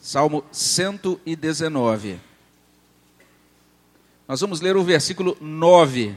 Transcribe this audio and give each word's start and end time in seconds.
Salmo 0.00 0.44
119. 0.50 2.18
Nós 4.26 4.40
vamos 4.40 4.60
ler 4.60 4.76
o 4.76 4.82
versículo 4.82 5.36
9 5.40 6.16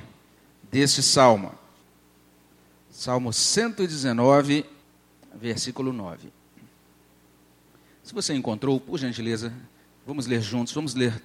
deste 0.63 1.03
salmo. 1.03 1.53
Salmo 2.89 3.31
119, 3.31 4.65
versículo 5.35 5.93
9. 5.93 6.29
Se 8.03 8.15
você 8.15 8.33
encontrou, 8.33 8.79
por 8.79 8.97
gentileza, 8.97 9.53
vamos 10.03 10.25
ler 10.25 10.41
juntos, 10.41 10.73
vamos 10.73 10.95
ler 10.95 11.21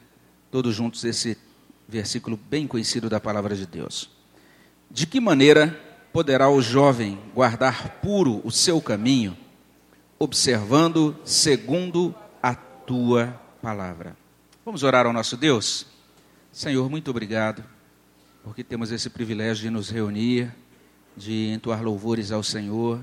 todos 0.50 0.74
juntos 0.74 1.04
esse 1.04 1.38
versículo 1.88 2.38
bem 2.50 2.66
conhecido 2.66 3.08
da 3.08 3.18
palavra 3.18 3.56
de 3.56 3.64
Deus. 3.64 4.10
De 4.90 5.06
que 5.06 5.20
maneira 5.20 5.68
poderá 6.12 6.50
o 6.50 6.60
jovem 6.60 7.18
guardar 7.34 7.92
puro 8.02 8.42
o 8.44 8.50
seu 8.50 8.78
caminho? 8.78 9.45
Observando 10.18 11.16
segundo 11.24 12.14
a 12.42 12.54
tua 12.54 13.40
palavra. 13.60 14.16
Vamos 14.64 14.82
orar 14.82 15.06
ao 15.06 15.12
nosso 15.12 15.36
Deus? 15.36 15.86
Senhor, 16.50 16.88
muito 16.88 17.10
obrigado, 17.10 17.62
porque 18.42 18.64
temos 18.64 18.90
esse 18.90 19.10
privilégio 19.10 19.64
de 19.64 19.70
nos 19.70 19.90
reunir, 19.90 20.52
de 21.16 21.48
entoar 21.48 21.82
louvores 21.82 22.32
ao 22.32 22.42
Senhor. 22.42 23.00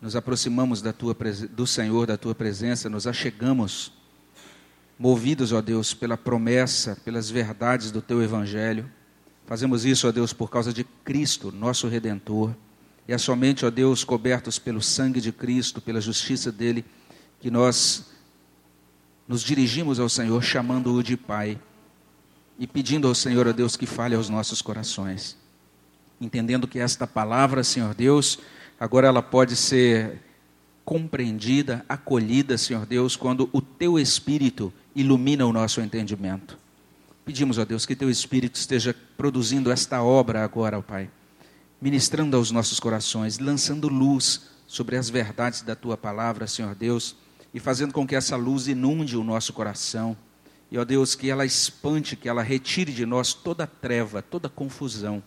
Nos 0.00 0.16
aproximamos 0.16 0.80
da 0.80 0.92
tua, 0.92 1.14
do 1.50 1.66
Senhor, 1.66 2.06
da 2.06 2.16
tua 2.16 2.34
presença, 2.34 2.88
nos 2.88 3.06
achegamos, 3.06 3.92
movidos, 4.98 5.52
ó 5.52 5.60
Deus, 5.60 5.92
pela 5.92 6.16
promessa, 6.16 6.96
pelas 7.04 7.28
verdades 7.30 7.90
do 7.90 8.00
teu 8.00 8.22
evangelho. 8.22 8.90
Fazemos 9.46 9.84
isso, 9.84 10.08
ó 10.08 10.12
Deus, 10.12 10.32
por 10.32 10.50
causa 10.50 10.72
de 10.72 10.84
Cristo, 10.84 11.52
nosso 11.52 11.88
redentor. 11.88 12.54
E 13.08 13.12
é 13.14 13.16
somente, 13.16 13.64
ó 13.64 13.70
Deus, 13.70 14.04
cobertos 14.04 14.58
pelo 14.58 14.82
sangue 14.82 15.18
de 15.18 15.32
Cristo, 15.32 15.80
pela 15.80 15.98
justiça 15.98 16.52
dele, 16.52 16.84
que 17.40 17.50
nós 17.50 18.04
nos 19.26 19.42
dirigimos 19.42 19.98
ao 19.98 20.10
Senhor, 20.10 20.42
chamando-o 20.42 21.02
de 21.02 21.16
Pai 21.16 21.58
e 22.58 22.66
pedindo 22.66 23.08
ao 23.08 23.14
Senhor, 23.14 23.48
ó 23.48 23.52
Deus, 23.52 23.78
que 23.78 23.86
fale 23.86 24.14
aos 24.14 24.28
nossos 24.28 24.60
corações. 24.60 25.38
Entendendo 26.20 26.68
que 26.68 26.78
esta 26.78 27.06
palavra, 27.06 27.64
Senhor 27.64 27.94
Deus, 27.94 28.38
agora 28.78 29.08
ela 29.08 29.22
pode 29.22 29.56
ser 29.56 30.20
compreendida, 30.84 31.86
acolhida, 31.88 32.58
Senhor 32.58 32.84
Deus, 32.84 33.16
quando 33.16 33.48
o 33.54 33.62
teu 33.62 33.98
Espírito 33.98 34.70
ilumina 34.94 35.46
o 35.46 35.52
nosso 35.52 35.80
entendimento. 35.80 36.58
Pedimos, 37.24 37.56
ó 37.56 37.64
Deus, 37.64 37.86
que 37.86 37.96
teu 37.96 38.10
Espírito 38.10 38.56
esteja 38.56 38.94
produzindo 39.16 39.70
esta 39.70 40.02
obra 40.02 40.44
agora, 40.44 40.78
ó 40.78 40.82
Pai 40.82 41.10
ministrando 41.80 42.36
aos 42.36 42.50
nossos 42.50 42.80
corações, 42.80 43.38
lançando 43.38 43.88
luz 43.88 44.42
sobre 44.66 44.96
as 44.96 45.08
verdades 45.08 45.62
da 45.62 45.74
tua 45.74 45.96
palavra, 45.96 46.46
Senhor 46.46 46.74
Deus, 46.74 47.16
e 47.54 47.60
fazendo 47.60 47.92
com 47.92 48.06
que 48.06 48.14
essa 48.14 48.36
luz 48.36 48.68
inunde 48.68 49.16
o 49.16 49.24
nosso 49.24 49.52
coração. 49.52 50.16
E, 50.70 50.76
ó 50.76 50.84
Deus, 50.84 51.14
que 51.14 51.30
ela 51.30 51.46
espante, 51.46 52.16
que 52.16 52.28
ela 52.28 52.42
retire 52.42 52.92
de 52.92 53.06
nós 53.06 53.32
toda 53.32 53.66
treva, 53.66 54.20
toda 54.20 54.48
confusão, 54.48 55.22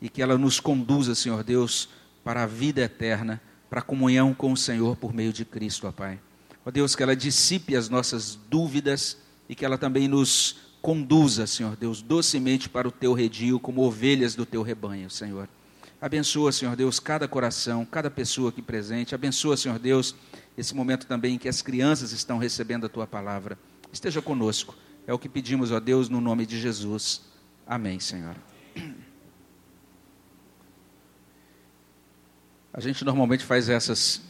e 0.00 0.08
que 0.08 0.22
ela 0.22 0.38
nos 0.38 0.58
conduza, 0.58 1.14
Senhor 1.14 1.44
Deus, 1.44 1.88
para 2.24 2.44
a 2.44 2.46
vida 2.46 2.80
eterna, 2.80 3.40
para 3.68 3.80
a 3.80 3.82
comunhão 3.82 4.32
com 4.32 4.52
o 4.52 4.56
Senhor 4.56 4.96
por 4.96 5.12
meio 5.12 5.32
de 5.32 5.44
Cristo, 5.44 5.86
ó 5.86 5.92
Pai. 5.92 6.18
Ó 6.64 6.70
Deus, 6.70 6.96
que 6.96 7.02
ela 7.02 7.14
dissipe 7.14 7.76
as 7.76 7.88
nossas 7.88 8.38
dúvidas 8.48 9.18
e 9.48 9.54
que 9.54 9.64
ela 9.64 9.76
também 9.76 10.08
nos 10.08 10.56
conduza, 10.80 11.46
Senhor 11.46 11.76
Deus, 11.76 12.00
docemente 12.00 12.68
para 12.68 12.88
o 12.88 12.92
teu 12.92 13.12
redil, 13.12 13.60
como 13.60 13.82
ovelhas 13.82 14.34
do 14.34 14.46
teu 14.46 14.62
rebanho, 14.62 15.10
Senhor. 15.10 15.48
Abençoa, 16.00 16.50
Senhor 16.50 16.74
Deus, 16.74 16.98
cada 16.98 17.28
coração, 17.28 17.84
cada 17.84 18.10
pessoa 18.10 18.48
aqui 18.48 18.62
presente. 18.62 19.14
Abençoa, 19.14 19.54
Senhor 19.54 19.78
Deus, 19.78 20.14
esse 20.56 20.74
momento 20.74 21.06
também 21.06 21.34
em 21.34 21.38
que 21.38 21.48
as 21.48 21.60
crianças 21.60 22.12
estão 22.12 22.38
recebendo 22.38 22.86
a 22.86 22.88
tua 22.88 23.06
palavra. 23.06 23.58
Esteja 23.92 24.22
conosco. 24.22 24.74
É 25.06 25.12
o 25.12 25.18
que 25.18 25.28
pedimos, 25.28 25.70
ó 25.70 25.78
Deus, 25.78 26.08
no 26.08 26.18
nome 26.18 26.46
de 26.46 26.58
Jesus. 26.58 27.20
Amém, 27.66 28.00
Senhor. 28.00 28.34
A 32.72 32.80
gente 32.80 33.04
normalmente 33.04 33.44
faz 33.44 33.68
essas 33.68 34.22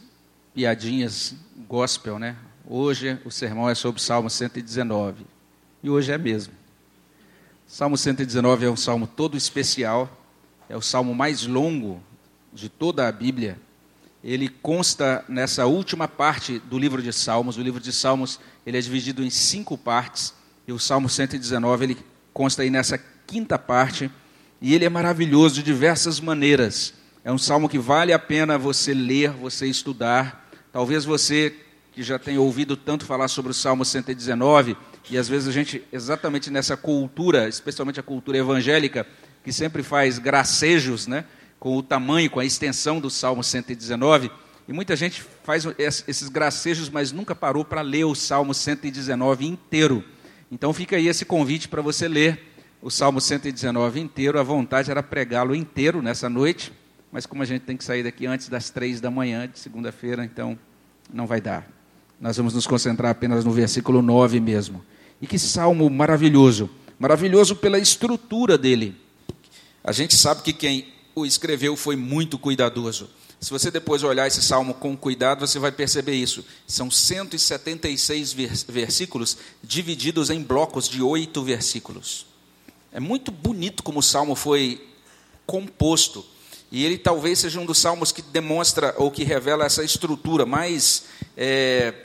piadinhas 0.53 1.35
gospel, 1.69 2.19
né? 2.19 2.35
Hoje 2.65 3.17
o 3.23 3.31
sermão 3.31 3.69
é 3.69 3.75
sobre 3.75 4.01
Salmo 4.01 4.29
119. 4.29 5.25
E 5.81 5.89
hoje 5.89 6.11
é 6.11 6.17
mesmo. 6.17 6.53
Salmo 7.65 7.97
119 7.97 8.65
é 8.65 8.69
um 8.69 8.75
salmo 8.75 9.07
todo 9.07 9.37
especial 9.37 10.20
é 10.71 10.77
o 10.77 10.81
salmo 10.81 11.13
mais 11.13 11.45
longo 11.45 12.01
de 12.53 12.69
toda 12.69 13.05
a 13.05 13.11
Bíblia. 13.11 13.59
Ele 14.23 14.47
consta 14.47 15.25
nessa 15.27 15.65
última 15.65 16.07
parte 16.07 16.59
do 16.59 16.79
livro 16.79 17.01
de 17.01 17.11
Salmos. 17.11 17.57
O 17.57 17.61
livro 17.61 17.81
de 17.81 17.91
Salmos 17.91 18.39
ele 18.65 18.77
é 18.77 18.81
dividido 18.81 19.21
em 19.21 19.29
cinco 19.29 19.77
partes 19.77 20.33
e 20.65 20.71
o 20.71 20.79
Salmo 20.79 21.09
119 21.09 21.83
ele 21.83 21.97
consta 22.33 22.61
aí 22.61 22.69
nessa 22.69 22.97
quinta 23.27 23.59
parte 23.59 24.09
e 24.61 24.73
ele 24.73 24.85
é 24.85 24.89
maravilhoso 24.89 25.55
de 25.55 25.63
diversas 25.63 26.21
maneiras. 26.21 26.93
É 27.21 27.33
um 27.33 27.37
salmo 27.37 27.67
que 27.67 27.77
vale 27.77 28.13
a 28.13 28.19
pena 28.19 28.57
você 28.57 28.93
ler, 28.93 29.31
você 29.31 29.67
estudar. 29.67 30.49
Talvez 30.71 31.03
você 31.03 31.53
que 31.91 32.01
já 32.01 32.17
tenha 32.17 32.39
ouvido 32.39 32.77
tanto 32.77 33.05
falar 33.05 33.27
sobre 33.27 33.51
o 33.51 33.53
Salmo 33.53 33.83
119 33.83 34.77
e 35.09 35.17
às 35.17 35.27
vezes 35.27 35.49
a 35.49 35.51
gente 35.51 35.83
exatamente 35.91 36.49
nessa 36.49 36.77
cultura, 36.77 37.49
especialmente 37.49 37.99
a 37.99 38.03
cultura 38.03 38.37
evangélica, 38.37 39.05
que 39.43 39.51
sempre 39.51 39.83
faz 39.83 40.19
gracejos 40.19 41.07
né, 41.07 41.25
com 41.59 41.75
o 41.77 41.83
tamanho, 41.83 42.29
com 42.29 42.39
a 42.39 42.45
extensão 42.45 42.99
do 42.99 43.09
Salmo 43.09 43.43
119. 43.43 44.31
E 44.67 44.73
muita 44.73 44.95
gente 44.95 45.23
faz 45.43 45.65
esses 45.77 46.29
gracejos, 46.29 46.89
mas 46.89 47.11
nunca 47.11 47.35
parou 47.35 47.65
para 47.65 47.81
ler 47.81 48.05
o 48.05 48.15
Salmo 48.15 48.53
119 48.53 49.45
inteiro. 49.45 50.03
Então 50.51 50.73
fica 50.73 50.95
aí 50.95 51.07
esse 51.07 51.25
convite 51.25 51.67
para 51.67 51.81
você 51.81 52.07
ler 52.07 52.51
o 52.81 52.89
Salmo 52.89 53.21
119 53.21 53.99
inteiro. 53.99 54.39
A 54.39 54.43
vontade 54.43 54.91
era 54.91 55.01
pregá-lo 55.01 55.55
inteiro 55.55 56.01
nessa 56.01 56.29
noite, 56.29 56.71
mas 57.11 57.25
como 57.25 57.41
a 57.41 57.45
gente 57.45 57.61
tem 57.61 57.77
que 57.77 57.83
sair 57.83 58.03
daqui 58.03 58.25
antes 58.25 58.49
das 58.49 58.69
três 58.69 59.01
da 59.01 59.11
manhã 59.11 59.47
de 59.47 59.59
segunda-feira, 59.59 60.25
então 60.25 60.57
não 61.13 61.27
vai 61.27 61.41
dar. 61.41 61.67
Nós 62.19 62.37
vamos 62.37 62.53
nos 62.53 62.67
concentrar 62.67 63.11
apenas 63.11 63.43
no 63.43 63.51
versículo 63.51 64.01
9 64.01 64.39
mesmo. 64.39 64.83
E 65.21 65.27
que 65.27 65.39
salmo 65.39 65.89
maravilhoso! 65.89 66.69
Maravilhoso 66.99 67.55
pela 67.55 67.79
estrutura 67.79 68.57
dele. 68.57 68.95
A 69.83 69.91
gente 69.91 70.15
sabe 70.15 70.41
que 70.41 70.53
quem 70.53 70.93
o 71.15 71.25
escreveu 71.25 71.75
foi 71.75 71.95
muito 71.95 72.37
cuidadoso. 72.37 73.09
Se 73.39 73.49
você 73.49 73.71
depois 73.71 74.03
olhar 74.03 74.27
esse 74.27 74.41
salmo 74.41 74.75
com 74.75 74.95
cuidado, 74.95 75.45
você 75.47 75.57
vai 75.57 75.71
perceber 75.71 76.13
isso. 76.13 76.45
São 76.67 76.91
176 76.91 78.33
versículos 78.67 79.35
divididos 79.63 80.29
em 80.29 80.43
blocos 80.43 80.87
de 80.87 81.01
oito 81.01 81.43
versículos. 81.43 82.27
É 82.91 82.99
muito 82.99 83.31
bonito 83.31 83.81
como 83.81 83.99
o 83.99 84.03
salmo 84.03 84.35
foi 84.35 84.87
composto. 85.47 86.23
E 86.71 86.85
ele 86.85 86.99
talvez 86.99 87.39
seja 87.39 87.59
um 87.59 87.65
dos 87.65 87.79
salmos 87.79 88.11
que 88.11 88.21
demonstra 88.21 88.93
ou 88.97 89.09
que 89.09 89.23
revela 89.23 89.65
essa 89.65 89.83
estrutura 89.83 90.45
mais 90.45 91.05
é, 91.35 91.95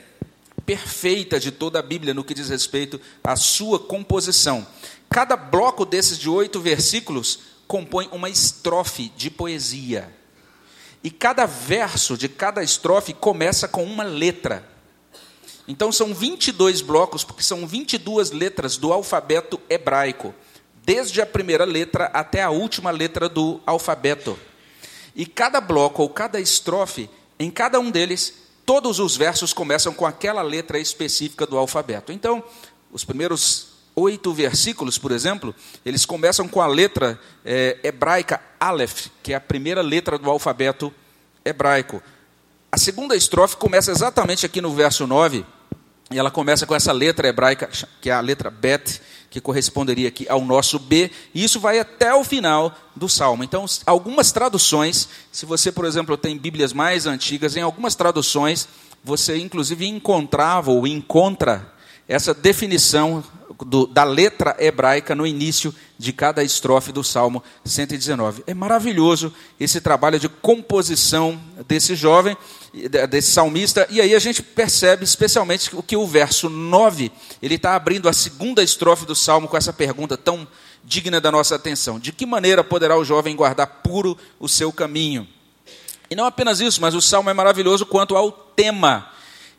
perfeita 0.65 1.39
de 1.39 1.51
toda 1.51 1.77
a 1.79 1.83
Bíblia 1.83 2.13
no 2.13 2.23
que 2.23 2.33
diz 2.33 2.49
respeito 2.49 2.99
à 3.23 3.35
sua 3.35 3.79
composição. 3.79 4.65
Cada 5.09 5.37
bloco 5.37 5.85
desses 5.85 6.17
de 6.17 6.29
oito 6.29 6.59
versículos 6.59 7.39
compõe 7.67 8.07
uma 8.11 8.29
estrofe 8.29 9.11
de 9.15 9.29
poesia. 9.29 10.11
E 11.03 11.11
cada 11.11 11.45
verso 11.45 12.17
de 12.17 12.27
cada 12.27 12.63
estrofe 12.63 13.13
começa 13.13 13.67
com 13.67 13.83
uma 13.83 14.03
letra. 14.03 14.67
Então 15.67 15.91
são 15.91 16.13
22 16.13 16.81
blocos, 16.81 17.23
porque 17.23 17.43
são 17.43 17.67
22 17.67 18.31
letras 18.31 18.77
do 18.77 18.93
alfabeto 18.93 19.59
hebraico, 19.69 20.33
desde 20.83 21.21
a 21.21 21.25
primeira 21.25 21.65
letra 21.65 22.05
até 22.05 22.41
a 22.41 22.49
última 22.49 22.89
letra 22.89 23.27
do 23.27 23.59
alfabeto. 23.65 24.39
E 25.13 25.25
cada 25.25 25.59
bloco 25.59 26.01
ou 26.01 26.09
cada 26.09 26.39
estrofe, 26.39 27.09
em 27.37 27.51
cada 27.51 27.79
um 27.79 27.91
deles, 27.91 28.33
todos 28.65 28.99
os 28.99 29.17
versos 29.17 29.53
começam 29.53 29.93
com 29.93 30.05
aquela 30.05 30.41
letra 30.41 30.79
específica 30.79 31.45
do 31.45 31.57
alfabeto. 31.57 32.11
Então, 32.11 32.43
os 32.91 33.03
primeiros 33.03 33.66
oito 33.97 34.31
versículos, 34.31 34.99
por 34.99 35.11
exemplo, 35.11 35.53
eles 35.83 36.05
começam 36.05 36.47
com 36.47 36.61
a 36.61 36.67
letra 36.67 37.19
é, 37.43 37.77
hebraica 37.83 38.39
Aleph, 38.59 39.07
que 39.23 39.33
é 39.33 39.35
a 39.35 39.41
primeira 39.41 39.81
letra 39.81 40.19
do 40.19 40.29
alfabeto 40.29 40.93
hebraico. 41.43 42.01
A 42.71 42.77
segunda 42.77 43.15
estrofe 43.15 43.57
começa 43.57 43.89
exatamente 43.89 44.45
aqui 44.45 44.61
no 44.61 44.71
verso 44.71 45.07
9, 45.07 45.43
e 46.11 46.17
ela 46.17 46.29
começa 46.29 46.65
com 46.67 46.75
essa 46.75 46.91
letra 46.91 47.27
hebraica, 47.27 47.69
que 47.99 48.09
é 48.09 48.13
a 48.13 48.21
letra 48.21 48.51
Bet, 48.51 49.01
que 49.31 49.41
corresponderia 49.41 50.07
aqui 50.07 50.29
ao 50.29 50.41
nosso 50.45 50.77
B, 50.77 51.11
e 51.33 51.43
isso 51.43 51.59
vai 51.59 51.79
até 51.79 52.13
o 52.13 52.23
final 52.23 52.73
do 52.95 53.09
salmo. 53.09 53.43
Então, 53.43 53.65
algumas 53.85 54.31
traduções, 54.31 55.09
se 55.31 55.45
você, 55.45 55.71
por 55.71 55.85
exemplo, 55.85 56.15
tem 56.15 56.37
Bíblias 56.37 56.71
mais 56.71 57.07
antigas, 57.07 57.57
em 57.57 57.61
algumas 57.61 57.95
traduções, 57.95 58.69
você 59.03 59.37
inclusive 59.37 59.87
encontrava 59.87 60.71
ou 60.71 60.85
encontra 60.85 61.76
essa 62.07 62.33
definição 62.33 63.23
do, 63.65 63.87
da 63.87 64.03
letra 64.03 64.55
hebraica 64.59 65.15
no 65.15 65.25
início 65.25 65.73
de 65.97 66.13
cada 66.13 66.43
estrofe 66.43 66.91
do 66.91 67.03
Salmo 67.03 67.43
119. 67.65 68.43
É 68.45 68.53
maravilhoso 68.53 69.33
esse 69.59 69.81
trabalho 69.81 70.19
de 70.19 70.29
composição 70.29 71.39
desse 71.67 71.95
jovem, 71.95 72.37
desse 73.09 73.31
salmista, 73.31 73.87
e 73.89 73.99
aí 73.99 74.13
a 74.13 74.19
gente 74.19 74.43
percebe 74.43 75.03
especialmente 75.03 75.75
o 75.75 75.81
que 75.81 75.97
o 75.97 76.05
verso 76.05 76.49
9, 76.49 77.11
ele 77.41 77.55
está 77.55 77.75
abrindo 77.75 78.07
a 78.07 78.13
segunda 78.13 78.61
estrofe 78.61 79.05
do 79.05 79.15
Salmo 79.15 79.47
com 79.47 79.57
essa 79.57 79.73
pergunta 79.73 80.15
tão 80.15 80.47
digna 80.83 81.19
da 81.19 81.31
nossa 81.31 81.55
atenção: 81.55 81.99
De 81.99 82.11
que 82.11 82.25
maneira 82.25 82.63
poderá 82.63 82.97
o 82.97 83.03
jovem 83.05 83.35
guardar 83.35 83.67
puro 83.83 84.17
o 84.39 84.47
seu 84.47 84.71
caminho? 84.71 85.27
E 86.09 86.15
não 86.15 86.25
apenas 86.25 86.61
isso, 86.61 86.79
mas 86.79 86.95
o 86.95 87.01
salmo 87.01 87.29
é 87.29 87.33
maravilhoso 87.33 87.85
quanto 87.85 88.15
ao 88.15 88.31
tema. 88.31 89.09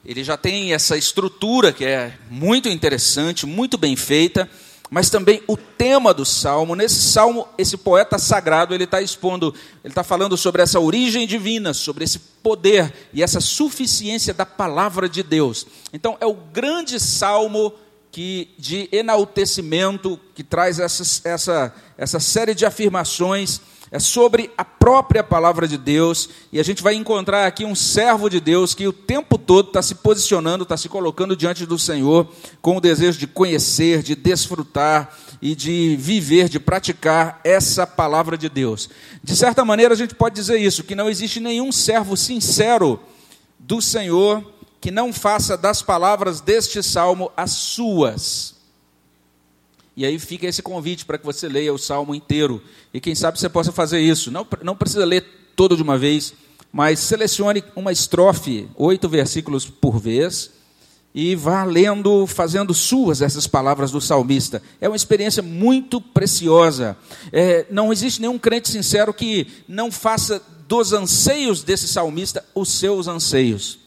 Ele 0.09 0.25
já 0.25 0.39
tem 0.39 0.73
essa 0.73 0.97
estrutura 0.97 1.71
que 1.71 1.85
é 1.85 2.15
muito 2.31 2.67
interessante, 2.67 3.45
muito 3.45 3.77
bem 3.77 3.95
feita, 3.95 4.49
mas 4.89 5.11
também 5.11 5.43
o 5.47 5.55
tema 5.55 6.15
do 6.15 6.25
salmo. 6.25 6.75
Nesse 6.75 6.95
salmo, 6.95 7.47
esse 7.59 7.77
poeta 7.77 8.19
sagrado 8.19 8.75
ele 8.75 8.85
está 8.85 9.03
expondo, 9.03 9.55
ele 9.85 9.93
está 9.93 10.03
falando 10.03 10.35
sobre 10.35 10.63
essa 10.63 10.81
origem 10.81 11.27
divina, 11.27 11.75
sobre 11.75 12.05
esse 12.05 12.19
poder 12.19 12.91
e 13.13 13.23
essa 13.23 13.39
suficiência 13.39 14.33
da 14.33 14.47
palavra 14.47 15.11
de 15.11 15.23
Deus. 15.23 15.67
Então, 15.93 16.17
é 16.23 16.27
o 16.27 16.33
grande 16.33 16.99
salmo 16.99 17.71
que 18.11 18.49
de 18.59 18.89
enaltecimento 18.91 20.19
que 20.35 20.43
traz 20.43 20.79
essa, 20.79 21.29
essa, 21.29 21.75
essa 21.99 22.19
série 22.19 22.55
de 22.55 22.65
afirmações 22.65 23.61
é 23.91 23.99
sobre 23.99 24.51
a 24.57 24.65
própria 24.65 25.23
palavra 25.23 25.67
de 25.67 25.79
Deus, 25.79 26.29
e 26.53 26.61
a 26.61 26.63
gente 26.63 26.83
vai 26.83 26.95
encontrar 26.95 27.47
aqui 27.47 27.65
um 27.65 27.75
servo 27.75 28.29
de 28.29 28.41
Deus 28.41 28.75
que 28.75 28.87
o 28.87 28.93
tempo 28.93 29.39
todo 29.39 29.69
está 29.69 29.83
se 29.83 29.95
posicionando, 29.97 30.63
está 30.63 30.77
se 30.77 30.89
colocando 30.89 31.37
diante 31.37 31.65
do 31.65 31.79
Senhor, 31.79 32.29
com 32.61 32.77
o 32.77 32.81
desejo 32.81 33.19
de 33.19 33.27
conhecer, 33.27 34.03
de 34.03 34.15
desfrutar 34.15 35.17
e 35.41 35.55
de 35.55 35.97
viver, 35.97 36.49
de 36.49 36.61
praticar 36.61 37.41
essa 37.45 37.87
palavra 37.87 38.37
de 38.37 38.49
Deus. 38.49 38.91
De 39.23 39.37
certa 39.37 39.65
maneira, 39.65 39.95
a 39.95 39.97
gente 39.97 40.15
pode 40.15 40.35
dizer 40.35 40.59
isso, 40.59 40.85
que 40.85 40.95
não 40.95 41.09
existe 41.09 41.41
nenhum 41.41 41.73
servo 41.73 42.17
sincero 42.17 43.01
do 43.59 43.81
Senhor 43.81 44.45
que 44.81 44.91
não 44.91 45.13
faça 45.13 45.57
das 45.57 45.83
palavras 45.83 46.41
deste 46.41 46.83
salmo 46.83 47.33
as 47.37 47.51
suas. 47.51 48.58
E 49.99 50.07
aí 50.07 50.17
fica 50.17 50.47
esse 50.47 50.63
convite 50.63 51.05
para 51.05 51.19
que 51.19 51.27
você 51.27 51.49
leia 51.49 51.75
o 51.75 51.77
salmo 51.77 52.15
inteiro. 52.15 52.63
E 52.95 53.01
quem 53.01 53.17
sabe 53.17 53.37
você 53.37 53.49
possa 53.49 53.73
fazer 53.73 53.99
isso. 53.99 54.31
Não, 54.31 54.47
não 54.63 54.77
precisa 54.77 55.05
ler 55.05 55.25
todo 55.57 55.77
de 55.77 55.83
uma 55.83 55.99
vez, 55.99 56.35
mas 56.73 57.01
selecione 57.01 57.65
uma 57.75 57.91
estrofe, 57.91 58.69
oito 58.77 59.09
versículos 59.09 59.67
por 59.67 59.99
vez, 59.99 60.53
e 61.13 61.35
vá 61.35 61.65
lendo, 61.65 62.29
fazendo 62.29 62.73
suas 62.73 63.21
essas 63.21 63.49
palavras 63.49 63.91
do 63.91 64.01
salmista. 64.01 64.63
É 64.81 64.89
uma 64.89 64.95
experiência 64.95 65.43
muito 65.43 66.01
preciosa. 66.01 66.97
É, 67.33 67.67
não 67.69 67.93
existe 67.93 68.21
nenhum 68.21 68.39
crente 68.39 68.69
sincero 68.69 69.13
que 69.13 69.49
não 69.67 69.91
faça 69.91 70.41
dos 70.69 70.93
anseios 70.93 71.65
desse 71.65 71.89
salmista 71.89 72.45
os 72.55 72.69
seus 72.69 73.09
anseios. 73.09 73.81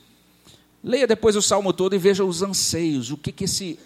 Leia 0.83 1.07
depois 1.07 1.37
o 1.37 1.41
salmo 1.41 1.71
todo 1.71 1.95
e 1.95 1.97
veja 1.97 2.25
os 2.25 2.41
anseios, 2.41 3.11
o 3.11 3.17
que, 3.17 3.31
que 3.31 3.45
esse 3.45 3.79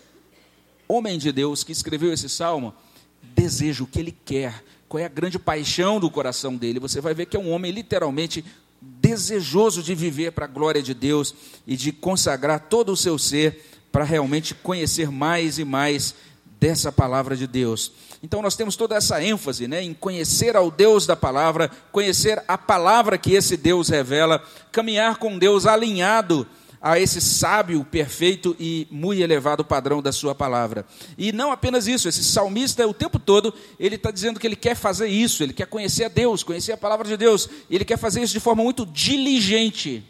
homem 0.88 1.18
de 1.18 1.32
Deus 1.32 1.64
que 1.64 1.72
escreveu 1.72 2.14
esse 2.14 2.30
salmo 2.30 2.74
deseja 3.22 3.84
o 3.84 3.88
que 3.88 4.00
ele 4.00 4.16
quer, 4.24 4.64
qual 4.88 5.02
é 5.02 5.06
a 5.06 5.10
grande 5.10 5.38
paixão 5.38 6.00
do 6.00 6.10
coração 6.10 6.56
dele. 6.56 6.80
Você 6.80 7.02
vai 7.02 7.14
ver 7.14 7.26
que 7.26 7.36
é 7.36 7.40
um 7.40 7.52
homem 7.52 7.72
literalmente 7.72 8.44
desejoso 8.82 9.82
de 9.82 9.96
viver 9.96 10.32
para 10.32 10.46
a 10.46 10.48
glória 10.50 10.82
de 10.82 10.94
Deus 10.94 11.34
e 11.66 11.76
de 11.76 11.92
consagrar 11.92 12.60
todo 12.70 12.92
o 12.92 12.98
seu 12.98 13.18
ser 13.18 13.66
para 13.92 14.04
realmente 14.04 14.54
conhecer 14.54 15.10
mais 15.10 15.58
e 15.58 15.66
mais 15.66 16.14
dessa 16.60 16.92
palavra 16.92 17.36
de 17.36 17.48
Deus. 17.48 17.92
Então 18.22 18.42
nós 18.42 18.56
temos 18.56 18.76
toda 18.76 18.96
essa 18.96 19.24
ênfase 19.24 19.68
né, 19.68 19.82
em 19.84 19.94
conhecer 19.94 20.56
ao 20.56 20.72
Deus 20.72 21.06
da 21.06 21.16
palavra, 21.16 21.70
conhecer 21.92 22.44
a 22.48 22.58
palavra 22.58 23.18
que 23.18 23.34
esse 23.34 23.56
Deus 23.56 23.90
revela, 23.90 24.44
caminhar 24.72 25.18
com 25.18 25.38
Deus 25.38 25.66
alinhado 25.66 26.48
a 26.86 27.00
esse 27.00 27.20
sábio, 27.20 27.84
perfeito 27.84 28.56
e 28.60 28.88
muito 28.92 29.20
elevado 29.20 29.66
padrão 29.66 30.04
da 30.04 30.12
sua 30.12 30.36
palavra. 30.36 30.86
E 31.18 31.32
não 31.32 31.52
apenas 31.52 31.88
isso, 31.88 32.08
esse 32.08 32.24
salmista 32.24 32.86
o 32.86 32.94
tempo 32.94 33.18
todo 33.18 33.52
ele 33.80 33.96
está 33.96 34.12
dizendo 34.12 34.40
que 34.40 34.46
ele 34.46 34.56
quer 34.56 34.76
fazer 34.76 35.08
isso, 35.08 35.42
ele 35.42 35.52
quer 35.52 35.66
conhecer 35.66 36.04
a 36.04 36.10
Deus, 36.10 36.44
conhecer 36.44 36.74
a 36.74 36.78
palavra 36.78 37.08
de 37.08 37.18
Deus, 37.18 37.50
ele 37.72 37.84
quer 37.84 37.98
fazer 37.98 38.22
isso 38.22 38.34
de 38.34 38.40
forma 38.40 38.62
muito 38.62 38.86
diligente. 38.86 40.04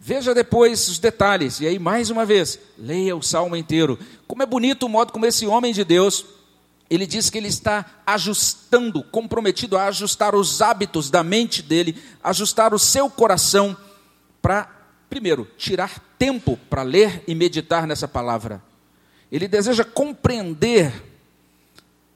Veja 0.00 0.34
depois 0.34 0.88
os 0.88 0.98
detalhes, 0.98 1.60
e 1.60 1.66
aí 1.68 1.78
mais 1.78 2.10
uma 2.10 2.26
vez, 2.26 2.58
leia 2.76 3.14
o 3.14 3.22
salmo 3.22 3.54
inteiro. 3.54 3.96
Como 4.26 4.42
é 4.42 4.46
bonito 4.46 4.86
o 4.86 4.88
modo 4.88 5.12
como 5.12 5.26
esse 5.26 5.46
homem 5.46 5.72
de 5.72 5.84
Deus 5.84 6.26
ele 6.90 7.06
diz 7.06 7.30
que 7.30 7.38
ele 7.38 7.48
está 7.48 7.86
ajustando, 8.04 9.02
comprometido 9.04 9.78
a 9.78 9.86
ajustar 9.86 10.34
os 10.34 10.60
hábitos 10.60 11.08
da 11.08 11.22
mente 11.22 11.62
dele, 11.62 11.96
ajustar 12.22 12.74
o 12.74 12.80
seu 12.80 13.08
coração 13.08 13.76
para 14.42 14.83
primeiro, 15.08 15.48
tirar 15.56 15.98
tempo 16.18 16.56
para 16.68 16.82
ler 16.82 17.22
e 17.26 17.34
meditar 17.34 17.86
nessa 17.86 18.08
palavra. 18.08 18.62
Ele 19.30 19.48
deseja 19.48 19.84
compreender 19.84 20.92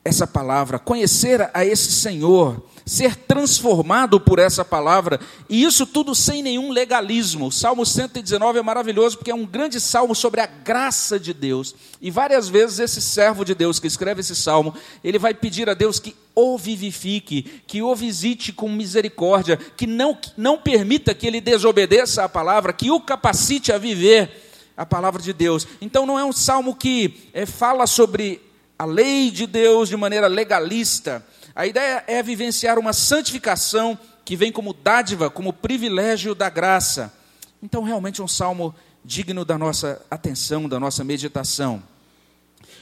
essa 0.05 0.27
palavra, 0.27 0.79
conhecer 0.79 1.51
a 1.53 1.65
esse 1.65 1.93
Senhor, 1.93 2.65
ser 2.89 3.15
transformado 3.15 4.19
por 4.19 4.39
essa 4.39 4.65
palavra, 4.65 5.21
e 5.49 5.63
isso 5.63 5.87
tudo 5.87 6.15
sem 6.15 6.43
nenhum 6.43 6.73
legalismo. 6.73 7.47
O 7.49 7.53
Salmo 7.53 7.85
119 7.85 8.59
é 8.59 8.63
maravilhoso 8.63 9.19
porque 9.19 9.31
é 9.31 9.35
um 9.35 9.45
grande 9.45 9.79
salmo 9.79 10.15
sobre 10.15 10.41
a 10.41 10.47
graça 10.47 11.21
de 11.21 11.35
Deus. 11.35 11.75
E 12.01 12.11
várias 12.11 12.49
vezes 12.49 12.79
esse 12.79 13.03
servo 13.03 13.45
de 13.45 13.55
Deus 13.55 13.79
que 13.79 13.87
escreve 13.87 14.21
esse 14.21 14.35
salmo, 14.35 14.75
ele 15.05 15.19
vai 15.19 15.35
pedir 15.35 15.69
a 15.69 15.75
Deus 15.75 16.01
que 16.01 16.17
o 16.35 16.57
vivifique, 16.57 17.63
que 17.67 17.83
o 17.83 17.95
visite 17.95 18.53
com 18.53 18.69
misericórdia, 18.71 19.57
que 19.57 19.87
não, 19.87 20.17
não 20.37 20.57
permita 20.57 21.15
que 21.15 21.27
ele 21.27 21.41
desobedeça 21.41 22.25
a 22.25 22.29
palavra, 22.29 22.73
que 22.73 22.91
o 22.91 23.01
capacite 23.01 23.73
a 23.73 23.79
viver 23.79 24.49
a 24.77 24.87
palavra 24.87 25.21
de 25.21 25.33
Deus. 25.33 25.67
Então 25.81 26.07
não 26.07 26.19
é 26.19 26.25
um 26.25 26.33
salmo 26.33 26.75
que 26.75 27.29
é, 27.35 27.45
fala 27.45 27.87
sobre 27.87 28.41
a 28.79 28.85
lei 28.85 29.31
de 29.31 29.47
Deus 29.47 29.89
de 29.89 29.97
maneira 29.97 30.29
legalista. 30.29 31.27
A 31.59 31.67
ideia 31.67 32.05
é 32.07 32.23
vivenciar 32.23 32.79
uma 32.79 32.93
santificação 32.93 33.99
que 34.25 34.37
vem 34.37 34.53
como 34.53 34.73
dádiva, 34.73 35.29
como 35.29 35.53
privilégio 35.53 36.33
da 36.33 36.49
graça. 36.49 37.13
Então, 37.61 37.83
realmente, 37.83 38.23
um 38.23 38.29
salmo 38.29 38.73
digno 39.05 39.45
da 39.45 39.59
nossa 39.59 40.01
atenção, 40.09 40.69
da 40.69 40.79
nossa 40.79 41.03
meditação. 41.03 41.83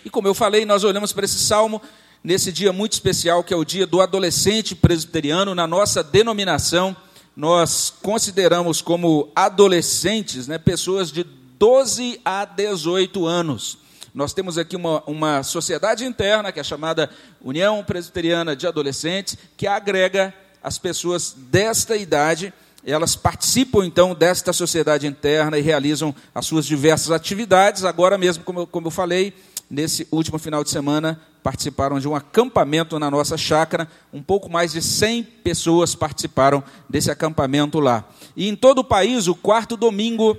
E 0.04 0.10
como 0.10 0.28
eu 0.28 0.34
falei, 0.34 0.66
nós 0.66 0.84
olhamos 0.84 1.10
para 1.10 1.24
esse 1.24 1.38
salmo 1.38 1.80
nesse 2.22 2.52
dia 2.52 2.70
muito 2.70 2.92
especial, 2.92 3.42
que 3.42 3.54
é 3.54 3.56
o 3.56 3.64
dia 3.64 3.86
do 3.86 4.02
adolescente 4.02 4.74
presbiteriano. 4.74 5.54
Na 5.54 5.66
nossa 5.66 6.04
denominação, 6.04 6.94
nós 7.34 7.90
consideramos 8.02 8.82
como 8.82 9.32
adolescentes 9.34 10.46
né, 10.46 10.58
pessoas 10.58 11.10
de 11.10 11.24
12 11.24 12.20
a 12.22 12.44
18 12.44 13.24
anos. 13.24 13.85
Nós 14.16 14.32
temos 14.32 14.56
aqui 14.56 14.74
uma, 14.74 15.02
uma 15.06 15.42
sociedade 15.42 16.06
interna, 16.06 16.50
que 16.50 16.58
é 16.58 16.64
chamada 16.64 17.10
União 17.38 17.84
Presbiteriana 17.84 18.56
de 18.56 18.66
Adolescentes, 18.66 19.36
que 19.58 19.66
agrega 19.66 20.32
as 20.62 20.78
pessoas 20.78 21.36
desta 21.36 21.94
idade. 21.98 22.50
Elas 22.82 23.14
participam 23.14 23.84
então 23.84 24.14
desta 24.14 24.54
sociedade 24.54 25.06
interna 25.06 25.58
e 25.58 25.60
realizam 25.60 26.14
as 26.34 26.46
suas 26.46 26.64
diversas 26.64 27.10
atividades. 27.10 27.84
Agora 27.84 28.16
mesmo, 28.16 28.42
como 28.42 28.60
eu, 28.60 28.66
como 28.66 28.86
eu 28.86 28.90
falei, 28.90 29.34
nesse 29.68 30.08
último 30.10 30.38
final 30.38 30.64
de 30.64 30.70
semana, 30.70 31.20
participaram 31.42 32.00
de 32.00 32.08
um 32.08 32.16
acampamento 32.16 32.98
na 32.98 33.10
nossa 33.10 33.36
chácara. 33.36 33.86
Um 34.14 34.22
pouco 34.22 34.48
mais 34.48 34.72
de 34.72 34.80
100 34.80 35.24
pessoas 35.44 35.94
participaram 35.94 36.64
desse 36.88 37.10
acampamento 37.10 37.80
lá. 37.80 38.02
E 38.34 38.48
em 38.48 38.56
todo 38.56 38.78
o 38.78 38.84
país, 38.84 39.28
o 39.28 39.34
quarto 39.34 39.76
domingo 39.76 40.38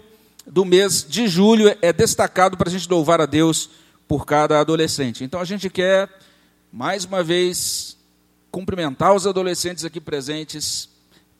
do 0.50 0.64
mês 0.64 1.06
de 1.08 1.28
julho 1.28 1.76
é 1.82 1.92
destacado 1.92 2.58
para 2.58 2.70
a 2.70 2.72
gente 2.72 2.90
louvar 2.90 3.20
a 3.20 3.26
Deus 3.26 3.70
por 4.08 4.26
cada 4.26 4.60
adolescente. 4.60 5.24
Então 5.24 5.40
a 5.40 5.46
gente 5.46 5.70
quer, 5.70 6.10
mais 6.72 7.04
uma 7.04 7.22
vez, 7.24 7.98
cumprimentar 8.50 9.14
os 9.14 9.28
adolescentes 9.28 9.84
aqui 9.84 10.00
presentes, 10.00 10.90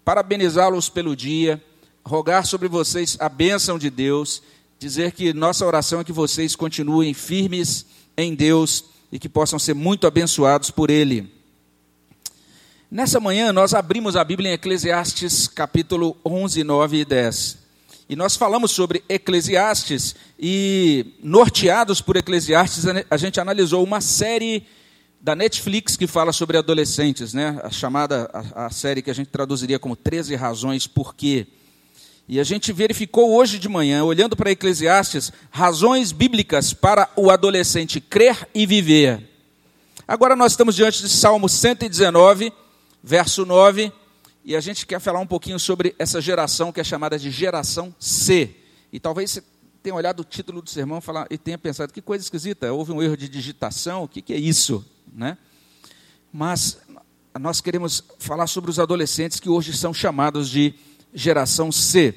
parabenizá-los 0.04 0.90
pelo 0.90 1.16
dia, 1.16 1.64
rogar 2.06 2.46
sobre 2.46 2.68
vocês 2.68 3.18
a 3.20 3.30
bênção 3.30 3.80
de 3.80 3.90
Deus, 3.90 4.42
dizer 4.78 5.14
que 5.14 5.34
nossa 5.34 5.66
oração 5.66 6.02
é 6.02 6.04
que 6.04 6.12
vocês 6.12 6.56
continuem 6.56 7.14
firmes 7.14 7.86
em 8.18 8.36
Deus 8.36 8.86
e 9.12 9.18
que 9.18 9.30
possam 9.30 9.58
ser 9.58 9.74
muito 9.74 10.06
abençoados 10.06 10.70
por 10.70 10.90
Ele. 10.90 11.34
Nessa 12.92 13.20
manhã, 13.20 13.52
nós 13.52 13.74
abrimos 13.74 14.16
a 14.16 14.24
Bíblia 14.24 14.52
em 14.52 14.54
Eclesiastes, 14.54 15.48
capítulo 15.48 16.16
11, 16.26 16.64
9 16.64 16.98
e 16.98 17.06
10. 17.06 17.67
E 18.10 18.16
nós 18.16 18.38
falamos 18.38 18.72
sobre 18.72 19.04
Eclesiastes 19.10 20.16
e, 20.40 21.14
norteados 21.22 22.00
por 22.00 22.16
Eclesiastes, 22.16 22.86
a 23.10 23.18
gente 23.18 23.40
analisou 23.40 23.84
uma 23.84 24.00
série 24.00 24.66
da 25.20 25.36
Netflix 25.36 25.98
que 25.98 26.08
fala 26.08 26.32
sobre 26.32 26.58
adolescentes, 26.58 27.34
né? 27.34 27.60
a 27.62 27.70
chamada, 27.70 28.30
a, 28.34 28.68
a 28.68 28.70
série 28.70 29.02
que 29.02 29.12
a 29.12 29.14
gente 29.14 29.28
traduziria 29.28 29.78
como 29.78 29.94
13 29.94 30.36
razões 30.36 30.88
por 30.88 31.14
quê. 31.14 31.48
E 32.30 32.40
a 32.40 32.46
gente 32.46 32.72
verificou 32.72 33.36
hoje 33.36 33.60
de 33.60 33.68
manhã, 33.68 34.06
olhando 34.06 34.38
para 34.38 34.52
Eclesiastes, 34.52 35.32
razões 35.50 36.14
bíblicas 36.14 36.72
para 36.72 37.10
o 37.14 37.30
adolescente 37.30 38.00
crer 38.00 38.48
e 38.54 38.66
viver. 38.66 39.22
Agora 40.08 40.34
nós 40.34 40.54
estamos 40.54 40.76
diante 40.76 41.02
de 41.02 41.10
Salmo 41.10 41.50
119, 41.50 42.54
verso 43.04 43.46
9, 43.46 43.92
e 44.48 44.56
a 44.56 44.62
gente 44.62 44.88
quer 44.88 45.02
falar 45.02 45.20
um 45.20 45.28
pouquinho 45.28 45.60
sobre 45.60 45.94
essa 46.00 46.22
geração 46.22 46.72
que 46.72 46.80
é 46.80 46.84
chamada 46.84 47.20
de 47.20 47.30
geração 47.30 47.94
C. 48.00 48.56
E 48.94 48.98
talvez 48.98 49.32
você 49.32 49.44
tenha 49.84 49.94
olhado 49.94 50.22
o 50.22 50.24
título 50.24 50.62
do 50.62 50.70
sermão 50.70 51.04
e 51.30 51.38
tenha 51.38 51.58
pensado, 51.58 51.92
que 51.92 52.02
coisa 52.02 52.24
esquisita, 52.24 52.72
houve 52.72 52.94
um 52.94 53.04
erro 53.04 53.18
de 53.18 53.28
digitação, 53.28 54.04
o 54.04 54.08
que, 54.08 54.22
que 54.22 54.34
é 54.34 54.38
isso? 54.38 54.86
Né? 55.14 55.38
Mas 56.32 56.78
nós 57.38 57.60
queremos 57.60 58.02
falar 58.20 58.48
sobre 58.48 58.72
os 58.72 58.80
adolescentes 58.80 59.38
que 59.38 59.50
hoje 59.50 59.76
são 59.76 59.94
chamados 59.94 60.50
de 60.50 60.74
geração 61.14 61.70
C. 61.70 62.16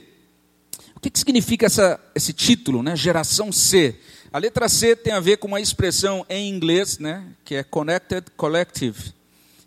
O 0.95 1.01
que, 1.01 1.11
que 1.11 1.19
significa 1.19 1.67
essa, 1.67 1.99
esse 2.15 2.33
título, 2.33 2.81
né? 2.81 2.95
geração 2.95 3.51
C? 3.51 3.99
A 4.33 4.39
letra 4.39 4.69
C 4.69 4.95
tem 4.95 5.13
a 5.13 5.19
ver 5.19 5.39
com 5.39 5.49
uma 5.49 5.61
expressão 5.61 6.25
em 6.29 6.49
inglês, 6.49 6.97
né? 6.97 7.27
que 7.45 7.57
é 7.57 7.65
Connected 7.65 8.31
Collective. 8.37 9.19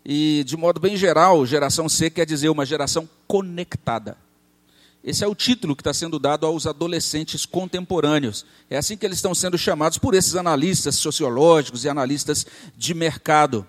E, 0.04 0.44
de 0.44 0.56
modo 0.56 0.78
bem 0.78 0.96
geral, 0.96 1.46
geração 1.46 1.88
C 1.88 2.10
quer 2.10 2.26
dizer 2.26 2.50
uma 2.50 2.66
geração 2.66 3.08
conectada. 3.26 4.16
Esse 5.02 5.22
é 5.22 5.28
o 5.28 5.34
título 5.34 5.76
que 5.76 5.82
está 5.82 5.92
sendo 5.92 6.18
dado 6.18 6.46
aos 6.46 6.66
adolescentes 6.66 7.44
contemporâneos. 7.44 8.46
É 8.70 8.78
assim 8.78 8.96
que 8.96 9.04
eles 9.04 9.18
estão 9.18 9.34
sendo 9.34 9.58
chamados 9.58 9.98
por 9.98 10.14
esses 10.14 10.34
analistas 10.34 10.96
sociológicos 10.96 11.84
e 11.84 11.88
analistas 11.88 12.46
de 12.76 12.94
mercado. 12.94 13.66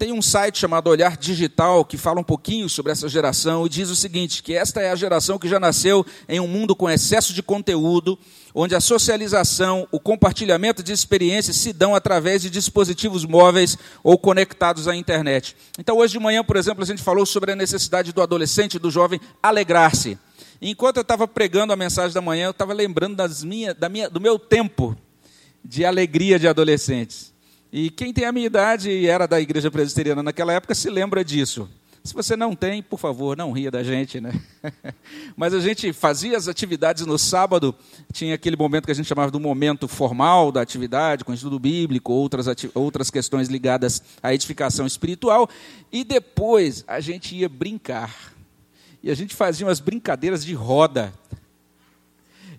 Tem 0.00 0.12
um 0.12 0.22
site 0.22 0.58
chamado 0.58 0.88
Olhar 0.88 1.14
Digital 1.14 1.84
que 1.84 1.98
fala 1.98 2.18
um 2.18 2.24
pouquinho 2.24 2.70
sobre 2.70 2.90
essa 2.90 3.06
geração 3.06 3.66
e 3.66 3.68
diz 3.68 3.90
o 3.90 3.94
seguinte: 3.94 4.42
que 4.42 4.54
esta 4.54 4.80
é 4.80 4.90
a 4.90 4.96
geração 4.96 5.38
que 5.38 5.46
já 5.46 5.60
nasceu 5.60 6.06
em 6.26 6.40
um 6.40 6.48
mundo 6.48 6.74
com 6.74 6.88
excesso 6.88 7.34
de 7.34 7.42
conteúdo, 7.42 8.18
onde 8.54 8.74
a 8.74 8.80
socialização, 8.80 9.86
o 9.92 10.00
compartilhamento 10.00 10.82
de 10.82 10.90
experiências 10.90 11.56
se 11.56 11.70
dão 11.70 11.94
através 11.94 12.40
de 12.40 12.48
dispositivos 12.48 13.26
móveis 13.26 13.76
ou 14.02 14.16
conectados 14.16 14.88
à 14.88 14.96
internet. 14.96 15.54
Então, 15.78 15.98
hoje 15.98 16.14
de 16.14 16.18
manhã, 16.18 16.42
por 16.42 16.56
exemplo, 16.56 16.82
a 16.82 16.86
gente 16.86 17.02
falou 17.02 17.26
sobre 17.26 17.52
a 17.52 17.56
necessidade 17.56 18.10
do 18.10 18.22
adolescente, 18.22 18.78
do 18.78 18.90
jovem, 18.90 19.20
alegrar-se. 19.42 20.16
Enquanto 20.62 20.96
eu 20.96 21.02
estava 21.02 21.28
pregando 21.28 21.74
a 21.74 21.76
mensagem 21.76 22.14
da 22.14 22.22
manhã, 22.22 22.46
eu 22.46 22.52
estava 22.52 22.72
lembrando 22.72 23.16
das 23.16 23.44
minha, 23.44 23.74
da 23.74 23.90
minha, 23.90 24.08
do 24.08 24.18
meu 24.18 24.38
tempo 24.38 24.96
de 25.62 25.84
alegria 25.84 26.38
de 26.38 26.48
adolescentes. 26.48 27.29
E 27.72 27.88
quem 27.90 28.12
tem 28.12 28.24
a 28.24 28.32
minha 28.32 28.46
idade 28.46 28.90
e 28.90 29.06
era 29.06 29.26
da 29.26 29.40
igreja 29.40 29.70
presbiteriana 29.70 30.22
naquela 30.22 30.52
época 30.52 30.74
se 30.74 30.90
lembra 30.90 31.24
disso. 31.24 31.68
Se 32.02 32.14
você 32.14 32.34
não 32.34 32.56
tem, 32.56 32.82
por 32.82 32.98
favor, 32.98 33.36
não 33.36 33.52
ria 33.52 33.70
da 33.70 33.82
gente, 33.82 34.20
né? 34.20 34.32
Mas 35.36 35.52
a 35.52 35.60
gente 35.60 35.92
fazia 35.92 36.36
as 36.36 36.48
atividades 36.48 37.04
no 37.04 37.18
sábado, 37.18 37.74
tinha 38.12 38.34
aquele 38.34 38.56
momento 38.56 38.86
que 38.86 38.90
a 38.90 38.94
gente 38.94 39.06
chamava 39.06 39.30
do 39.30 39.38
momento 39.38 39.86
formal 39.86 40.50
da 40.50 40.62
atividade, 40.62 41.24
com 41.24 41.34
estudo 41.34 41.58
bíblico, 41.58 42.12
outras, 42.12 42.46
outras 42.74 43.10
questões 43.10 43.48
ligadas 43.48 44.02
à 44.22 44.32
edificação 44.32 44.86
espiritual, 44.86 45.48
e 45.92 46.02
depois 46.02 46.84
a 46.88 47.00
gente 47.00 47.36
ia 47.36 47.50
brincar. 47.50 48.32
E 49.02 49.10
a 49.10 49.14
gente 49.14 49.34
fazia 49.34 49.66
umas 49.66 49.78
brincadeiras 49.78 50.42
de 50.44 50.54
roda 50.54 51.12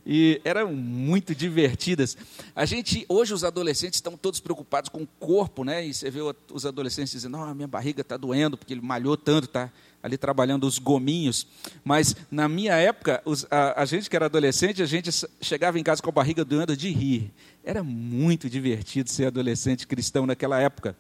e 0.06 0.42
eram 0.44 0.74
muito 0.74 1.36
divertidas. 1.36 2.18
A 2.56 2.66
gente, 2.66 3.06
hoje 3.08 3.34
os 3.34 3.44
adolescentes 3.44 3.98
estão 3.98 4.18
todos 4.18 4.40
preocupados 4.40 4.90
com 4.90 5.04
o 5.04 5.08
corpo, 5.20 5.64
né? 5.64 5.86
E 5.86 5.94
você 5.94 6.10
vê 6.10 6.20
os 6.52 6.66
adolescentes 6.66 7.12
dizendo: 7.12 7.38
"Oh, 7.38 7.54
minha 7.54 7.68
barriga 7.68 8.02
está 8.02 8.18
doendo 8.18 8.58
porque 8.58 8.74
ele 8.74 8.82
malhou 8.82 9.16
tanto, 9.16 9.48
tá 9.48 9.72
ali 10.02 10.18
trabalhando 10.18 10.66
os 10.66 10.80
gominhos". 10.80 11.46
Mas 11.84 12.16
na 12.32 12.50
minha 12.50 12.74
época, 12.74 13.22
os, 13.26 13.46
a, 13.52 13.82
a, 13.82 13.86
gente 13.86 14.10
que 14.10 14.16
era 14.16 14.26
adolescente, 14.26 14.82
a 14.82 14.88
gente 14.88 15.10
chegava 15.40 15.80
em 15.80 15.84
casa 15.84 16.02
com 16.02 16.10
a 16.10 16.14
barriga 16.14 16.44
doendo 16.44 16.76
de 16.76 16.90
rir. 16.90 17.32
Era 17.64 17.84
muito 17.84 18.50
divertido 18.50 19.10
ser 19.10 19.28
adolescente 19.28 19.86
cristão 19.86 20.26
naquela 20.26 20.60
época. 20.60 20.96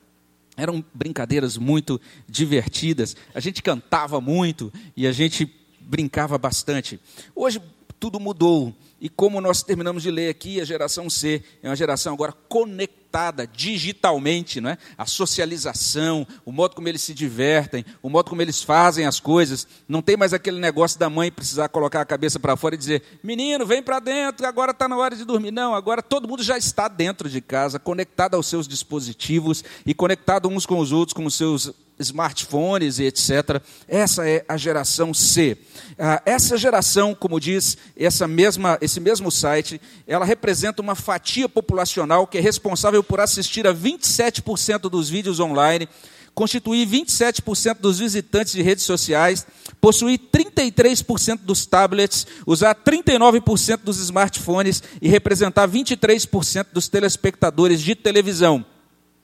Eram 0.55 0.84
brincadeiras 0.93 1.58
muito 1.58 2.00
divertidas. 2.27 3.15
A 3.34 3.39
gente 3.39 3.63
cantava 3.63 4.22
muito 4.22 4.72
e 4.96 5.08
a 5.08 5.12
gente 5.12 5.50
brincava 5.79 6.38
bastante. 6.38 7.00
Hoje 7.34 7.60
tudo 8.01 8.20
mudou. 8.20 8.75
E 9.01 9.10
como 9.10 9.41
nós 9.41 9.63
terminamos 9.63 10.03
de 10.03 10.12
ler 10.12 10.29
aqui, 10.29 10.62
a 10.62 10.63
geração 10.63 11.10
C 11.10 11.43
é 11.63 11.67
uma 11.67 11.75
geração 11.75 12.13
agora 12.13 12.31
conectada 12.48 13.48
digitalmente, 13.48 14.62
não 14.62 14.70
é? 14.70 14.77
A 14.96 15.08
socialização, 15.08 16.25
o 16.46 16.51
modo 16.51 16.75
como 16.75 16.88
eles 16.88 17.01
se 17.01 17.12
divertem, 17.12 17.84
o 18.03 18.10
modo 18.10 18.29
como 18.29 18.43
eles 18.43 18.62
fazem 18.62 19.08
as 19.08 19.20
coisas. 19.20 19.67
Não 19.88 20.03
tem 20.03 20.15
mais 20.15 20.36
aquele 20.36 20.60
negócio 20.60 21.00
da 21.00 21.10
mãe 21.10 21.31
precisar 21.31 21.67
colocar 21.70 22.01
a 22.01 22.05
cabeça 22.05 22.39
para 22.39 22.55
fora 22.55 22.75
e 22.75 22.77
dizer: 22.77 23.01
menino, 23.24 23.65
vem 23.65 23.81
para 23.81 24.00
dentro, 24.00 24.46
agora 24.46 24.70
está 24.70 24.88
na 24.88 24.96
hora 24.96 25.15
de 25.15 25.25
dormir. 25.25 25.50
Não, 25.50 25.74
agora 25.74 26.03
todo 26.03 26.27
mundo 26.27 26.43
já 26.43 26.55
está 26.55 26.88
dentro 26.88 27.27
de 27.27 27.41
casa, 27.41 27.79
conectado 27.79 28.36
aos 28.36 28.46
seus 28.46 28.67
dispositivos 28.67 29.63
e 29.84 29.96
conectado 29.96 30.48
uns 30.48 30.67
com 30.67 30.77
os 30.77 30.91
outros, 30.91 31.13
com 31.13 31.25
os 31.25 31.34
seus 31.34 31.74
smartphones 32.01 33.00
e 33.00 33.05
etc. 33.05 33.62
Essa 33.88 34.27
é 34.27 34.43
a 34.48 34.58
geração 34.58 35.13
C. 35.13 35.58
Ah, 35.98 36.22
essa 36.25 36.58
geração, 36.58 37.15
como 37.15 37.39
diz 37.39 37.77
essa 37.96 38.27
mesma, 38.27 38.77
esse 38.81 39.00
mesmo 39.00 39.31
site, 39.31 39.81
ela 40.08 40.25
representa 40.25 40.81
uma 40.81 40.96
fatia 40.96 41.48
populacional 41.48 42.27
que 42.27 42.38
é 42.38 42.41
responsável 42.41 43.03
por 43.03 43.20
assistir 43.20 43.65
a 43.67 43.74
27% 43.74 44.89
dos 44.89 45.10
vídeos 45.10 45.39
online, 45.39 45.88
constituir 46.34 46.88
27% 46.88 47.77
dos 47.79 48.00
visitantes 48.00 48.53
de 48.53 48.62
redes 48.62 48.86
sociais, 48.86 49.46
possuir 49.79 50.20
33% 50.31 51.39
dos 51.43 51.65
tablets, 51.65 52.25
usar 52.46 52.75
39% 52.75 53.79
dos 53.84 53.98
smartphones 53.98 54.81
e 55.01 55.08
representar 55.08 55.67
23% 55.67 56.67
dos 56.74 56.88
telespectadores 56.88 57.81
de 57.81 57.96
televisão. 57.96 58.65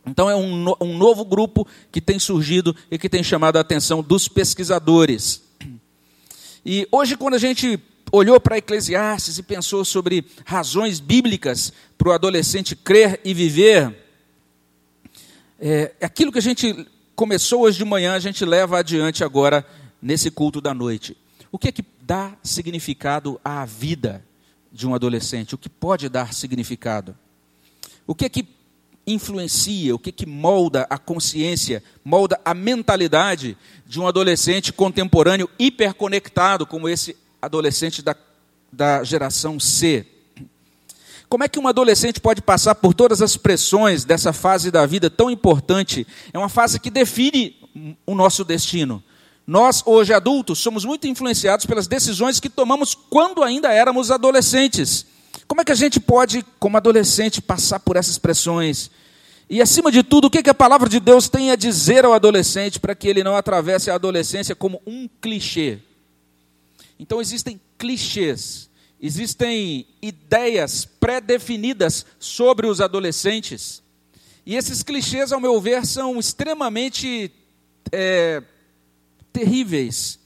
Então 0.08 0.30
é 0.30 0.36
um, 0.36 0.74
um 0.80 0.98
novo 0.98 1.26
grupo 1.26 1.68
que 1.92 2.00
tem 2.00 2.18
surgido 2.18 2.76
e 2.90 2.98
que 2.98 3.10
tem 3.10 3.22
chamado 3.22 3.58
a 3.58 3.62
atenção 3.62 4.02
dos 4.02 4.28
pesquisadores. 4.28 5.44
E 6.66 6.88
hoje, 6.92 7.18
quando 7.18 7.34
a 7.34 7.40
gente 7.40 7.80
olhou 8.12 8.40
para 8.40 8.58
Eclesiastes 8.58 9.38
e 9.38 9.44
pensou 9.44 9.84
sobre 9.84 10.26
razões 10.46 11.00
bíblicas 11.00 11.74
para 11.98 12.10
o 12.10 12.12
adolescente 12.14 12.76
crer 12.76 13.20
e 13.24 13.34
viver, 13.34 13.96
é, 15.60 15.94
aquilo 16.02 16.32
que 16.32 16.40
a 16.40 16.42
gente 16.42 16.88
começou 17.16 17.62
hoje 17.62 17.78
de 17.78 17.86
manhã, 17.86 18.14
a 18.14 18.20
gente 18.20 18.46
leva 18.46 18.80
adiante 18.80 19.24
agora 19.24 19.66
nesse 20.02 20.32
culto 20.32 20.62
da 20.62 20.74
noite. 20.74 21.18
O 21.52 21.58
que 21.58 21.68
é 21.68 21.72
que 21.72 21.84
dá 22.02 22.38
significado 22.44 23.40
à 23.44 23.66
vida 23.66 24.24
de 24.72 24.88
um 24.88 24.96
adolescente? 24.96 25.56
O 25.56 25.58
que 25.58 25.70
pode 25.70 26.08
dar 26.08 26.34
significado? 26.34 27.18
O 28.06 28.16
que 28.16 28.26
é 28.26 28.30
que 28.30 28.57
influencia, 29.08 29.96
o 29.96 30.00
que, 30.00 30.12
que 30.12 30.26
molda 30.26 30.86
a 30.90 30.98
consciência, 30.98 31.82
molda 32.04 32.40
a 32.44 32.54
mentalidade 32.54 33.58
de 33.86 34.00
um 34.00 34.06
adolescente 34.06 34.74
contemporâneo 34.74 35.50
hiperconectado, 35.58 36.66
como 36.66 36.90
esse 36.90 37.16
adolescente 37.42 38.02
da, 38.02 38.14
da 38.72 39.04
geração 39.06 39.58
C. 39.60 40.06
Como 41.30 41.44
é 41.44 41.48
que 41.48 41.60
um 41.60 41.68
adolescente 41.68 42.20
pode 42.20 42.42
passar 42.42 42.76
por 42.76 42.94
todas 42.94 43.22
as 43.22 43.38
pressões 43.38 44.04
dessa 44.04 44.34
fase 44.34 44.70
da 44.70 44.86
vida 44.86 45.10
tão 45.10 45.32
importante? 45.32 46.06
É 46.34 46.38
uma 46.38 46.50
fase 46.50 46.80
que 46.80 46.90
define 46.90 47.56
o 48.06 48.14
nosso 48.14 48.44
destino. 48.44 49.04
Nós, 49.46 49.82
hoje 49.86 50.14
adultos, 50.14 50.60
somos 50.60 50.84
muito 50.84 51.08
influenciados 51.08 51.66
pelas 51.66 51.88
decisões 51.88 52.40
que 52.40 52.50
tomamos 52.50 52.94
quando 52.94 53.44
ainda 53.44 53.72
éramos 53.72 54.12
adolescentes. 54.12 55.06
Como 55.48 55.62
é 55.62 55.64
que 55.64 55.72
a 55.72 55.76
gente 55.76 56.00
pode, 56.00 56.46
como 56.60 56.76
adolescente, 56.76 57.42
passar 57.42 57.80
por 57.80 57.96
essas 57.96 58.18
pressões? 58.18 58.92
E, 59.50 59.62
acima 59.62 59.90
de 59.90 60.04
tudo, 60.04 60.26
o 60.26 60.30
que 60.30 60.50
a 60.50 60.54
palavra 60.54 60.90
de 60.90 61.00
Deus 61.00 61.30
tem 61.30 61.52
a 61.52 61.56
dizer 61.56 62.04
ao 62.04 62.14
adolescente 62.14 62.80
para 62.82 62.94
que 62.94 63.08
ele 63.08 63.24
não 63.24 63.36
atravesse 63.36 63.90
a 63.90 63.96
adolescência 63.96 64.54
como 64.54 64.82
um 64.86 65.08
clichê? 65.22 65.80
Então, 67.00 67.22
existem 67.22 67.62
clichês, 67.78 68.70
existem 69.02 69.88
ideias 70.02 70.84
pré-definidas 70.84 72.06
sobre 72.20 72.68
os 72.68 72.82
adolescentes. 72.82 73.82
E 74.46 74.56
esses 74.56 74.84
clichês, 74.84 75.32
ao 75.32 75.40
meu 75.40 75.62
ver, 75.62 75.86
são 75.86 76.20
extremamente 76.20 77.32
é, 77.92 78.44
terríveis. 79.32 80.20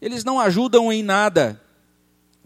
Eles 0.00 0.22
não 0.22 0.38
ajudam 0.38 0.92
em 0.92 1.02
nada 1.02 1.60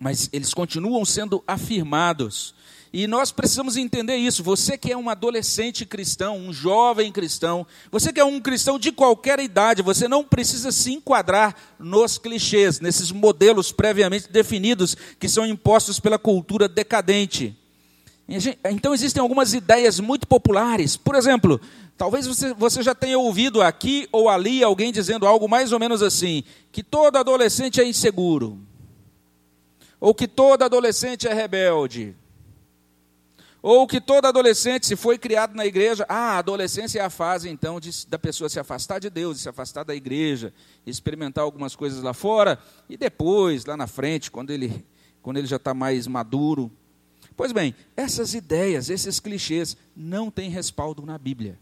mas 0.02 0.28
eles 0.32 0.52
continuam 0.52 1.04
sendo 1.04 1.44
afirmados. 1.46 2.56
E 2.92 3.06
nós 3.06 3.30
precisamos 3.30 3.76
entender 3.76 4.16
isso. 4.16 4.42
Você 4.42 4.76
que 4.76 4.90
é 4.90 4.96
um 4.96 5.08
adolescente 5.08 5.86
cristão, 5.86 6.36
um 6.36 6.52
jovem 6.52 7.12
cristão, 7.12 7.64
você 7.90 8.12
que 8.12 8.18
é 8.18 8.24
um 8.24 8.40
cristão 8.40 8.80
de 8.80 8.90
qualquer 8.90 9.38
idade, 9.38 9.80
você 9.80 10.08
não 10.08 10.24
precisa 10.24 10.72
se 10.72 10.92
enquadrar 10.92 11.54
nos 11.78 12.18
clichês, 12.18 12.80
nesses 12.80 13.12
modelos 13.12 13.70
previamente 13.70 14.28
definidos 14.28 14.96
que 15.20 15.28
são 15.28 15.46
impostos 15.46 16.00
pela 16.00 16.18
cultura 16.18 16.68
decadente. 16.68 17.56
Então 18.64 18.92
existem 18.92 19.20
algumas 19.20 19.54
ideias 19.54 20.00
muito 20.00 20.26
populares. 20.26 20.96
Por 20.96 21.14
exemplo, 21.14 21.60
talvez 21.96 22.26
você, 22.26 22.52
você 22.52 22.82
já 22.82 22.94
tenha 22.94 23.18
ouvido 23.18 23.62
aqui 23.62 24.08
ou 24.10 24.28
ali 24.28 24.64
alguém 24.64 24.90
dizendo 24.92 25.28
algo 25.28 25.48
mais 25.48 25.70
ou 25.70 25.78
menos 25.78 26.02
assim: 26.02 26.42
que 26.72 26.82
todo 26.82 27.16
adolescente 27.16 27.80
é 27.80 27.84
inseguro 27.84 28.58
ou 30.02 30.12
que 30.12 30.26
todo 30.26 30.64
adolescente 30.64 31.28
é 31.28 31.32
rebelde, 31.32 32.16
ou 33.62 33.86
que 33.86 34.00
todo 34.00 34.24
adolescente, 34.24 34.84
se 34.84 34.96
foi 34.96 35.16
criado 35.16 35.54
na 35.54 35.64
igreja, 35.64 36.04
ah, 36.08 36.32
a 36.32 36.38
adolescência 36.38 36.98
é 36.98 37.04
a 37.04 37.08
fase, 37.08 37.48
então, 37.48 37.78
de, 37.78 38.04
da 38.08 38.18
pessoa 38.18 38.48
se 38.48 38.58
afastar 38.58 38.98
de 38.98 39.08
Deus, 39.08 39.40
se 39.40 39.48
afastar 39.48 39.84
da 39.84 39.94
igreja, 39.94 40.52
experimentar 40.84 41.44
algumas 41.44 41.76
coisas 41.76 42.02
lá 42.02 42.12
fora, 42.12 42.58
e 42.88 42.96
depois, 42.96 43.64
lá 43.64 43.76
na 43.76 43.86
frente, 43.86 44.28
quando 44.28 44.50
ele, 44.50 44.84
quando 45.22 45.36
ele 45.36 45.46
já 45.46 45.54
está 45.54 45.72
mais 45.72 46.08
maduro. 46.08 46.68
Pois 47.36 47.52
bem, 47.52 47.72
essas 47.96 48.34
ideias, 48.34 48.90
esses 48.90 49.20
clichês, 49.20 49.76
não 49.94 50.32
têm 50.32 50.50
respaldo 50.50 51.06
na 51.06 51.16
Bíblia. 51.16 51.56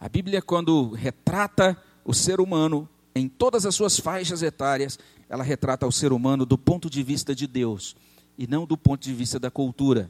A 0.00 0.08
Bíblia, 0.08 0.42
quando 0.42 0.90
retrata 0.90 1.80
o 2.04 2.12
ser 2.12 2.40
humano 2.40 2.88
em 3.14 3.28
todas 3.28 3.64
as 3.64 3.74
suas 3.74 3.98
faixas 3.98 4.42
etárias, 4.42 4.98
ela 5.34 5.42
retrata 5.42 5.84
o 5.84 5.90
ser 5.90 6.12
humano 6.12 6.46
do 6.46 6.56
ponto 6.56 6.88
de 6.88 7.02
vista 7.02 7.34
de 7.34 7.48
Deus 7.48 7.96
e 8.38 8.46
não 8.46 8.64
do 8.64 8.78
ponto 8.78 9.02
de 9.02 9.12
vista 9.12 9.36
da 9.36 9.50
cultura. 9.50 10.08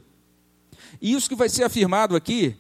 E 1.01 1.15
isso 1.15 1.31
que 1.31 1.35
vai 1.35 1.49
ser 1.49 1.65
afirmado 1.65 2.15
aqui, 2.15 2.55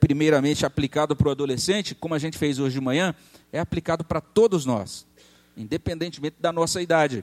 primeiramente 0.00 0.64
aplicado 0.64 1.14
para 1.14 1.28
o 1.28 1.30
adolescente, 1.30 1.94
como 1.94 2.14
a 2.14 2.18
gente 2.18 2.38
fez 2.38 2.58
hoje 2.58 2.76
de 2.76 2.80
manhã, 2.80 3.14
é 3.52 3.60
aplicado 3.60 4.02
para 4.02 4.22
todos 4.22 4.64
nós, 4.64 5.06
independentemente 5.54 6.36
da 6.40 6.50
nossa 6.50 6.80
idade. 6.80 7.22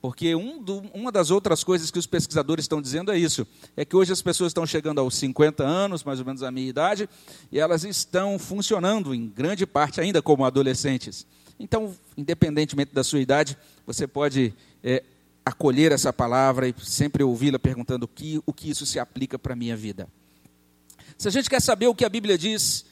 Porque 0.00 0.34
um 0.34 0.62
do, 0.62 0.78
uma 0.94 1.12
das 1.12 1.30
outras 1.30 1.62
coisas 1.62 1.90
que 1.90 1.98
os 1.98 2.06
pesquisadores 2.06 2.64
estão 2.64 2.80
dizendo 2.80 3.12
é 3.12 3.18
isso: 3.18 3.46
é 3.76 3.84
que 3.84 3.94
hoje 3.94 4.12
as 4.14 4.22
pessoas 4.22 4.48
estão 4.50 4.64
chegando 4.64 4.98
aos 4.98 5.14
50 5.16 5.62
anos, 5.62 6.02
mais 6.04 6.20
ou 6.20 6.24
menos 6.24 6.42
a 6.42 6.50
minha 6.50 6.68
idade, 6.68 7.06
e 7.52 7.58
elas 7.58 7.84
estão 7.84 8.38
funcionando, 8.38 9.14
em 9.14 9.28
grande 9.28 9.66
parte, 9.66 10.00
ainda 10.00 10.22
como 10.22 10.46
adolescentes. 10.46 11.26
Então, 11.58 11.94
independentemente 12.16 12.94
da 12.94 13.02
sua 13.02 13.20
idade, 13.20 13.56
você 13.86 14.06
pode 14.06 14.54
é, 14.82 15.02
acolher 15.44 15.92
essa 15.92 16.12
palavra 16.12 16.68
e 16.68 16.74
sempre 16.78 17.22
ouvi-la 17.24 17.58
perguntando 17.58 18.04
o 18.04 18.08
que, 18.08 18.40
o 18.46 18.52
que 18.52 18.70
isso 18.70 18.86
se 18.86 18.98
aplica 18.98 19.38
para 19.38 19.54
a 19.54 19.56
minha 19.56 19.76
vida. 19.76 20.08
Se 21.16 21.26
a 21.26 21.30
gente 21.30 21.50
quer 21.50 21.60
saber 21.60 21.88
o 21.88 21.94
que 21.94 22.04
a 22.04 22.08
Bíblia 22.08 22.38
diz 22.38 22.84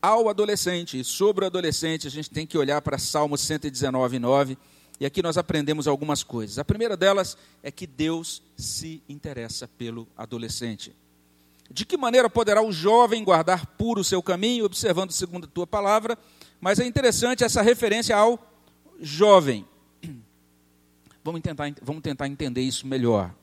ao 0.00 0.28
adolescente 0.28 0.98
e 0.98 1.04
sobre 1.04 1.44
o 1.44 1.46
adolescente, 1.46 2.06
a 2.06 2.10
gente 2.10 2.30
tem 2.30 2.46
que 2.46 2.56
olhar 2.56 2.80
para 2.80 2.98
Salmo 2.98 3.36
119, 3.36 4.18
9, 4.18 4.56
e 5.00 5.04
aqui 5.04 5.22
nós 5.22 5.36
aprendemos 5.36 5.88
algumas 5.88 6.22
coisas. 6.22 6.58
A 6.58 6.64
primeira 6.64 6.96
delas 6.96 7.36
é 7.62 7.70
que 7.70 7.86
Deus 7.86 8.42
se 8.56 9.02
interessa 9.08 9.66
pelo 9.66 10.06
adolescente. 10.16 10.94
De 11.70 11.84
que 11.84 11.96
maneira 11.96 12.30
poderá 12.30 12.62
o 12.62 12.70
jovem 12.70 13.24
guardar 13.24 13.66
puro 13.66 14.02
o 14.02 14.04
seu 14.04 14.22
caminho, 14.22 14.64
observando 14.64 15.10
segundo 15.10 15.44
a 15.44 15.48
tua 15.48 15.66
palavra? 15.66 16.16
Mas 16.60 16.78
é 16.78 16.86
interessante 16.86 17.44
essa 17.44 17.62
referência 17.62 18.16
ao 18.16 18.38
jovem. 19.00 19.66
Vamos 21.22 21.40
tentar, 21.40 21.74
vamos 21.80 22.02
tentar 22.02 22.28
entender 22.28 22.60
isso 22.60 22.86
melhor. 22.86 23.34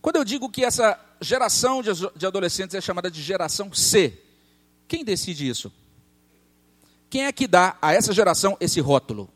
Quando 0.00 0.16
eu 0.16 0.24
digo 0.24 0.48
que 0.48 0.64
essa 0.64 0.98
geração 1.20 1.82
de, 1.82 2.26
adolescentes 2.26 2.74
é 2.74 2.80
chamada 2.80 3.10
de 3.10 3.20
geração 3.20 3.72
C, 3.72 4.18
quem 4.88 5.04
decide 5.04 5.48
isso? 5.48 5.72
Quem 7.10 7.24
é 7.24 7.32
que 7.32 7.46
dá 7.46 7.76
a 7.82 7.92
essa 7.92 8.12
geração 8.12 8.56
esse 8.60 8.80
rótulo? 8.80 9.28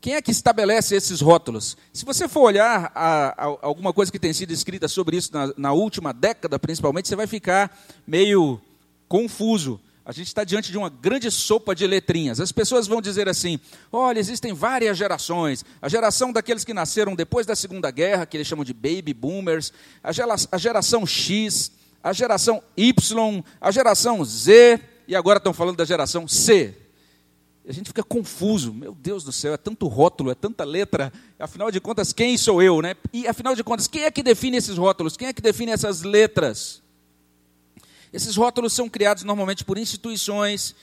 Quem 0.00 0.14
é 0.14 0.22
que 0.22 0.30
estabelece 0.30 0.94
esses 0.94 1.20
rótulos? 1.20 1.76
Se 1.92 2.04
você 2.04 2.26
for 2.26 2.42
olhar 2.42 2.90
a, 2.94 3.28
a, 3.28 3.44
alguma 3.62 3.92
coisa 3.92 4.10
que 4.10 4.18
tem 4.18 4.32
sido 4.32 4.52
escrita 4.52 4.88
sobre 4.88 5.16
isso 5.16 5.30
na, 5.32 5.52
na 5.56 5.72
última 5.72 6.12
década, 6.12 6.58
principalmente, 6.58 7.08
você 7.08 7.16
vai 7.16 7.26
ficar 7.26 7.76
meio 8.06 8.60
confuso 9.08 9.80
a 10.04 10.12
gente 10.12 10.28
está 10.28 10.44
diante 10.44 10.72
de 10.72 10.78
uma 10.78 10.88
grande 10.88 11.30
sopa 11.30 11.74
de 11.74 11.86
letrinhas. 11.86 12.40
As 12.40 12.52
pessoas 12.52 12.86
vão 12.86 13.00
dizer 13.00 13.28
assim: 13.28 13.60
olha, 13.92 14.18
existem 14.18 14.52
várias 14.52 14.96
gerações. 14.96 15.64
A 15.80 15.88
geração 15.88 16.32
daqueles 16.32 16.64
que 16.64 16.74
nasceram 16.74 17.14
depois 17.14 17.46
da 17.46 17.54
Segunda 17.54 17.90
Guerra, 17.90 18.26
que 18.26 18.36
eles 18.36 18.46
chamam 18.46 18.64
de 18.64 18.72
baby 18.72 19.12
boomers, 19.12 19.72
a, 20.02 20.10
gera, 20.12 20.34
a 20.50 20.58
geração 20.58 21.06
X, 21.06 21.72
a 22.02 22.12
geração 22.12 22.62
Y, 22.76 23.44
a 23.60 23.70
geração 23.70 24.24
Z, 24.24 24.80
e 25.06 25.14
agora 25.14 25.36
estão 25.36 25.52
falando 25.52 25.76
da 25.76 25.84
geração 25.84 26.26
C. 26.26 26.74
A 27.68 27.72
gente 27.72 27.88
fica 27.88 28.02
confuso, 28.02 28.72
meu 28.72 28.94
Deus 28.94 29.22
do 29.22 29.30
céu, 29.30 29.52
é 29.52 29.56
tanto 29.56 29.86
rótulo, 29.86 30.30
é 30.30 30.34
tanta 30.34 30.64
letra, 30.64 31.12
afinal 31.38 31.70
de 31.70 31.78
contas, 31.78 32.12
quem 32.12 32.36
sou 32.38 32.62
eu, 32.62 32.80
né? 32.80 32.96
E 33.12 33.28
afinal 33.28 33.54
de 33.54 33.62
contas, 33.62 33.86
quem 33.86 34.04
é 34.04 34.10
que 34.10 34.22
define 34.22 34.56
esses 34.56 34.76
rótulos? 34.76 35.16
Quem 35.16 35.28
é 35.28 35.32
que 35.32 35.42
define 35.42 35.70
essas 35.70 36.02
letras? 36.02 36.82
Esses 38.12 38.36
rótulos 38.36 38.72
são 38.72 38.88
criados 38.88 39.22
normalmente 39.22 39.64
por 39.64 39.78
instituições, 39.78 40.74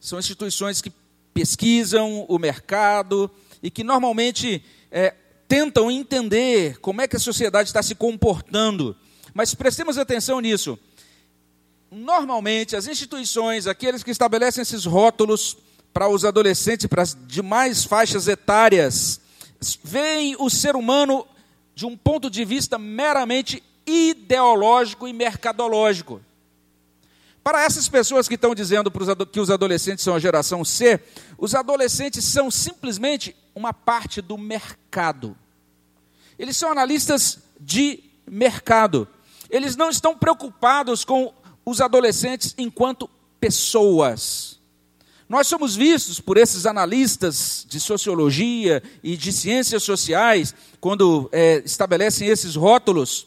são 0.00 0.18
instituições 0.18 0.80
que 0.80 0.92
pesquisam 1.34 2.24
o 2.28 2.38
mercado 2.38 3.30
e 3.62 3.70
que 3.70 3.82
normalmente 3.82 4.62
é, 4.90 5.14
tentam 5.48 5.90
entender 5.90 6.78
como 6.78 7.00
é 7.00 7.08
que 7.08 7.16
a 7.16 7.20
sociedade 7.20 7.68
está 7.68 7.82
se 7.82 7.94
comportando. 7.94 8.96
Mas 9.34 9.54
prestemos 9.54 9.98
atenção 9.98 10.40
nisso. 10.40 10.78
Normalmente, 11.90 12.76
as 12.76 12.86
instituições, 12.86 13.66
aqueles 13.66 14.02
que 14.02 14.10
estabelecem 14.10 14.62
esses 14.62 14.84
rótulos 14.84 15.56
para 15.92 16.08
os 16.08 16.24
adolescentes, 16.24 16.86
para 16.86 17.02
as 17.02 17.16
demais 17.26 17.84
faixas 17.84 18.28
etárias, 18.28 19.20
veem 19.82 20.36
o 20.38 20.50
ser 20.50 20.76
humano 20.76 21.26
de 21.74 21.86
um 21.86 21.96
ponto 21.96 22.28
de 22.28 22.44
vista 22.44 22.78
meramente 22.78 23.62
ideológico 23.86 25.08
e 25.08 25.12
mercadológico. 25.12 26.20
Para 27.48 27.64
essas 27.64 27.88
pessoas 27.88 28.28
que 28.28 28.34
estão 28.34 28.54
dizendo 28.54 28.92
que 29.24 29.40
os 29.40 29.48
adolescentes 29.48 30.04
são 30.04 30.14
a 30.14 30.18
geração 30.18 30.62
C, 30.62 31.00
os 31.38 31.54
adolescentes 31.54 32.22
são 32.26 32.50
simplesmente 32.50 33.34
uma 33.54 33.72
parte 33.72 34.20
do 34.20 34.36
mercado. 34.36 35.34
Eles 36.38 36.58
são 36.58 36.70
analistas 36.70 37.38
de 37.58 38.04
mercado. 38.30 39.08
Eles 39.48 39.76
não 39.76 39.88
estão 39.88 40.14
preocupados 40.14 41.06
com 41.06 41.32
os 41.64 41.80
adolescentes 41.80 42.54
enquanto 42.58 43.08
pessoas. 43.40 44.60
Nós 45.26 45.46
somos 45.46 45.74
vistos 45.74 46.20
por 46.20 46.36
esses 46.36 46.66
analistas 46.66 47.64
de 47.66 47.80
sociologia 47.80 48.82
e 49.02 49.16
de 49.16 49.32
ciências 49.32 49.82
sociais, 49.84 50.54
quando 50.82 51.30
é, 51.32 51.62
estabelecem 51.64 52.28
esses 52.28 52.56
rótulos, 52.56 53.26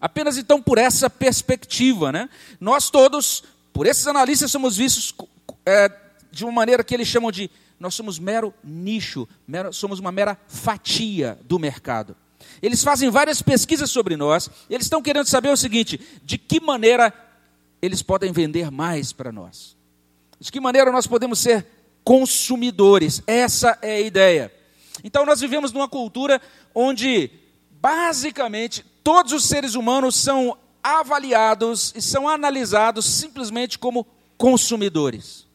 Apenas 0.00 0.38
então 0.38 0.62
por 0.62 0.78
essa 0.78 1.10
perspectiva, 1.10 2.10
né? 2.10 2.28
Nós 2.58 2.88
todos, 2.88 3.44
por 3.72 3.86
esses 3.86 4.06
analistas, 4.06 4.50
somos 4.50 4.76
vistos 4.76 5.14
é, 5.66 5.90
de 6.30 6.44
uma 6.44 6.52
maneira 6.52 6.82
que 6.82 6.94
eles 6.94 7.08
chamam 7.08 7.30
de 7.30 7.50
nós 7.80 7.94
somos 7.94 8.18
mero 8.18 8.52
nicho, 8.62 9.26
mero, 9.48 9.72
somos 9.72 9.98
uma 9.98 10.12
mera 10.12 10.38
fatia 10.46 11.38
do 11.44 11.58
mercado. 11.58 12.14
Eles 12.60 12.84
fazem 12.84 13.08
várias 13.08 13.40
pesquisas 13.40 13.90
sobre 13.90 14.16
nós, 14.16 14.50
eles 14.68 14.84
estão 14.84 15.00
querendo 15.00 15.26
saber 15.26 15.48
o 15.48 15.56
seguinte: 15.56 15.98
de 16.22 16.36
que 16.36 16.60
maneira 16.60 17.12
eles 17.80 18.02
podem 18.02 18.32
vender 18.32 18.70
mais 18.70 19.12
para 19.12 19.32
nós? 19.32 19.76
De 20.38 20.52
que 20.52 20.60
maneira 20.60 20.92
nós 20.92 21.06
podemos 21.06 21.38
ser 21.38 21.66
consumidores? 22.04 23.22
Essa 23.26 23.78
é 23.80 23.96
a 23.96 24.00
ideia. 24.00 24.52
Então 25.02 25.24
nós 25.24 25.40
vivemos 25.40 25.72
numa 25.72 25.88
cultura 25.88 26.40
onde 26.74 27.30
basicamente 27.70 28.84
todos 29.02 29.32
os 29.32 29.44
seres 29.44 29.74
humanos 29.74 30.14
são 30.16 30.56
avaliados 30.82 31.92
e 31.94 32.00
são 32.00 32.28
analisados 32.28 33.04
simplesmente 33.04 33.78
como 33.78 34.06
consumidores. 34.36 35.46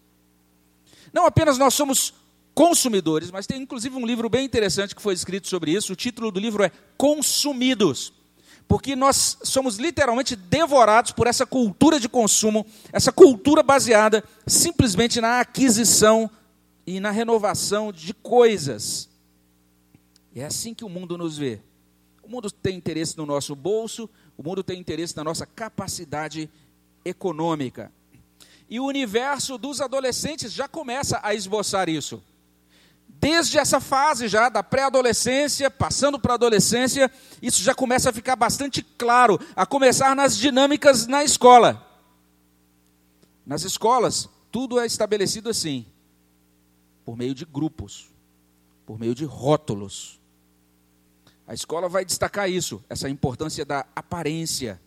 Não 1.12 1.26
apenas 1.26 1.58
nós 1.58 1.74
somos 1.74 2.14
consumidores, 2.54 3.32
mas 3.32 3.48
tem 3.48 3.62
inclusive 3.62 3.96
um 3.96 4.06
livro 4.06 4.30
bem 4.30 4.46
interessante 4.46 4.96
que 4.96 5.02
foi 5.02 5.14
escrito 5.14 5.48
sobre 5.48 5.72
isso. 5.72 5.94
O 5.94 5.96
título 5.96 6.32
do 6.32 6.40
livro 6.40 6.64
é 6.64 6.72
Consumidos. 6.98 8.14
Porque 8.68 8.96
nós 8.96 9.38
somos 9.44 9.78
literalmente 9.78 10.36
devorados 10.36 11.12
por 11.12 11.28
essa 11.28 11.46
cultura 11.46 12.00
de 12.00 12.10
consumo, 12.10 12.66
essa 12.92 13.12
cultura 13.12 13.62
baseada 13.62 14.24
simplesmente 14.48 15.22
na 15.22 15.40
aquisição 15.40 16.30
e 16.88 17.00
na 17.00 17.12
renovação 17.12 17.92
de 17.92 18.14
coisas. 18.14 19.08
É 20.36 20.44
assim 20.44 20.74
que 20.74 20.84
o 20.84 20.90
mundo 20.90 21.18
nos 21.18 21.38
vê. 21.38 21.62
O 22.26 22.30
mundo 22.30 22.50
tem 22.50 22.76
interesse 22.76 23.16
no 23.16 23.26
nosso 23.26 23.56
bolso, 23.56 24.10
o 24.36 24.42
mundo 24.42 24.64
tem 24.64 24.80
interesse 24.80 25.16
na 25.16 25.24
nossa 25.24 25.46
capacidade 25.46 26.50
econômica. 27.06 27.92
E 28.68 28.80
o 28.80 28.86
universo 28.86 29.60
dos 29.60 29.80
adolescentes 29.80 30.52
já 30.52 30.68
começa 30.68 31.20
a 31.22 31.36
esboçar 31.36 31.88
isso. 31.88 32.24
Desde 33.08 33.60
essa 33.60 33.80
fase 33.80 34.28
já 34.28 34.50
da 34.50 34.64
pré-adolescência, 34.64 35.70
passando 35.70 36.20
para 36.20 36.34
a 36.34 36.36
adolescência, 36.36 37.12
isso 37.44 37.62
já 37.62 37.76
começa 37.76 38.10
a 38.10 38.14
ficar 38.14 38.36
bastante 38.36 38.82
claro, 38.82 39.40
a 39.56 39.64
começar 39.64 40.16
nas 40.16 40.36
dinâmicas 40.36 41.06
na 41.06 41.24
escola. 41.24 41.86
Nas 43.46 43.64
escolas, 43.64 44.28
tudo 44.52 44.80
é 44.80 44.86
estabelecido 44.88 45.48
assim, 45.48 45.86
por 47.06 47.16
meio 47.16 47.36
de 47.36 47.46
grupos, 47.46 48.10
por 48.84 49.00
meio 49.00 49.14
de 49.14 49.26
rótulos. 49.26 50.20
A 51.48 51.54
escola 51.54 51.88
vai 51.88 52.04
destacar 52.04 52.50
isso, 52.50 52.84
essa 52.90 53.08
importância 53.08 53.64
da 53.64 53.86
aparência, 53.96 54.82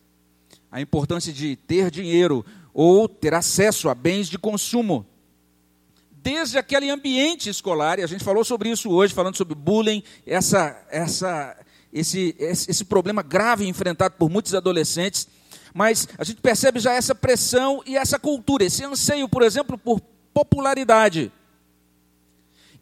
a 0.70 0.80
importância 0.80 1.32
de 1.32 1.54
ter 1.54 1.90
dinheiro 1.90 2.44
ou 2.74 3.08
ter 3.08 3.32
acesso 3.32 3.88
a 3.88 3.94
bens 3.94 4.28
de 4.28 4.38
consumo. 4.38 5.06
desde 6.20 6.58
aquele 6.58 6.90
ambiente 6.90 7.48
escolar, 7.48 7.98
e 7.98 8.02
a 8.02 8.06
gente 8.06 8.24
falou 8.24 8.44
sobre 8.44 8.68
isso 8.68 8.90
hoje, 8.90 9.14
falando 9.14 9.36
sobre 9.36 9.54
bullying, 9.54 10.02
essa, 10.26 10.84
essa, 10.90 11.56
esse, 11.92 12.34
esse, 12.38 12.70
esse 12.70 12.84
problema 12.84 13.22
grave 13.22 13.66
enfrentado 13.66 14.14
por 14.18 14.28
muitos 14.28 14.52
adolescentes, 14.54 15.26
mas 15.72 16.08
a 16.18 16.24
gente 16.24 16.40
percebe 16.40 16.80
já 16.80 16.92
essa 16.92 17.14
pressão 17.14 17.82
e 17.86 17.96
essa 17.96 18.18
cultura, 18.18 18.64
esse 18.64 18.84
anseio, 18.84 19.28
por 19.28 19.42
exemplo, 19.42 19.78
por 19.78 20.00
popularidade. 20.34 21.32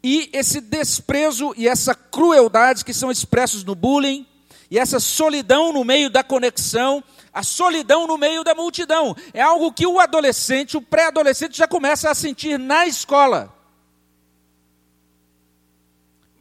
E 0.03 0.29
esse 0.33 0.61
desprezo 0.61 1.53
e 1.57 1.67
essa 1.67 1.95
crueldade 1.95 2.85
que 2.85 2.93
são 2.93 3.11
expressos 3.11 3.63
no 3.63 3.75
bullying, 3.75 4.25
e 4.69 4.77
essa 4.77 4.99
solidão 4.99 5.71
no 5.71 5.83
meio 5.83 6.09
da 6.09 6.23
conexão, 6.23 7.03
a 7.33 7.43
solidão 7.43 8.07
no 8.07 8.17
meio 8.17 8.43
da 8.43 8.53
multidão. 8.53 9.15
É 9.33 9.41
algo 9.41 9.71
que 9.71 9.87
o 9.87 9.99
adolescente, 9.99 10.75
o 10.75 10.81
pré-adolescente, 10.81 11.57
já 11.57 11.67
começa 11.67 12.09
a 12.09 12.15
sentir 12.15 12.57
na 12.57 12.85
escola. 12.85 13.53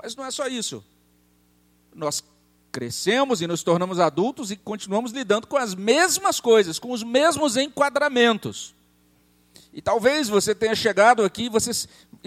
Mas 0.02 0.16
não 0.16 0.24
é 0.24 0.30
só 0.30 0.46
isso. 0.46 0.84
Nós 1.94 2.22
crescemos 2.72 3.40
e 3.40 3.46
nos 3.46 3.62
tornamos 3.62 3.98
adultos 3.98 4.50
e 4.50 4.56
continuamos 4.56 5.12
lidando 5.12 5.46
com 5.46 5.56
as 5.56 5.74
mesmas 5.74 6.40
coisas, 6.40 6.78
com 6.78 6.90
os 6.90 7.02
mesmos 7.02 7.56
enquadramentos. 7.56 8.74
E 9.72 9.82
talvez 9.82 10.28
você 10.28 10.54
tenha 10.54 10.74
chegado 10.74 11.22
aqui 11.22 11.48
você, 11.48 11.70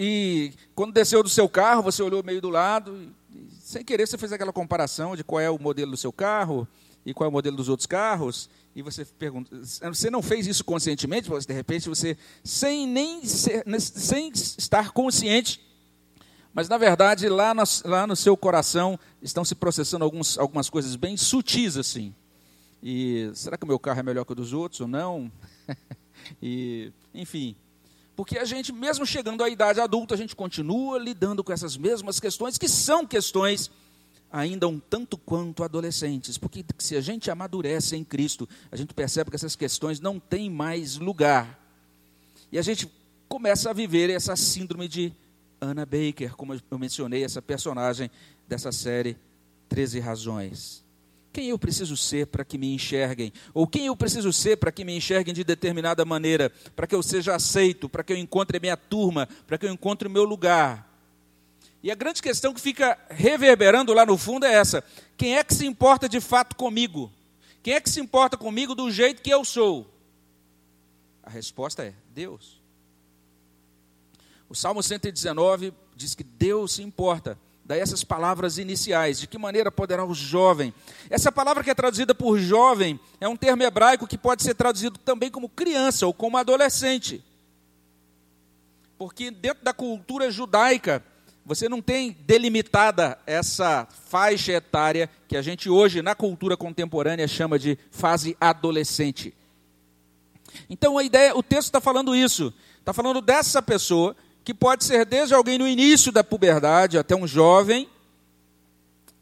e 0.02 0.54
quando 0.74 0.94
desceu 0.94 1.22
do 1.22 1.28
seu 1.28 1.46
carro, 1.46 1.82
você 1.82 2.02
olhou 2.02 2.24
meio 2.24 2.40
do 2.40 2.48
lado, 2.48 2.96
e, 3.30 3.50
sem 3.60 3.84
querer 3.84 4.08
você 4.08 4.16
fez 4.16 4.32
aquela 4.32 4.50
comparação 4.50 5.14
de 5.14 5.22
qual 5.22 5.38
é 5.38 5.50
o 5.50 5.58
modelo 5.58 5.90
do 5.90 5.96
seu 5.98 6.10
carro 6.10 6.66
e 7.04 7.12
qual 7.12 7.26
é 7.26 7.28
o 7.28 7.32
modelo 7.32 7.54
dos 7.54 7.68
outros 7.68 7.86
carros, 7.86 8.48
e 8.74 8.80
você 8.80 9.04
pergunta, 9.04 9.54
você 9.62 10.08
não 10.08 10.22
fez 10.22 10.46
isso 10.46 10.64
conscientemente, 10.64 11.28
mas 11.28 11.44
de 11.44 11.52
repente 11.52 11.86
você, 11.86 12.16
sem 12.42 12.86
nem 12.86 13.26
ser, 13.26 13.62
sem 13.78 14.30
estar 14.32 14.90
consciente, 14.90 15.60
mas 16.54 16.66
na 16.66 16.78
verdade 16.78 17.28
lá 17.28 17.52
no, 17.52 17.62
lá 17.84 18.06
no 18.06 18.16
seu 18.16 18.34
coração 18.38 18.98
estão 19.20 19.44
se 19.44 19.54
processando 19.54 20.02
alguns, 20.02 20.38
algumas 20.38 20.70
coisas 20.70 20.96
bem 20.96 21.18
sutis 21.18 21.76
assim. 21.76 22.14
E 22.82 23.30
será 23.34 23.58
que 23.58 23.64
o 23.64 23.68
meu 23.68 23.78
carro 23.78 24.00
é 24.00 24.02
melhor 24.02 24.24
que 24.24 24.32
o 24.32 24.34
dos 24.34 24.54
outros 24.54 24.80
ou 24.80 24.88
não? 24.88 25.30
e 26.40 26.90
enfim, 27.14 27.54
porque 28.20 28.36
a 28.36 28.44
gente, 28.44 28.70
mesmo 28.70 29.06
chegando 29.06 29.42
à 29.42 29.48
idade 29.48 29.80
adulta, 29.80 30.12
a 30.12 30.18
gente 30.18 30.36
continua 30.36 30.98
lidando 30.98 31.42
com 31.42 31.54
essas 31.54 31.74
mesmas 31.74 32.20
questões, 32.20 32.58
que 32.58 32.68
são 32.68 33.06
questões 33.06 33.70
ainda 34.30 34.68
um 34.68 34.78
tanto 34.78 35.16
quanto 35.16 35.64
adolescentes. 35.64 36.36
Porque 36.36 36.62
se 36.76 36.94
a 36.94 37.00
gente 37.00 37.30
amadurece 37.30 37.96
em 37.96 38.04
Cristo, 38.04 38.46
a 38.70 38.76
gente 38.76 38.92
percebe 38.92 39.30
que 39.30 39.36
essas 39.36 39.56
questões 39.56 40.00
não 40.00 40.20
têm 40.20 40.50
mais 40.50 40.98
lugar. 40.98 41.58
E 42.52 42.58
a 42.58 42.62
gente 42.62 42.92
começa 43.26 43.70
a 43.70 43.72
viver 43.72 44.10
essa 44.10 44.36
síndrome 44.36 44.86
de 44.86 45.14
Anna 45.58 45.86
Baker, 45.86 46.36
como 46.36 46.52
eu 46.52 46.78
mencionei, 46.78 47.24
essa 47.24 47.40
personagem 47.40 48.10
dessa 48.46 48.70
série 48.70 49.16
13 49.70 49.98
Razões. 49.98 50.84
Quem 51.32 51.48
eu 51.48 51.58
preciso 51.58 51.96
ser 51.96 52.26
para 52.26 52.44
que 52.44 52.58
me 52.58 52.74
enxerguem? 52.74 53.32
Ou 53.54 53.66
quem 53.66 53.86
eu 53.86 53.96
preciso 53.96 54.32
ser 54.32 54.56
para 54.56 54.72
que 54.72 54.84
me 54.84 54.96
enxerguem 54.96 55.32
de 55.32 55.44
determinada 55.44 56.04
maneira? 56.04 56.50
Para 56.74 56.86
que 56.86 56.94
eu 56.94 57.02
seja 57.02 57.34
aceito, 57.34 57.88
para 57.88 58.02
que 58.02 58.12
eu 58.12 58.16
encontre 58.16 58.56
a 58.56 58.60
minha 58.60 58.76
turma, 58.76 59.28
para 59.46 59.56
que 59.56 59.66
eu 59.66 59.72
encontre 59.72 60.08
o 60.08 60.10
meu 60.10 60.24
lugar? 60.24 60.90
E 61.82 61.90
a 61.90 61.94
grande 61.94 62.20
questão 62.20 62.52
que 62.52 62.60
fica 62.60 62.98
reverberando 63.08 63.94
lá 63.94 64.04
no 64.04 64.18
fundo 64.18 64.44
é 64.44 64.52
essa: 64.52 64.84
quem 65.16 65.38
é 65.38 65.44
que 65.44 65.54
se 65.54 65.64
importa 65.64 66.08
de 66.08 66.20
fato 66.20 66.56
comigo? 66.56 67.12
Quem 67.62 67.74
é 67.74 67.80
que 67.80 67.90
se 67.90 68.00
importa 68.00 68.36
comigo 68.36 68.74
do 68.74 68.90
jeito 68.90 69.22
que 69.22 69.30
eu 69.30 69.44
sou? 69.44 69.88
A 71.22 71.30
resposta 71.30 71.84
é 71.84 71.94
Deus. 72.12 72.60
O 74.48 74.54
Salmo 74.54 74.82
119 74.82 75.72
diz 75.94 76.14
que 76.14 76.24
Deus 76.24 76.72
se 76.72 76.82
importa 76.82 77.38
Daí 77.70 77.78
essas 77.78 78.02
palavras 78.02 78.58
iniciais, 78.58 79.20
de 79.20 79.28
que 79.28 79.38
maneira 79.38 79.70
poderá 79.70 80.04
o 80.04 80.12
jovem? 80.12 80.74
Essa 81.08 81.30
palavra 81.30 81.62
que 81.62 81.70
é 81.70 81.74
traduzida 81.74 82.12
por 82.12 82.36
jovem 82.36 82.98
é 83.20 83.28
um 83.28 83.36
termo 83.36 83.62
hebraico 83.62 84.08
que 84.08 84.18
pode 84.18 84.42
ser 84.42 84.54
traduzido 84.54 84.98
também 84.98 85.30
como 85.30 85.48
criança 85.48 86.04
ou 86.04 86.12
como 86.12 86.36
adolescente. 86.36 87.22
Porque 88.98 89.30
dentro 89.30 89.62
da 89.62 89.72
cultura 89.72 90.32
judaica, 90.32 91.00
você 91.46 91.68
não 91.68 91.80
tem 91.80 92.10
delimitada 92.26 93.16
essa 93.24 93.86
faixa 94.08 94.50
etária 94.50 95.08
que 95.28 95.36
a 95.36 95.42
gente 95.42 95.70
hoje, 95.70 96.02
na 96.02 96.16
cultura 96.16 96.56
contemporânea, 96.56 97.28
chama 97.28 97.56
de 97.56 97.78
fase 97.92 98.36
adolescente. 98.40 99.32
Então 100.68 100.98
a 100.98 101.04
ideia, 101.04 101.36
o 101.36 101.42
texto 101.42 101.66
está 101.66 101.80
falando 101.80 102.16
isso, 102.16 102.52
está 102.80 102.92
falando 102.92 103.20
dessa 103.20 103.62
pessoa 103.62 104.16
que 104.50 104.54
pode 104.54 104.82
ser 104.82 105.06
desde 105.06 105.32
alguém 105.32 105.56
no 105.56 105.68
início 105.68 106.10
da 106.10 106.24
puberdade 106.24 106.98
até 106.98 107.14
um 107.14 107.24
jovem, 107.24 107.88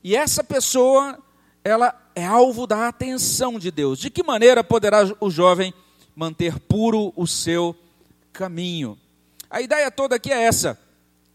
e 0.02 0.16
essa 0.16 0.42
pessoa, 0.42 1.22
ela 1.62 1.94
é 2.14 2.24
alvo 2.24 2.66
da 2.66 2.88
atenção 2.88 3.58
de 3.58 3.70
Deus. 3.70 3.98
De 3.98 4.08
que 4.08 4.22
maneira 4.22 4.64
poderá 4.64 5.00
o 5.20 5.30
jovem 5.30 5.74
manter 6.16 6.58
puro 6.58 7.12
o 7.14 7.26
seu 7.26 7.76
caminho? 8.32 8.98
A 9.50 9.60
ideia 9.60 9.90
toda 9.90 10.16
aqui 10.16 10.32
é 10.32 10.44
essa: 10.44 10.80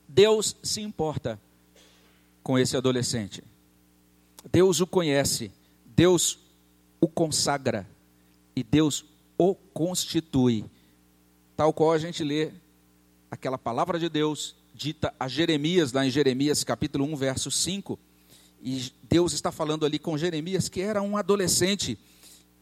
Deus 0.07 0.55
se 0.63 0.81
importa 0.81 1.39
com 2.41 2.57
esse 2.57 2.75
adolescente. 2.75 3.43
Deus 4.51 4.81
o 4.81 4.87
conhece, 4.87 5.51
Deus 5.85 6.39
o 6.99 7.07
consagra 7.07 7.87
e 8.55 8.63
Deus 8.63 9.05
o 9.37 9.53
constitui. 9.53 10.65
Tal 11.55 11.71
qual 11.71 11.91
a 11.91 11.99
gente 11.99 12.23
lê 12.23 12.62
aquela 13.33 13.57
palavra 13.57 13.97
de 13.97 14.09
Deus 14.09 14.55
dita 14.75 15.13
a 15.19 15.27
Jeremias, 15.27 15.91
lá 15.91 16.05
em 16.05 16.09
Jeremias 16.11 16.63
capítulo 16.63 17.03
1, 17.05 17.15
verso 17.15 17.49
5. 17.49 17.97
E 18.61 18.93
Deus 19.09 19.33
está 19.33 19.51
falando 19.51 19.85
ali 19.85 19.97
com 19.97 20.17
Jeremias, 20.17 20.69
que 20.69 20.81
era 20.81 21.01
um 21.01 21.17
adolescente. 21.17 21.97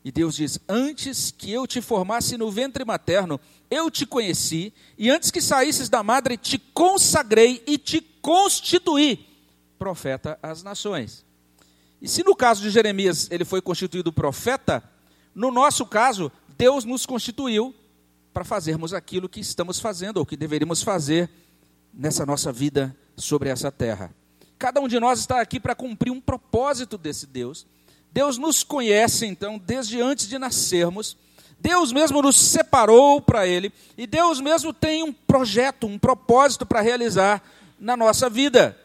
E 0.04 0.12
Deus 0.12 0.36
diz: 0.36 0.60
Antes 0.70 1.30
que 1.30 1.52
eu 1.52 1.68
te 1.68 1.82
formasse 1.82 2.38
no 2.38 2.50
ventre 2.50 2.86
materno, 2.86 3.40
eu 3.70 3.92
te 3.92 4.06
conheci, 4.06 4.74
e 4.98 5.10
antes 5.10 5.30
que 5.30 5.42
saísses 5.42 5.90
da 5.90 6.02
madre, 6.02 6.38
te 6.38 6.58
consagrei 6.58 7.62
e 7.68 7.78
te 7.78 8.00
constituí 8.22 9.28
profeta 9.78 10.40
às 10.42 10.64
nações. 10.64 11.26
E 12.02 12.08
se 12.08 12.24
no 12.24 12.36
caso 12.36 12.62
de 12.62 12.70
Jeremias 12.70 13.28
ele 13.30 13.44
foi 13.44 13.62
constituído 13.62 14.12
profeta, 14.14 14.82
no 15.36 15.52
nosso 15.52 15.86
caso, 15.86 16.32
Deus 16.58 16.86
nos 16.86 17.06
constituiu 17.06 17.76
para 18.34 18.44
fazermos 18.44 18.94
aquilo 18.94 19.30
que 19.30 19.40
estamos 19.40 19.80
fazendo 19.80 20.18
ou 20.18 20.26
que 20.26 20.38
deveríamos 20.38 20.82
fazer 20.82 21.30
nessa 21.94 22.26
nossa 22.26 22.52
vida 22.52 22.96
sobre 23.16 23.50
essa 23.50 23.72
terra. 23.72 24.14
Cada 24.58 24.80
um 24.80 24.88
de 24.88 25.00
nós 25.00 25.20
está 25.20 25.42
aqui 25.42 25.60
para 25.60 25.76
cumprir 25.76 26.12
um 26.12 26.22
propósito 26.22 26.98
desse 26.98 27.26
Deus. 27.28 27.66
Deus 28.12 28.38
nos 28.38 28.64
conhece, 28.64 29.26
então, 29.26 29.58
desde 29.58 30.02
antes 30.02 30.28
de 30.28 30.38
nascermos. 30.38 31.18
Deus 31.60 31.92
mesmo 31.92 32.22
nos 32.22 32.38
separou 32.38 33.22
para 33.22 33.48
Ele. 33.48 33.72
E 33.98 34.06
Deus 34.06 34.40
mesmo 34.40 34.74
tem 34.74 35.04
um 35.04 35.14
projeto, 35.14 35.88
um 35.88 35.98
propósito 35.98 36.66
para 36.66 36.82
realizar 36.82 37.44
na 37.80 37.98
nossa 37.98 38.30
vida. 38.30 38.78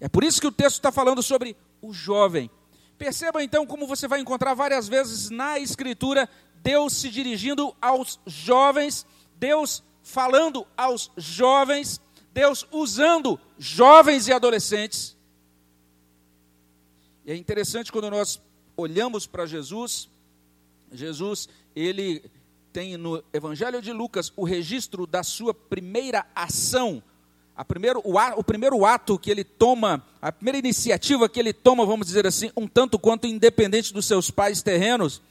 É 0.00 0.08
por 0.08 0.22
isso 0.22 0.40
que 0.40 0.46
o 0.46 0.52
texto 0.52 0.76
está 0.76 0.92
falando 0.92 1.22
sobre 1.22 1.56
o 1.80 1.92
jovem. 1.92 2.50
Perceba 2.98 3.42
então 3.42 3.66
como 3.66 3.86
você 3.86 4.08
vai 4.08 4.20
encontrar 4.20 4.54
várias 4.54 4.88
vezes 4.88 5.30
na 5.30 5.58
Escritura 5.58 6.28
Deus 6.66 6.94
se 6.94 7.10
dirigindo 7.10 7.76
aos 7.80 8.18
jovens, 8.26 9.06
Deus 9.36 9.84
falando 10.02 10.66
aos 10.76 11.12
jovens, 11.16 12.00
Deus 12.34 12.66
usando 12.72 13.38
jovens 13.56 14.26
e 14.26 14.32
adolescentes. 14.32 15.16
E 17.24 17.30
é 17.30 17.36
interessante 17.36 17.92
quando 17.92 18.10
nós 18.10 18.40
olhamos 18.76 19.28
para 19.28 19.46
Jesus, 19.46 20.08
Jesus, 20.90 21.48
ele 21.74 22.24
tem 22.72 22.96
no 22.96 23.22
Evangelho 23.32 23.80
de 23.80 23.92
Lucas 23.92 24.32
o 24.36 24.42
registro 24.42 25.06
da 25.06 25.22
sua 25.22 25.54
primeira 25.54 26.26
ação, 26.34 27.00
a 27.54 27.64
primeiro, 27.64 28.02
o, 28.04 28.16
o 28.36 28.42
primeiro 28.42 28.84
ato 28.84 29.16
que 29.20 29.30
ele 29.30 29.44
toma, 29.44 30.04
a 30.20 30.32
primeira 30.32 30.58
iniciativa 30.58 31.28
que 31.28 31.38
ele 31.38 31.52
toma, 31.52 31.86
vamos 31.86 32.08
dizer 32.08 32.26
assim, 32.26 32.50
um 32.56 32.66
tanto 32.66 32.98
quanto 32.98 33.28
independente 33.28 33.94
dos 33.94 34.04
seus 34.04 34.32
pais 34.32 34.62
terrenos, 34.62 35.22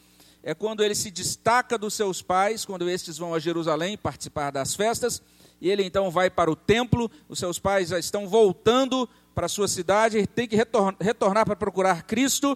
é 0.45 0.53
quando 0.53 0.83
ele 0.83 0.93
se 0.93 1.09
destaca 1.09 1.75
dos 1.75 1.95
seus 1.95 2.21
pais, 2.21 2.63
quando 2.63 2.87
estes 2.87 3.17
vão 3.17 3.33
a 3.33 3.39
Jerusalém 3.39 3.97
participar 3.97 4.51
das 4.51 4.75
festas, 4.75 5.19
e 5.59 5.71
ele 5.71 5.83
então 5.83 6.11
vai 6.11 6.29
para 6.29 6.51
o 6.51 6.55
templo, 6.55 7.09
os 7.27 7.39
seus 7.39 7.57
pais 7.57 7.89
já 7.89 7.97
estão 7.97 8.27
voltando 8.27 9.09
para 9.33 9.47
a 9.47 9.49
sua 9.49 9.67
cidade, 9.67 10.27
tem 10.27 10.47
que 10.47 10.55
retornar, 10.55 10.95
retornar 11.01 11.47
para 11.47 11.55
procurar 11.55 12.03
Cristo, 12.03 12.55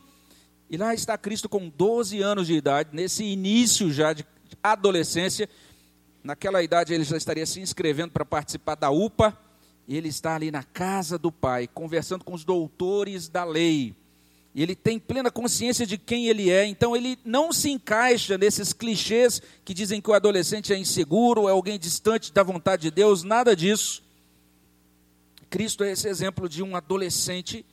e 0.69 0.77
lá 0.77 0.93
está 0.93 1.17
Cristo 1.17 1.49
com 1.49 1.67
12 1.67 2.21
anos 2.21 2.45
de 2.45 2.53
idade, 2.53 2.91
nesse 2.93 3.23
início 3.23 3.91
já 3.91 4.13
de 4.13 4.23
adolescência, 4.61 5.49
naquela 6.23 6.61
idade 6.61 6.93
ele 6.93 7.03
já 7.03 7.17
estaria 7.17 7.45
se 7.47 7.59
inscrevendo 7.59 8.11
para 8.11 8.23
participar 8.23 8.75
da 8.75 8.91
UPA, 8.91 9.35
e 9.87 9.97
ele 9.97 10.09
está 10.09 10.35
ali 10.35 10.51
na 10.51 10.61
casa 10.61 11.17
do 11.17 11.31
pai, 11.31 11.67
conversando 11.67 12.23
com 12.23 12.35
os 12.35 12.45
doutores 12.45 13.27
da 13.27 13.43
lei. 13.43 13.95
E 14.53 14.63
ele 14.63 14.75
tem 14.75 14.97
plena 14.97 15.29
consciência 15.29 15.85
de 15.85 15.97
quem 15.97 16.27
ele 16.27 16.49
é, 16.49 16.65
então 16.65 16.95
ele 16.95 17.19
não 17.23 17.53
se 17.53 17.69
encaixa 17.69 18.37
nesses 18.37 18.73
clichês 18.73 19.41
que 19.63 19.73
dizem 19.73 20.01
que 20.01 20.09
o 20.09 20.13
adolescente 20.13 20.73
é 20.73 20.77
inseguro, 20.77 21.47
é 21.47 21.51
alguém 21.51 21.77
distante 21.77 22.33
da 22.33 22.41
vontade 22.41 22.83
de 22.83 22.91
Deus, 22.91 23.23
nada 23.23 23.55
disso. 23.55 24.03
Cristo 25.49 25.83
é 25.83 25.91
esse 25.91 26.07
exemplo 26.07 26.49
de 26.49 26.63
um 26.63 26.75
adolescente 26.75 27.65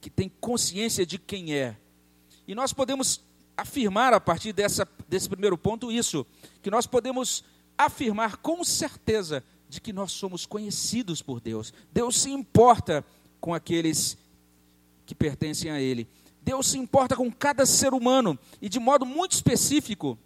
que 0.00 0.08
tem 0.08 0.28
consciência 0.40 1.04
de 1.04 1.18
quem 1.18 1.54
é. 1.54 1.76
E 2.46 2.54
nós 2.54 2.72
podemos 2.72 3.20
afirmar 3.56 4.12
a 4.12 4.20
partir 4.20 4.52
dessa, 4.52 4.86
desse 5.08 5.28
primeiro 5.28 5.58
ponto 5.58 5.90
isso, 5.90 6.24
que 6.62 6.70
nós 6.70 6.86
podemos 6.86 7.42
afirmar 7.76 8.36
com 8.36 8.62
certeza 8.62 9.42
de 9.68 9.80
que 9.80 9.92
nós 9.92 10.12
somos 10.12 10.46
conhecidos 10.46 11.20
por 11.20 11.40
Deus. 11.40 11.72
Deus 11.92 12.20
se 12.20 12.30
importa 12.30 13.04
com 13.40 13.52
aqueles 13.52 14.14
que 14.14 14.25
pertencem 15.14 15.70
a 15.70 15.80
Ele. 15.80 16.08
Deus 16.42 16.68
se 16.68 16.78
importa 16.78 17.16
com 17.16 17.30
cada 17.30 17.66
ser 17.66 17.92
humano 17.92 18.38
e, 18.62 18.68
de 18.68 18.78
modo 18.78 19.04
muito 19.04 19.32
específico, 19.32 20.18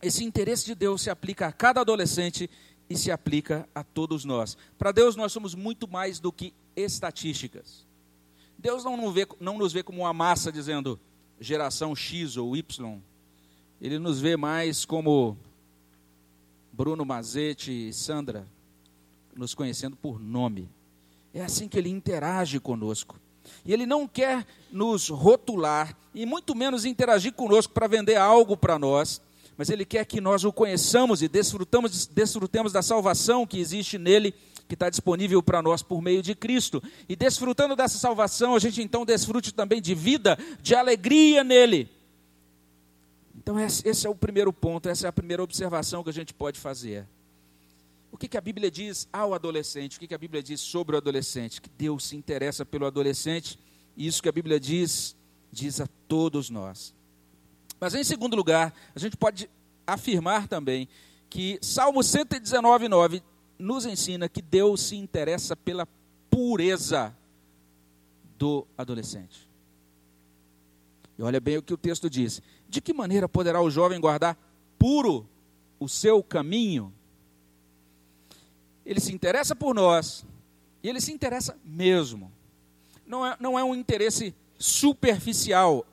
esse 0.00 0.24
interesse 0.24 0.64
de 0.64 0.74
Deus 0.74 1.02
se 1.02 1.10
aplica 1.10 1.48
a 1.48 1.52
cada 1.52 1.80
adolescente 1.80 2.48
e 2.88 2.96
se 2.96 3.10
aplica 3.10 3.68
a 3.74 3.82
todos 3.82 4.24
nós. 4.24 4.56
Para 4.78 4.92
Deus, 4.92 5.16
nós 5.16 5.32
somos 5.32 5.54
muito 5.54 5.88
mais 5.88 6.20
do 6.20 6.32
que 6.32 6.54
estatísticas. 6.76 7.84
Deus 8.56 8.84
não 8.84 8.96
nos, 8.96 9.12
vê, 9.12 9.26
não 9.40 9.58
nos 9.58 9.72
vê 9.72 9.82
como 9.82 10.02
uma 10.02 10.12
massa 10.12 10.50
dizendo 10.50 10.98
geração 11.40 11.94
X 11.94 12.36
ou 12.36 12.56
Y. 12.56 13.00
Ele 13.80 13.98
nos 13.98 14.20
vê 14.20 14.36
mais 14.36 14.84
como 14.84 15.36
Bruno 16.72 17.04
Mazete 17.04 17.88
e 17.88 17.92
Sandra, 17.92 18.46
nos 19.34 19.54
conhecendo 19.54 19.96
por 19.96 20.20
nome. 20.20 20.68
É 21.32 21.42
assim 21.42 21.68
que 21.68 21.78
ele 21.78 21.88
interage 21.88 22.58
conosco. 22.58 23.20
E 23.64 23.72
ele 23.72 23.86
não 23.86 24.06
quer 24.06 24.46
nos 24.70 25.08
rotular 25.08 25.96
e 26.14 26.26
muito 26.26 26.54
menos 26.54 26.84
interagir 26.84 27.32
conosco 27.32 27.72
para 27.72 27.86
vender 27.86 28.16
algo 28.16 28.56
para 28.56 28.78
nós, 28.78 29.20
mas 29.56 29.70
ele 29.70 29.84
quer 29.84 30.04
que 30.04 30.20
nós 30.20 30.44
o 30.44 30.52
conheçamos 30.52 31.22
e 31.22 31.28
desfrutamos, 31.28 32.06
desfrutemos 32.06 32.72
da 32.72 32.82
salvação 32.82 33.46
que 33.46 33.58
existe 33.58 33.98
nele, 33.98 34.32
que 34.68 34.74
está 34.74 34.90
disponível 34.90 35.42
para 35.42 35.62
nós 35.62 35.82
por 35.82 36.00
meio 36.00 36.22
de 36.22 36.34
Cristo. 36.34 36.82
E 37.08 37.16
desfrutando 37.16 37.74
dessa 37.74 37.98
salvação, 37.98 38.54
a 38.54 38.58
gente 38.58 38.82
então 38.82 39.04
desfrute 39.04 39.52
também 39.52 39.80
de 39.80 39.94
vida, 39.94 40.38
de 40.62 40.74
alegria 40.74 41.42
nele. 41.42 41.90
Então, 43.36 43.58
esse 43.58 44.06
é 44.06 44.10
o 44.10 44.14
primeiro 44.14 44.52
ponto, 44.52 44.88
essa 44.88 45.06
é 45.06 45.08
a 45.08 45.12
primeira 45.12 45.42
observação 45.42 46.04
que 46.04 46.10
a 46.10 46.12
gente 46.12 46.34
pode 46.34 46.60
fazer. 46.60 47.06
O 48.10 48.16
que, 48.16 48.28
que 48.28 48.36
a 48.38 48.40
Bíblia 48.40 48.70
diz 48.70 49.08
ao 49.12 49.34
adolescente? 49.34 49.96
O 49.96 50.00
que, 50.00 50.08
que 50.08 50.14
a 50.14 50.18
Bíblia 50.18 50.42
diz 50.42 50.60
sobre 50.60 50.94
o 50.94 50.98
adolescente? 50.98 51.60
Que 51.60 51.68
Deus 51.68 52.04
se 52.04 52.16
interessa 52.16 52.64
pelo 52.64 52.86
adolescente. 52.86 53.58
E 53.96 54.06
isso 54.06 54.22
que 54.22 54.28
a 54.28 54.32
Bíblia 54.32 54.58
diz, 54.58 55.16
diz 55.52 55.80
a 55.80 55.86
todos 56.06 56.50
nós. 56.50 56.94
Mas 57.80 57.94
em 57.94 58.02
segundo 58.02 58.34
lugar, 58.34 58.74
a 58.94 58.98
gente 58.98 59.16
pode 59.16 59.48
afirmar 59.86 60.48
também 60.48 60.88
que 61.30 61.58
Salmo 61.62 62.02
119, 62.02 62.88
9 62.88 63.22
nos 63.58 63.84
ensina 63.84 64.28
que 64.28 64.40
Deus 64.40 64.80
se 64.82 64.96
interessa 64.96 65.54
pela 65.54 65.86
pureza 66.30 67.14
do 68.38 68.66
adolescente. 68.76 69.48
E 71.18 71.22
olha 71.22 71.40
bem 71.40 71.56
o 71.58 71.62
que 71.62 71.74
o 71.74 71.78
texto 71.78 72.08
diz: 72.08 72.40
De 72.68 72.80
que 72.80 72.94
maneira 72.94 73.28
poderá 73.28 73.60
o 73.60 73.70
jovem 73.70 74.00
guardar 74.00 74.38
puro 74.78 75.28
o 75.78 75.88
seu 75.88 76.22
caminho? 76.22 76.94
Ele 78.88 79.00
se 79.00 79.12
interessa 79.12 79.54
por 79.54 79.74
nós, 79.74 80.24
e 80.82 80.88
ele 80.88 80.98
se 80.98 81.12
interessa 81.12 81.54
mesmo. 81.62 82.32
Não 83.06 83.26
é, 83.26 83.36
não 83.38 83.58
é 83.58 83.62
um 83.62 83.74
interesse 83.74 84.34
superficial. 84.58 85.84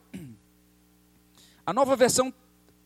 A 1.66 1.74
nova 1.74 1.94
versão 1.98 2.34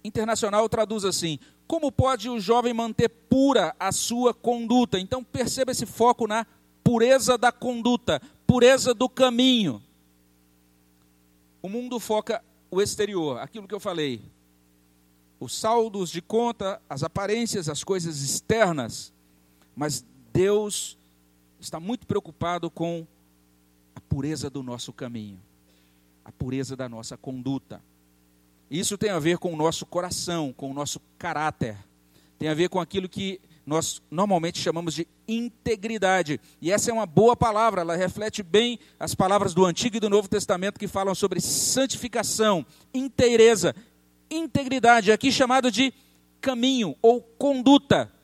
internacional 0.03 0.67
traduz 0.67 1.05
assim: 1.05 1.37
como 1.67 1.91
pode 1.91 2.27
o 2.27 2.39
jovem 2.39 2.73
manter 2.73 3.07
pura 3.07 3.75
a 3.79 3.91
sua 3.91 4.33
conduta? 4.33 4.99
Então 4.99 5.23
perceba 5.23 5.71
esse 5.71 5.85
foco 5.85 6.25
na 6.25 6.43
pureza 6.83 7.37
da 7.37 7.51
conduta, 7.51 8.19
pureza 8.47 8.95
do 8.95 9.07
caminho. 9.07 9.79
O 11.61 11.69
mundo 11.69 11.99
foca 11.99 12.43
o 12.71 12.81
exterior, 12.81 13.37
aquilo 13.39 13.67
que 13.67 13.75
eu 13.75 13.79
falei. 13.79 14.23
Os 15.39 15.55
saldos 15.55 16.09
de 16.09 16.19
conta, 16.21 16.81
as 16.89 17.03
aparências, 17.03 17.69
as 17.69 17.83
coisas 17.83 18.21
externas. 18.21 19.13
Mas 19.79 20.03
Deus 20.33 20.97
está 21.57 21.79
muito 21.79 22.05
preocupado 22.05 22.69
com 22.69 23.07
a 23.95 24.01
pureza 24.01 24.49
do 24.49 24.61
nosso 24.61 24.91
caminho, 24.91 25.39
a 26.25 26.33
pureza 26.33 26.75
da 26.75 26.89
nossa 26.89 27.15
conduta. 27.15 27.81
Isso 28.69 28.97
tem 28.97 29.09
a 29.09 29.19
ver 29.19 29.37
com 29.37 29.53
o 29.53 29.55
nosso 29.55 29.85
coração, 29.85 30.51
com 30.51 30.69
o 30.69 30.73
nosso 30.73 30.99
caráter. 31.17 31.77
Tem 32.37 32.49
a 32.49 32.53
ver 32.53 32.67
com 32.67 32.81
aquilo 32.81 33.07
que 33.07 33.39
nós 33.65 34.01
normalmente 34.11 34.59
chamamos 34.59 34.95
de 34.95 35.07
integridade. 35.25 36.41
E 36.61 36.73
essa 36.73 36.91
é 36.91 36.93
uma 36.93 37.05
boa 37.05 37.37
palavra, 37.37 37.79
ela 37.79 37.95
reflete 37.95 38.43
bem 38.43 38.77
as 38.99 39.15
palavras 39.15 39.53
do 39.53 39.65
Antigo 39.65 39.95
e 39.95 40.01
do 40.01 40.09
Novo 40.09 40.27
Testamento 40.27 40.77
que 40.77 40.89
falam 40.89 41.15
sobre 41.15 41.39
santificação, 41.39 42.65
inteireza, 42.93 43.73
integridade, 44.29 45.09
aqui 45.09 45.31
chamado 45.31 45.71
de 45.71 45.93
caminho 46.41 46.97
ou 47.01 47.21
conduta. 47.21 48.18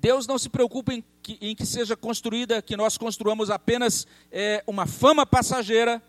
Deus 0.00 0.26
não 0.28 0.38
se 0.38 0.48
preocupa 0.48 0.94
em 0.94 1.04
que, 1.22 1.38
em 1.40 1.56
que 1.56 1.66
seja 1.66 1.96
construída, 1.96 2.62
que 2.62 2.76
nós 2.76 2.96
construamos 2.96 3.50
apenas 3.50 4.06
é, 4.30 4.62
uma 4.66 4.86
fama 4.86 5.26
passageira. 5.26 6.00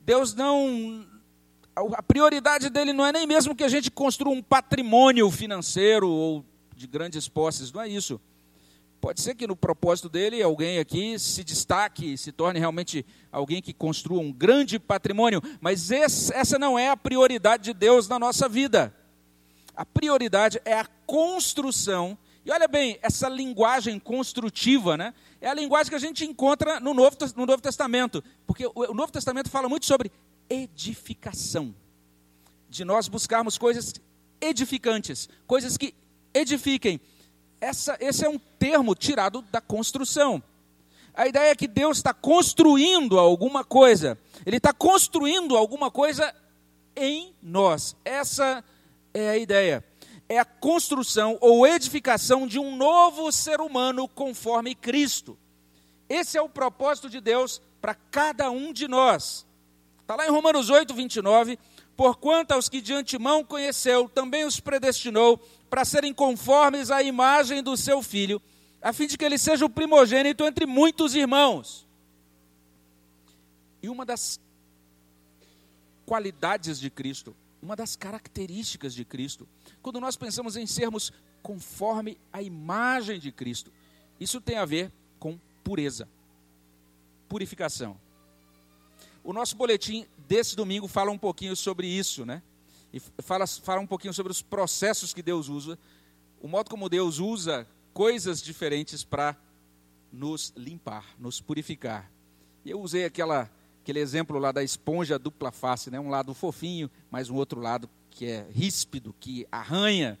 Deus 0.00 0.34
não. 0.34 1.06
A 1.76 2.02
prioridade 2.02 2.70
dele 2.70 2.94
não 2.94 3.04
é 3.04 3.12
nem 3.12 3.26
mesmo 3.26 3.54
que 3.54 3.64
a 3.64 3.68
gente 3.68 3.90
construa 3.90 4.32
um 4.32 4.42
patrimônio 4.42 5.30
financeiro 5.30 6.08
ou 6.08 6.42
de 6.74 6.86
grandes 6.86 7.28
posses, 7.28 7.70
não 7.70 7.82
é 7.82 7.88
isso. 7.88 8.18
Pode 8.98 9.20
ser 9.20 9.34
que 9.34 9.46
no 9.46 9.54
propósito 9.54 10.08
dele 10.08 10.42
alguém 10.42 10.78
aqui 10.78 11.18
se 11.18 11.44
destaque, 11.44 12.16
se 12.16 12.32
torne 12.32 12.58
realmente 12.58 13.04
alguém 13.30 13.60
que 13.60 13.74
construa 13.74 14.22
um 14.22 14.32
grande 14.32 14.78
patrimônio, 14.78 15.42
mas 15.60 15.90
esse, 15.90 16.32
essa 16.32 16.58
não 16.58 16.78
é 16.78 16.88
a 16.88 16.96
prioridade 16.96 17.64
de 17.64 17.74
Deus 17.74 18.08
na 18.08 18.18
nossa 18.18 18.48
vida. 18.48 18.94
A 19.76 19.84
prioridade 19.84 20.58
é 20.64 20.80
a 20.80 20.86
construção 21.06 22.16
e 22.46 22.50
olha 22.52 22.68
bem, 22.68 22.96
essa 23.02 23.28
linguagem 23.28 23.98
construtiva, 23.98 24.96
né? 24.96 25.12
É 25.40 25.48
a 25.48 25.54
linguagem 25.54 25.90
que 25.90 25.96
a 25.96 25.98
gente 25.98 26.24
encontra 26.24 26.78
no 26.78 26.94
Novo, 26.94 27.16
no 27.34 27.44
Novo 27.44 27.60
Testamento. 27.60 28.22
Porque 28.46 28.64
o 28.64 28.94
Novo 28.94 29.10
Testamento 29.10 29.50
fala 29.50 29.68
muito 29.68 29.84
sobre 29.84 30.12
edificação. 30.48 31.74
De 32.70 32.84
nós 32.84 33.08
buscarmos 33.08 33.58
coisas 33.58 33.94
edificantes, 34.40 35.28
coisas 35.44 35.76
que 35.76 35.92
edifiquem. 36.32 37.00
Essa, 37.60 37.96
esse 37.98 38.24
é 38.24 38.28
um 38.28 38.38
termo 38.38 38.94
tirado 38.94 39.42
da 39.50 39.60
construção. 39.60 40.40
A 41.14 41.26
ideia 41.26 41.50
é 41.50 41.56
que 41.56 41.66
Deus 41.66 41.96
está 41.96 42.14
construindo 42.14 43.18
alguma 43.18 43.64
coisa. 43.64 44.16
Ele 44.46 44.58
está 44.58 44.72
construindo 44.72 45.56
alguma 45.56 45.90
coisa 45.90 46.32
em 46.94 47.34
nós. 47.42 47.96
Essa 48.04 48.62
é 49.12 49.30
a 49.30 49.36
ideia 49.36 49.84
é 50.28 50.38
a 50.38 50.44
construção 50.44 51.38
ou 51.40 51.66
edificação 51.66 52.46
de 52.46 52.58
um 52.58 52.76
novo 52.76 53.30
ser 53.30 53.60
humano 53.60 54.08
conforme 54.08 54.74
Cristo. 54.74 55.38
Esse 56.08 56.36
é 56.36 56.42
o 56.42 56.48
propósito 56.48 57.08
de 57.08 57.20
Deus 57.20 57.60
para 57.80 57.94
cada 57.94 58.50
um 58.50 58.72
de 58.72 58.88
nós. 58.88 59.46
Está 60.00 60.16
lá 60.16 60.26
em 60.26 60.30
Romanos 60.30 60.70
8, 60.70 60.94
29. 60.94 61.58
Porquanto 61.96 62.52
aos 62.52 62.68
que 62.68 62.80
de 62.80 62.92
antemão 62.92 63.42
conheceu, 63.42 64.08
também 64.08 64.44
os 64.44 64.60
predestinou 64.60 65.38
para 65.70 65.84
serem 65.84 66.12
conformes 66.12 66.90
à 66.90 67.02
imagem 67.02 67.62
do 67.62 67.76
seu 67.76 68.02
filho, 68.02 68.40
a 68.82 68.92
fim 68.92 69.06
de 69.06 69.16
que 69.16 69.24
ele 69.24 69.38
seja 69.38 69.64
o 69.64 69.70
primogênito 69.70 70.44
entre 70.44 70.66
muitos 70.66 71.14
irmãos. 71.14 71.86
E 73.82 73.88
uma 73.88 74.04
das 74.04 74.38
qualidades 76.04 76.78
de 76.78 76.90
Cristo, 76.90 77.34
uma 77.66 77.74
das 77.74 77.96
características 77.96 78.94
de 78.94 79.04
Cristo, 79.04 79.46
quando 79.82 80.00
nós 80.00 80.16
pensamos 80.16 80.56
em 80.56 80.68
sermos 80.68 81.12
conforme 81.42 82.16
a 82.32 82.40
imagem 82.40 83.18
de 83.18 83.32
Cristo. 83.32 83.72
Isso 84.20 84.40
tem 84.40 84.56
a 84.56 84.64
ver 84.64 84.92
com 85.18 85.36
pureza, 85.64 86.08
purificação. 87.28 88.00
O 89.24 89.32
nosso 89.32 89.56
boletim 89.56 90.06
desse 90.28 90.54
domingo 90.54 90.86
fala 90.86 91.10
um 91.10 91.18
pouquinho 91.18 91.56
sobre 91.56 91.88
isso, 91.88 92.24
né? 92.24 92.40
E 92.92 93.00
fala, 93.20 93.44
fala 93.48 93.80
um 93.80 93.86
pouquinho 93.86 94.14
sobre 94.14 94.30
os 94.30 94.40
processos 94.40 95.12
que 95.12 95.20
Deus 95.20 95.48
usa, 95.48 95.76
o 96.40 96.46
modo 96.46 96.70
como 96.70 96.88
Deus 96.88 97.18
usa 97.18 97.66
coisas 97.92 98.40
diferentes 98.40 99.02
para 99.02 99.36
nos 100.12 100.52
limpar, 100.56 101.04
nos 101.18 101.40
purificar. 101.40 102.08
Eu 102.64 102.80
usei 102.80 103.04
aquela, 103.04 103.50
aquele 103.86 104.00
exemplo 104.00 104.36
lá 104.40 104.50
da 104.50 104.64
esponja 104.64 105.16
dupla 105.16 105.52
face, 105.52 105.92
né? 105.92 106.00
um 106.00 106.08
lado 106.08 106.34
fofinho, 106.34 106.90
mas 107.08 107.30
um 107.30 107.36
outro 107.36 107.60
lado 107.60 107.88
que 108.10 108.26
é 108.26 108.44
ríspido, 108.50 109.14
que 109.20 109.46
arranha. 109.52 110.18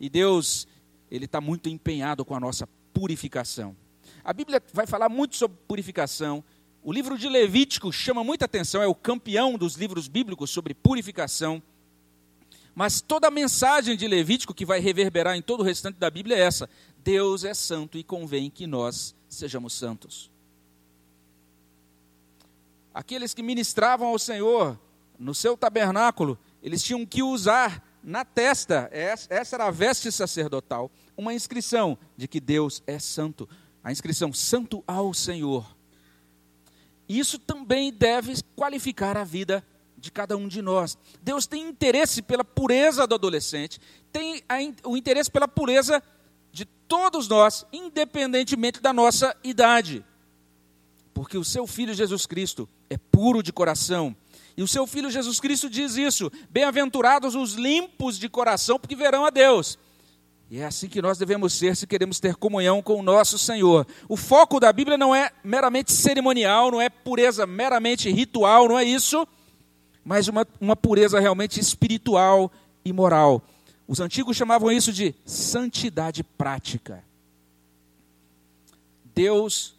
E 0.00 0.08
Deus, 0.08 0.66
Ele 1.10 1.26
está 1.26 1.38
muito 1.38 1.68
empenhado 1.68 2.24
com 2.24 2.34
a 2.34 2.40
nossa 2.40 2.66
purificação. 2.94 3.76
A 4.24 4.32
Bíblia 4.32 4.62
vai 4.72 4.86
falar 4.86 5.10
muito 5.10 5.36
sobre 5.36 5.58
purificação. 5.68 6.42
O 6.82 6.90
livro 6.90 7.18
de 7.18 7.28
Levítico 7.28 7.92
chama 7.92 8.24
muita 8.24 8.46
atenção, 8.46 8.82
é 8.82 8.86
o 8.86 8.94
campeão 8.94 9.58
dos 9.58 9.74
livros 9.74 10.08
bíblicos 10.08 10.48
sobre 10.48 10.72
purificação. 10.72 11.62
Mas 12.74 13.02
toda 13.02 13.28
a 13.28 13.30
mensagem 13.30 13.98
de 13.98 14.08
Levítico 14.08 14.54
que 14.54 14.64
vai 14.64 14.80
reverberar 14.80 15.36
em 15.36 15.42
todo 15.42 15.60
o 15.60 15.64
restante 15.64 15.98
da 15.98 16.08
Bíblia 16.08 16.38
é 16.38 16.40
essa: 16.40 16.70
Deus 17.04 17.44
é 17.44 17.52
santo 17.52 17.98
e 17.98 18.02
convém 18.02 18.48
que 18.48 18.66
nós 18.66 19.14
sejamos 19.28 19.74
santos. 19.74 20.32
Aqueles 22.94 23.34
que 23.34 23.42
ministravam 23.42 24.08
ao 24.08 24.18
Senhor 24.18 24.78
no 25.18 25.34
seu 25.34 25.56
tabernáculo, 25.56 26.38
eles 26.62 26.80
tinham 26.80 27.04
que 27.04 27.22
usar 27.22 27.84
na 28.02 28.24
testa, 28.24 28.88
essa 28.92 29.56
era 29.56 29.66
a 29.66 29.70
veste 29.70 30.12
sacerdotal, 30.12 30.90
uma 31.16 31.34
inscrição 31.34 31.98
de 32.16 32.28
que 32.28 32.38
Deus 32.38 32.82
é 32.86 32.98
santo. 32.98 33.48
A 33.82 33.90
inscrição 33.90 34.32
Santo 34.32 34.84
ao 34.86 35.12
Senhor. 35.12 35.66
Isso 37.08 37.38
também 37.38 37.92
deve 37.92 38.34
qualificar 38.56 39.16
a 39.16 39.24
vida 39.24 39.64
de 39.96 40.10
cada 40.10 40.36
um 40.36 40.46
de 40.48 40.62
nós. 40.62 40.96
Deus 41.22 41.46
tem 41.46 41.68
interesse 41.68 42.22
pela 42.22 42.44
pureza 42.44 43.06
do 43.06 43.14
adolescente, 43.14 43.80
tem 44.12 44.42
o 44.84 44.96
interesse 44.96 45.30
pela 45.30 45.48
pureza 45.48 46.02
de 46.52 46.64
todos 46.64 47.26
nós, 47.26 47.66
independentemente 47.72 48.80
da 48.80 48.92
nossa 48.92 49.36
idade. 49.42 50.04
Porque 51.14 51.38
o 51.38 51.44
seu 51.44 51.66
filho 51.66 51.94
Jesus 51.94 52.26
Cristo 52.26 52.68
é 52.90 52.98
puro 52.98 53.42
de 53.42 53.52
coração. 53.52 54.14
E 54.56 54.62
o 54.62 54.68
seu 54.68 54.86
filho 54.86 55.10
Jesus 55.10 55.38
Cristo 55.38 55.70
diz 55.70 55.96
isso: 55.96 56.30
Bem-aventurados 56.50 57.36
os 57.36 57.54
limpos 57.54 58.18
de 58.18 58.28
coração, 58.28 58.78
porque 58.78 58.96
verão 58.96 59.24
a 59.24 59.30
Deus. 59.30 59.78
E 60.50 60.58
é 60.58 60.66
assim 60.66 60.88
que 60.88 61.00
nós 61.00 61.16
devemos 61.16 61.54
ser 61.54 61.74
se 61.74 61.86
queremos 61.86 62.20
ter 62.20 62.36
comunhão 62.36 62.82
com 62.82 63.00
o 63.00 63.02
nosso 63.02 63.38
Senhor. 63.38 63.86
O 64.08 64.16
foco 64.16 64.60
da 64.60 64.72
Bíblia 64.72 64.98
não 64.98 65.14
é 65.14 65.30
meramente 65.42 65.92
cerimonial, 65.92 66.70
não 66.70 66.80
é 66.80 66.90
pureza 66.90 67.46
meramente 67.46 68.10
ritual, 68.10 68.68
não 68.68 68.78
é 68.78 68.84
isso, 68.84 69.26
mas 70.04 70.28
uma, 70.28 70.46
uma 70.60 70.76
pureza 70.76 71.18
realmente 71.18 71.58
espiritual 71.58 72.52
e 72.84 72.92
moral. 72.92 73.42
Os 73.88 74.00
antigos 74.00 74.36
chamavam 74.36 74.70
isso 74.70 74.92
de 74.92 75.14
santidade 75.24 76.22
prática. 76.22 77.02
Deus 79.14 79.73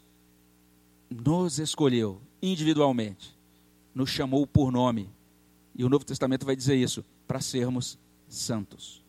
nos 1.10 1.60
escolheu 1.60 2.22
individualmente, 2.41 3.36
nos 3.94 4.10
chamou 4.10 4.46
por 4.46 4.72
nome, 4.72 5.10
e 5.76 5.84
o 5.84 5.89
Novo 5.89 6.06
Testamento 6.06 6.46
vai 6.46 6.56
dizer 6.56 6.76
isso, 6.76 7.04
para 7.28 7.41
sermos 7.41 7.98
santos 8.28 9.06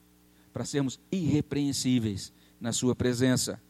para 0.56 0.64
sermos 0.64 0.98
irrepreensíveis 1.12 2.32
na 2.58 2.72
Sua 2.72 2.96
presença. 2.96 3.60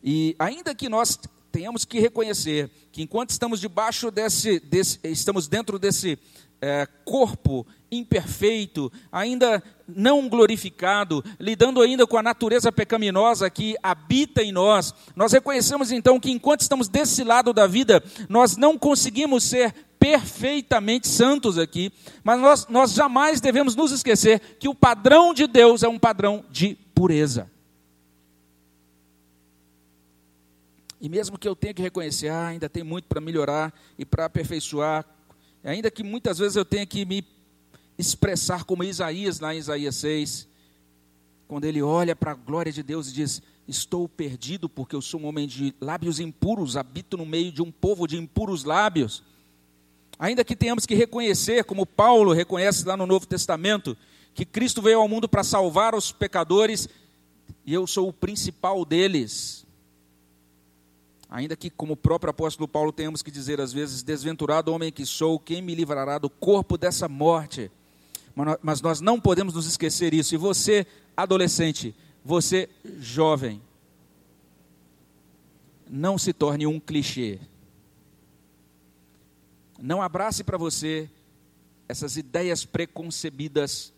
E 0.00 0.36
ainda 0.38 0.72
que 0.72 0.88
nós 0.88 1.18
tenhamos 1.54 1.84
que 1.84 2.00
reconhecer 2.00 2.68
que 2.90 3.00
enquanto 3.00 3.30
estamos 3.30 3.60
debaixo 3.60 4.10
desse, 4.10 4.58
desse 4.58 4.98
estamos 5.04 5.46
dentro 5.46 5.78
desse 5.78 6.18
é, 6.60 6.84
corpo 7.04 7.64
imperfeito, 7.92 8.90
ainda 9.12 9.62
não 9.86 10.28
glorificado, 10.28 11.24
lidando 11.38 11.80
ainda 11.80 12.08
com 12.08 12.16
a 12.16 12.24
natureza 12.24 12.72
pecaminosa 12.72 13.48
que 13.48 13.76
habita 13.80 14.42
em 14.42 14.50
nós, 14.50 14.92
nós 15.14 15.30
reconhecemos 15.30 15.92
então 15.92 16.18
que 16.18 16.32
enquanto 16.32 16.62
estamos 16.62 16.88
desse 16.88 17.22
lado 17.22 17.52
da 17.52 17.68
vida, 17.68 18.02
nós 18.28 18.56
não 18.56 18.76
conseguimos 18.76 19.44
ser 19.44 19.72
perfeitamente 19.96 21.06
santos 21.06 21.56
aqui, 21.56 21.92
mas 22.24 22.40
nós, 22.40 22.66
nós 22.66 22.92
jamais 22.92 23.40
devemos 23.40 23.76
nos 23.76 23.92
esquecer 23.92 24.40
que 24.58 24.68
o 24.68 24.74
padrão 24.74 25.32
de 25.32 25.46
Deus 25.46 25.84
é 25.84 25.88
um 25.88 26.00
padrão 26.00 26.44
de 26.50 26.76
pureza. 26.92 27.53
E 31.04 31.08
mesmo 31.10 31.38
que 31.38 31.46
eu 31.46 31.54
tenha 31.54 31.74
que 31.74 31.82
reconhecer, 31.82 32.28
ah, 32.28 32.46
ainda 32.46 32.66
tem 32.66 32.82
muito 32.82 33.04
para 33.04 33.20
melhorar 33.20 33.78
e 33.98 34.06
para 34.06 34.24
aperfeiçoar, 34.24 35.04
ainda 35.62 35.90
que 35.90 36.02
muitas 36.02 36.38
vezes 36.38 36.56
eu 36.56 36.64
tenha 36.64 36.86
que 36.86 37.04
me 37.04 37.22
expressar 37.98 38.64
como 38.64 38.82
Isaías, 38.82 39.38
lá 39.38 39.54
em 39.54 39.58
Isaías 39.58 39.96
6, 39.96 40.48
quando 41.46 41.66
ele 41.66 41.82
olha 41.82 42.16
para 42.16 42.30
a 42.30 42.34
glória 42.34 42.72
de 42.72 42.82
Deus 42.82 43.10
e 43.10 43.12
diz: 43.12 43.42
Estou 43.68 44.08
perdido 44.08 44.66
porque 44.66 44.96
eu 44.96 45.02
sou 45.02 45.20
um 45.20 45.26
homem 45.26 45.46
de 45.46 45.74
lábios 45.78 46.20
impuros, 46.20 46.74
habito 46.74 47.18
no 47.18 47.26
meio 47.26 47.52
de 47.52 47.60
um 47.60 47.70
povo 47.70 48.06
de 48.06 48.16
impuros 48.16 48.64
lábios. 48.64 49.22
Ainda 50.18 50.42
que 50.42 50.56
tenhamos 50.56 50.86
que 50.86 50.94
reconhecer, 50.94 51.64
como 51.64 51.84
Paulo 51.84 52.32
reconhece 52.32 52.82
lá 52.86 52.96
no 52.96 53.04
Novo 53.04 53.26
Testamento, 53.26 53.94
que 54.32 54.46
Cristo 54.46 54.80
veio 54.80 55.00
ao 55.00 55.08
mundo 55.08 55.28
para 55.28 55.44
salvar 55.44 55.94
os 55.94 56.10
pecadores 56.12 56.88
e 57.66 57.74
eu 57.74 57.86
sou 57.86 58.08
o 58.08 58.12
principal 58.12 58.86
deles. 58.86 59.63
Ainda 61.34 61.56
que, 61.56 61.68
como 61.68 61.94
o 61.94 61.96
próprio 61.96 62.30
apóstolo 62.30 62.68
Paulo, 62.68 62.92
tenhamos 62.92 63.20
que 63.20 63.28
dizer 63.28 63.60
às 63.60 63.72
vezes: 63.72 64.04
Desventurado 64.04 64.72
homem 64.72 64.92
que 64.92 65.04
sou, 65.04 65.36
quem 65.36 65.60
me 65.60 65.74
livrará 65.74 66.16
do 66.16 66.30
corpo 66.30 66.78
dessa 66.78 67.08
morte? 67.08 67.72
Mas 68.62 68.80
nós 68.80 69.00
não 69.00 69.20
podemos 69.20 69.54
nos 69.54 69.66
esquecer 69.66 70.14
isso. 70.14 70.32
E 70.32 70.38
você, 70.38 70.86
adolescente, 71.16 71.92
você, 72.24 72.68
jovem, 73.00 73.60
não 75.90 76.16
se 76.16 76.32
torne 76.32 76.68
um 76.68 76.78
clichê. 76.78 77.40
Não 79.76 80.00
abrace 80.00 80.44
para 80.44 80.56
você 80.56 81.10
essas 81.88 82.16
ideias 82.16 82.64
preconcebidas 82.64 83.92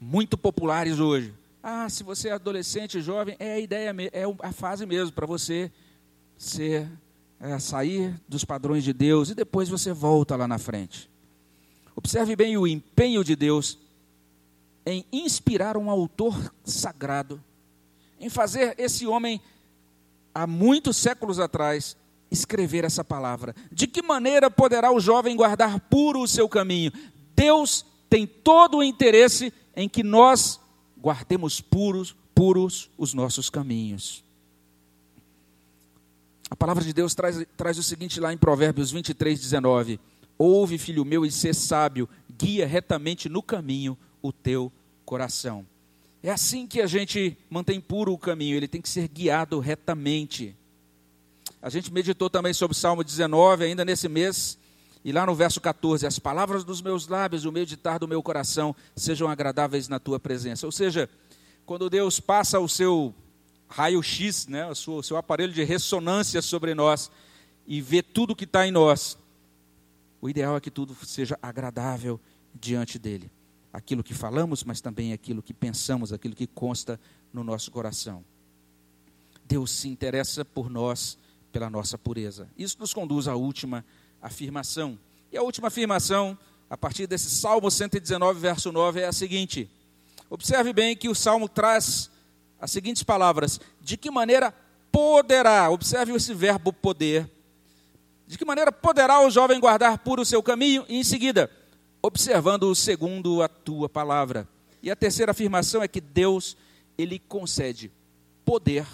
muito 0.00 0.38
populares 0.38 1.00
hoje. 1.00 1.34
Ah, 1.66 1.88
se 1.88 2.04
você 2.04 2.28
é 2.28 2.32
adolescente, 2.32 3.00
jovem, 3.00 3.36
é 3.38 3.54
a 3.54 3.58
ideia, 3.58 3.94
é 4.12 4.24
a 4.42 4.52
fase 4.52 4.84
mesmo 4.84 5.12
para 5.12 5.24
você 5.24 5.72
ser, 6.36 6.86
é, 7.40 7.58
sair 7.58 8.20
dos 8.28 8.44
padrões 8.44 8.84
de 8.84 8.92
Deus 8.92 9.30
e 9.30 9.34
depois 9.34 9.66
você 9.70 9.90
volta 9.90 10.36
lá 10.36 10.46
na 10.46 10.58
frente. 10.58 11.10
Observe 11.96 12.36
bem 12.36 12.58
o 12.58 12.66
empenho 12.66 13.24
de 13.24 13.34
Deus 13.34 13.78
em 14.84 15.06
inspirar 15.10 15.78
um 15.78 15.88
autor 15.88 16.52
sagrado, 16.62 17.42
em 18.20 18.28
fazer 18.28 18.74
esse 18.76 19.06
homem, 19.06 19.40
há 20.34 20.46
muitos 20.46 20.98
séculos 20.98 21.40
atrás, 21.40 21.96
escrever 22.30 22.84
essa 22.84 23.02
palavra. 23.02 23.56
De 23.72 23.86
que 23.86 24.02
maneira 24.02 24.50
poderá 24.50 24.92
o 24.92 25.00
jovem 25.00 25.34
guardar 25.34 25.80
puro 25.80 26.20
o 26.20 26.28
seu 26.28 26.46
caminho? 26.46 26.92
Deus 27.34 27.86
tem 28.10 28.26
todo 28.26 28.76
o 28.76 28.84
interesse 28.84 29.50
em 29.74 29.88
que 29.88 30.02
nós 30.02 30.60
guardemos 31.04 31.60
puros, 31.60 32.16
puros 32.34 32.88
os 32.96 33.12
nossos 33.12 33.50
caminhos. 33.50 34.24
A 36.48 36.56
palavra 36.56 36.82
de 36.82 36.94
Deus 36.94 37.14
traz, 37.14 37.44
traz 37.58 37.76
o 37.76 37.82
seguinte 37.82 38.18
lá 38.18 38.32
em 38.32 38.38
Provérbios 38.38 38.90
23, 38.90 39.38
19: 39.38 40.00
Ouve, 40.38 40.78
filho 40.78 41.04
meu, 41.04 41.26
e 41.26 41.30
sê 41.30 41.52
sábio, 41.52 42.08
guia 42.38 42.66
retamente 42.66 43.28
no 43.28 43.42
caminho 43.42 43.98
o 44.22 44.32
teu 44.32 44.72
coração. 45.04 45.66
É 46.22 46.30
assim 46.30 46.66
que 46.66 46.80
a 46.80 46.86
gente 46.86 47.36
mantém 47.50 47.78
puro 47.82 48.14
o 48.14 48.18
caminho, 48.18 48.56
ele 48.56 48.66
tem 48.66 48.80
que 48.80 48.88
ser 48.88 49.06
guiado 49.06 49.60
retamente. 49.60 50.56
A 51.60 51.68
gente 51.68 51.92
meditou 51.92 52.30
também 52.30 52.54
sobre 52.54 52.74
o 52.74 52.80
Salmo 52.80 53.04
19, 53.04 53.64
ainda 53.64 53.84
nesse 53.84 54.08
mês, 54.08 54.56
e 55.04 55.12
lá 55.12 55.26
no 55.26 55.34
verso 55.34 55.60
14: 55.60 56.06
As 56.06 56.18
palavras 56.18 56.64
dos 56.64 56.80
meus 56.80 57.06
lábios, 57.06 57.44
o 57.44 57.52
meditar 57.52 57.98
do 57.98 58.08
meu 58.08 58.22
coração, 58.22 58.74
sejam 58.96 59.28
agradáveis 59.28 59.86
na 59.86 60.00
tua 60.00 60.18
presença. 60.18 60.66
Ou 60.66 60.72
seja, 60.72 61.10
quando 61.66 61.90
Deus 61.90 62.18
passa 62.18 62.58
o 62.58 62.68
seu 62.68 63.14
raio-x, 63.68 64.46
né, 64.46 64.66
o 64.66 64.74
seu, 64.74 64.94
o 64.94 65.02
seu 65.02 65.16
aparelho 65.16 65.52
de 65.52 65.62
ressonância 65.62 66.40
sobre 66.40 66.74
nós, 66.74 67.10
e 67.66 67.82
vê 67.82 68.02
tudo 68.02 68.34
que 68.34 68.44
está 68.44 68.66
em 68.66 68.70
nós, 68.70 69.18
o 70.22 70.28
ideal 70.28 70.56
é 70.56 70.60
que 70.60 70.70
tudo 70.70 70.96
seja 71.04 71.38
agradável 71.42 72.18
diante 72.54 72.98
dele. 72.98 73.30
Aquilo 73.72 74.02
que 74.02 74.14
falamos, 74.14 74.64
mas 74.64 74.80
também 74.80 75.12
aquilo 75.12 75.42
que 75.42 75.52
pensamos, 75.52 76.12
aquilo 76.12 76.34
que 76.34 76.46
consta 76.46 76.98
no 77.32 77.44
nosso 77.44 77.70
coração. 77.70 78.24
Deus 79.44 79.70
se 79.70 79.88
interessa 79.88 80.44
por 80.44 80.70
nós 80.70 81.18
pela 81.52 81.68
nossa 81.68 81.98
pureza. 81.98 82.48
Isso 82.56 82.76
nos 82.78 82.94
conduz 82.94 83.28
à 83.28 83.34
última 83.34 83.84
afirmação. 84.24 84.98
E 85.30 85.36
a 85.36 85.42
última 85.42 85.68
afirmação, 85.68 86.36
a 86.68 86.76
partir 86.76 87.06
desse 87.06 87.28
Salmo 87.28 87.70
119, 87.70 88.40
verso 88.40 88.72
9, 88.72 89.00
é 89.00 89.06
a 89.06 89.12
seguinte: 89.12 89.70
Observe 90.30 90.72
bem 90.72 90.96
que 90.96 91.08
o 91.08 91.14
salmo 91.14 91.48
traz 91.48 92.10
as 92.58 92.70
seguintes 92.70 93.02
palavras: 93.02 93.60
De 93.80 93.96
que 93.96 94.10
maneira 94.10 94.52
poderá, 94.90 95.70
observe 95.70 96.12
esse 96.12 96.32
verbo 96.32 96.72
poder, 96.72 97.30
de 98.26 98.38
que 98.38 98.44
maneira 98.44 98.72
poderá 98.72 99.20
o 99.20 99.30
jovem 99.30 99.60
guardar 99.60 99.98
puro 99.98 100.22
o 100.22 100.26
seu 100.26 100.42
caminho? 100.42 100.84
E 100.88 100.96
em 100.96 101.04
seguida, 101.04 101.50
observando-o 102.02 102.74
segundo 102.74 103.42
a 103.42 103.48
tua 103.48 103.88
palavra. 103.88 104.48
E 104.82 104.90
a 104.90 104.96
terceira 104.96 105.32
afirmação 105.32 105.82
é 105.82 105.88
que 105.88 106.00
Deus, 106.00 106.56
ele 106.96 107.18
concede 107.18 107.90
poder 108.44 108.86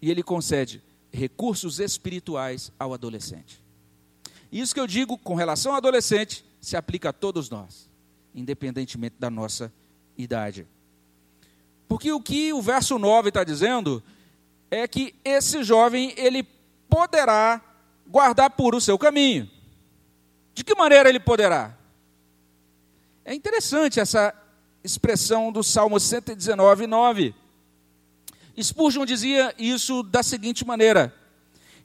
e 0.00 0.10
ele 0.10 0.22
concede 0.22 0.82
recursos 1.12 1.78
espirituais 1.80 2.72
ao 2.78 2.92
adolescente. 2.92 3.65
Isso 4.50 4.74
que 4.74 4.80
eu 4.80 4.86
digo 4.86 5.18
com 5.18 5.34
relação 5.34 5.72
ao 5.72 5.78
adolescente 5.78 6.44
se 6.60 6.76
aplica 6.76 7.10
a 7.10 7.12
todos 7.12 7.50
nós, 7.50 7.90
independentemente 8.34 9.16
da 9.18 9.30
nossa 9.30 9.72
idade. 10.16 10.66
Porque 11.88 12.10
o 12.10 12.20
que 12.20 12.52
o 12.52 12.60
verso 12.60 12.98
9 12.98 13.28
está 13.28 13.44
dizendo 13.44 14.02
é 14.70 14.86
que 14.88 15.14
esse 15.24 15.62
jovem, 15.62 16.12
ele 16.16 16.42
poderá 16.88 17.60
guardar 18.06 18.50
puro 18.50 18.78
o 18.78 18.80
seu 18.80 18.98
caminho. 18.98 19.48
De 20.54 20.64
que 20.64 20.74
maneira 20.74 21.08
ele 21.08 21.20
poderá? 21.20 21.76
É 23.24 23.34
interessante 23.34 24.00
essa 24.00 24.34
expressão 24.82 25.52
do 25.52 25.62
Salmo 25.62 25.98
119, 26.00 26.86
9. 26.86 27.34
Spurgeon 28.60 29.04
dizia 29.04 29.54
isso 29.58 30.02
da 30.02 30.22
seguinte 30.22 30.64
maneira: 30.64 31.14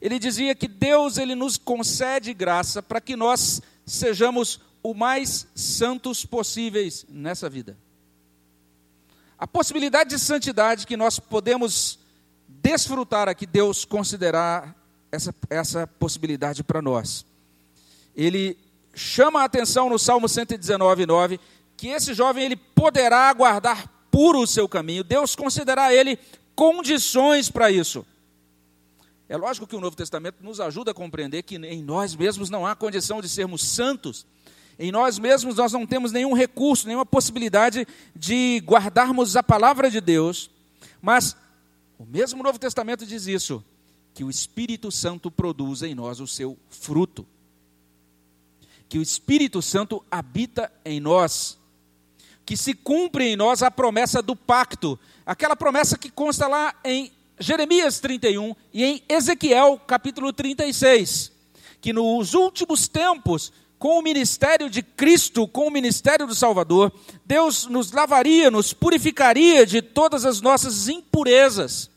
ele 0.02 0.18
dizia 0.18 0.52
que 0.52 0.66
Deus 0.66 1.16
ele 1.16 1.36
nos 1.36 1.56
concede 1.56 2.34
graça 2.34 2.82
para 2.82 3.00
que 3.00 3.14
nós 3.14 3.62
sejamos 3.86 4.58
o 4.82 4.94
mais 4.94 5.46
santos 5.54 6.26
possíveis 6.26 7.06
nessa 7.08 7.48
vida. 7.48 7.78
A 9.38 9.46
possibilidade 9.46 10.10
de 10.10 10.18
santidade 10.18 10.88
que 10.88 10.96
nós 10.96 11.20
podemos 11.20 12.00
desfrutar 12.48 13.28
aqui, 13.28 13.46
Deus 13.46 13.84
considerar 13.84 14.74
essa, 15.12 15.32
essa 15.48 15.86
possibilidade 15.86 16.64
para 16.64 16.82
nós. 16.82 17.24
Ele 18.16 18.58
chama 18.92 19.42
a 19.42 19.44
atenção 19.44 19.88
no 19.88 20.00
Salmo 20.00 20.28
119, 20.28 21.06
9, 21.06 21.40
que 21.76 21.86
esse 21.86 22.12
jovem 22.12 22.44
ele 22.44 22.56
poderá 22.56 23.32
guardar 23.32 23.86
puro 24.10 24.40
o 24.40 24.46
seu 24.48 24.68
caminho. 24.68 25.04
Deus 25.04 25.36
considerará 25.36 25.94
ele 25.94 26.18
condições 26.56 27.48
para 27.48 27.70
isso. 27.70 28.04
É 29.28 29.36
lógico 29.36 29.66
que 29.66 29.76
o 29.76 29.80
Novo 29.80 29.96
Testamento 29.96 30.42
nos 30.42 30.60
ajuda 30.60 30.90
a 30.90 30.94
compreender 30.94 31.42
que 31.42 31.56
em 31.56 31.82
nós 31.82 32.14
mesmos 32.14 32.50
não 32.50 32.66
há 32.66 32.74
condição 32.74 33.20
de 33.20 33.28
sermos 33.28 33.62
santos. 33.62 34.26
Em 34.78 34.90
nós 34.90 35.18
mesmos 35.18 35.56
nós 35.56 35.72
não 35.72 35.86
temos 35.86 36.12
nenhum 36.12 36.34
recurso, 36.34 36.86
nenhuma 36.86 37.06
possibilidade 37.06 37.86
de 38.14 38.62
guardarmos 38.64 39.36
a 39.36 39.42
palavra 39.42 39.90
de 39.90 40.00
Deus. 40.00 40.50
Mas 41.00 41.36
o 41.98 42.04
mesmo 42.04 42.42
Novo 42.42 42.58
Testamento 42.58 43.06
diz 43.06 43.26
isso, 43.26 43.64
que 44.14 44.24
o 44.24 44.30
Espírito 44.30 44.90
Santo 44.90 45.30
produz 45.30 45.82
em 45.82 45.94
nós 45.94 46.20
o 46.20 46.26
seu 46.26 46.58
fruto. 46.68 47.26
Que 48.88 48.98
o 48.98 49.02
Espírito 49.02 49.62
Santo 49.62 50.04
habita 50.10 50.70
em 50.84 51.00
nós. 51.00 51.58
Que 52.44 52.56
se 52.56 52.74
cumpre 52.74 53.24
em 53.24 53.36
nós 53.36 53.62
a 53.62 53.70
promessa 53.70 54.20
do 54.20 54.34
pacto, 54.34 54.98
aquela 55.24 55.56
promessa 55.56 55.96
que 55.96 56.10
consta 56.10 56.46
lá 56.46 56.74
em 56.84 57.10
Jeremias 57.38 57.98
31 58.00 58.54
e 58.72 58.84
em 58.84 59.02
Ezequiel 59.08 59.80
capítulo 59.86 60.32
36, 60.32 61.32
que 61.80 61.92
nos 61.92 62.34
últimos 62.34 62.88
tempos, 62.88 63.52
com 63.78 63.98
o 63.98 64.02
ministério 64.02 64.70
de 64.70 64.82
Cristo, 64.82 65.48
com 65.48 65.66
o 65.66 65.70
ministério 65.70 66.26
do 66.26 66.34
Salvador, 66.34 66.92
Deus 67.24 67.66
nos 67.66 67.90
lavaria, 67.90 68.50
nos 68.50 68.72
purificaria 68.72 69.66
de 69.66 69.82
todas 69.82 70.24
as 70.24 70.40
nossas 70.40 70.88
impurezas. 70.88 71.90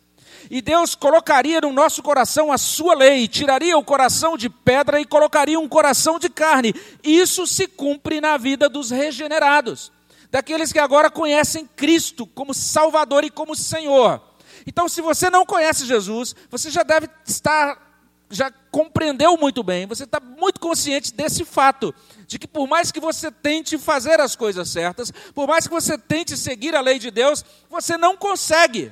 E 0.49 0.61
Deus 0.61 0.95
colocaria 0.95 1.61
no 1.61 1.71
nosso 1.71 2.01
coração 2.01 2.51
a 2.51 2.57
sua 2.57 2.95
lei, 2.95 3.27
tiraria 3.27 3.77
o 3.77 3.83
coração 3.83 4.37
de 4.37 4.49
pedra 4.49 4.99
e 4.99 5.05
colocaria 5.05 5.59
um 5.59 5.67
coração 5.67 6.17
de 6.17 6.29
carne. 6.29 6.73
Isso 7.03 7.45
se 7.47 7.67
cumpre 7.67 8.21
na 8.21 8.37
vida 8.37 8.69
dos 8.69 8.89
regenerados, 8.91 9.91
daqueles 10.31 10.71
que 10.71 10.79
agora 10.79 11.09
conhecem 11.09 11.67
Cristo 11.75 12.25
como 12.27 12.53
Salvador 12.53 13.23
e 13.23 13.29
como 13.29 13.55
Senhor. 13.55 14.21
Então, 14.65 14.89
se 14.89 15.01
você 15.01 15.29
não 15.29 15.45
conhece 15.45 15.85
Jesus, 15.85 16.35
você 16.49 16.71
já 16.71 16.81
deve 16.81 17.07
estar, 17.25 18.01
já 18.29 18.51
compreendeu 18.71 19.37
muito 19.37 19.61
bem, 19.61 19.85
você 19.85 20.05
está 20.05 20.19
muito 20.19 20.59
consciente 20.59 21.13
desse 21.13 21.45
fato, 21.45 21.93
de 22.27 22.39
que 22.39 22.47
por 22.47 22.67
mais 22.67 22.91
que 22.91 22.99
você 22.99 23.31
tente 23.31 23.77
fazer 23.77 24.19
as 24.19 24.35
coisas 24.35 24.67
certas, 24.69 25.11
por 25.33 25.47
mais 25.47 25.67
que 25.67 25.73
você 25.73 25.97
tente 25.97 26.35
seguir 26.35 26.75
a 26.75 26.81
lei 26.81 26.97
de 26.97 27.11
Deus, 27.11 27.45
você 27.69 27.95
não 27.95 28.17
consegue. 28.17 28.91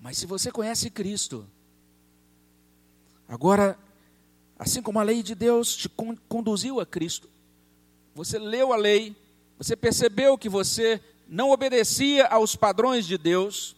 Mas 0.00 0.18
se 0.18 0.26
você 0.26 0.50
conhece 0.52 0.90
Cristo, 0.90 1.46
agora, 3.26 3.78
assim 4.58 4.82
como 4.82 5.00
a 5.00 5.02
lei 5.02 5.22
de 5.22 5.34
Deus 5.34 5.74
te 5.74 5.88
conduziu 6.28 6.80
a 6.80 6.86
Cristo, 6.86 7.28
você 8.14 8.38
leu 8.38 8.72
a 8.72 8.76
lei, 8.76 9.16
você 9.56 9.74
percebeu 9.74 10.36
que 10.36 10.48
você 10.48 11.00
não 11.26 11.50
obedecia 11.50 12.26
aos 12.26 12.54
padrões 12.54 13.06
de 13.06 13.16
Deus, 13.16 13.76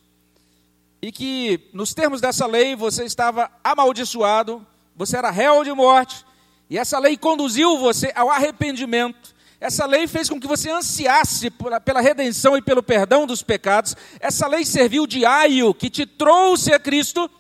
e 1.02 1.10
que, 1.10 1.70
nos 1.72 1.94
termos 1.94 2.20
dessa 2.20 2.46
lei, 2.46 2.76
você 2.76 3.04
estava 3.04 3.50
amaldiçoado, 3.64 4.66
você 4.94 5.16
era 5.16 5.30
réu 5.30 5.64
de 5.64 5.72
morte, 5.72 6.24
e 6.68 6.76
essa 6.76 6.98
lei 6.98 7.16
conduziu 7.16 7.78
você 7.78 8.12
ao 8.14 8.30
arrependimento. 8.30 9.34
Essa 9.58 9.84
lei 9.86 10.06
fez 10.06 10.28
com 10.28 10.40
que 10.40 10.46
você 10.46 10.70
ansiasse 10.70 11.50
pela 11.84 12.00
redenção 12.00 12.56
e 12.56 12.62
pelo 12.62 12.82
perdão 12.82 13.26
dos 13.26 13.42
pecados. 13.42 13.94
Essa 14.18 14.46
lei 14.46 14.64
serviu 14.64 15.06
de 15.06 15.24
aio 15.26 15.74
que 15.74 15.90
te 15.90 16.06
trouxe 16.06 16.72
a 16.72 16.78
Cristo. 16.78 17.30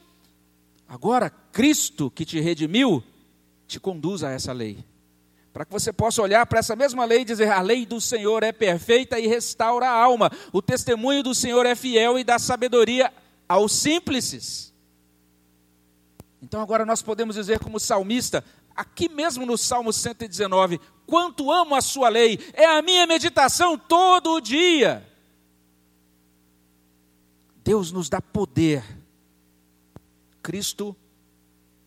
Agora, 0.86 1.30
Cristo 1.52 2.10
que 2.10 2.26
te 2.26 2.38
redimiu, 2.40 3.02
te 3.66 3.80
conduz 3.80 4.22
a 4.22 4.30
essa 4.30 4.52
lei. 4.52 4.84
Para 5.52 5.64
que 5.64 5.72
você 5.72 5.92
possa 5.92 6.20
olhar 6.20 6.44
para 6.44 6.58
essa 6.58 6.76
mesma 6.76 7.04
lei 7.04 7.22
e 7.22 7.24
dizer: 7.24 7.50
a 7.50 7.62
lei 7.62 7.86
do 7.86 8.00
Senhor 8.00 8.42
é 8.42 8.52
perfeita 8.52 9.18
e 9.18 9.26
restaura 9.26 9.88
a 9.88 9.92
alma. 9.92 10.30
O 10.52 10.60
testemunho 10.60 11.22
do 11.22 11.34
Senhor 11.34 11.64
é 11.64 11.74
fiel 11.74 12.18
e 12.18 12.24
dá 12.24 12.38
sabedoria 12.38 13.10
aos 13.50 13.72
simples. 13.72 14.72
Então 16.40 16.62
agora 16.62 16.86
nós 16.86 17.02
podemos 17.02 17.34
dizer 17.34 17.58
como 17.58 17.80
salmista, 17.80 18.44
aqui 18.76 19.08
mesmo 19.08 19.44
no 19.44 19.58
Salmo 19.58 19.92
119, 19.92 20.80
quanto 21.04 21.50
amo 21.50 21.74
a 21.74 21.80
sua 21.80 22.08
lei, 22.08 22.38
é 22.52 22.64
a 22.64 22.80
minha 22.80 23.08
meditação 23.08 23.76
todo 23.76 24.34
o 24.34 24.40
dia. 24.40 25.04
Deus 27.64 27.90
nos 27.90 28.08
dá 28.08 28.22
poder. 28.22 28.84
Cristo 30.40 30.94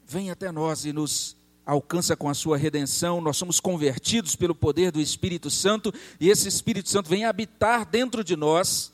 vem 0.06 0.32
até 0.32 0.52
nós 0.52 0.84
e 0.84 0.92
nos 0.92 1.38
alcança 1.66 2.14
com 2.14 2.28
a 2.28 2.34
sua 2.34 2.58
redenção, 2.58 3.22
nós 3.22 3.38
somos 3.38 3.62
convertidos 3.62 4.36
pelo 4.36 4.54
poder 4.54 4.92
do 4.92 5.00
Espírito 5.00 5.50
Santo, 5.50 5.94
e 6.20 6.30
esse 6.30 6.46
Espírito 6.46 6.90
Santo 6.90 7.10
vem 7.10 7.24
habitar 7.24 7.86
dentro 7.86 8.22
de 8.22 8.36
nós 8.36 8.93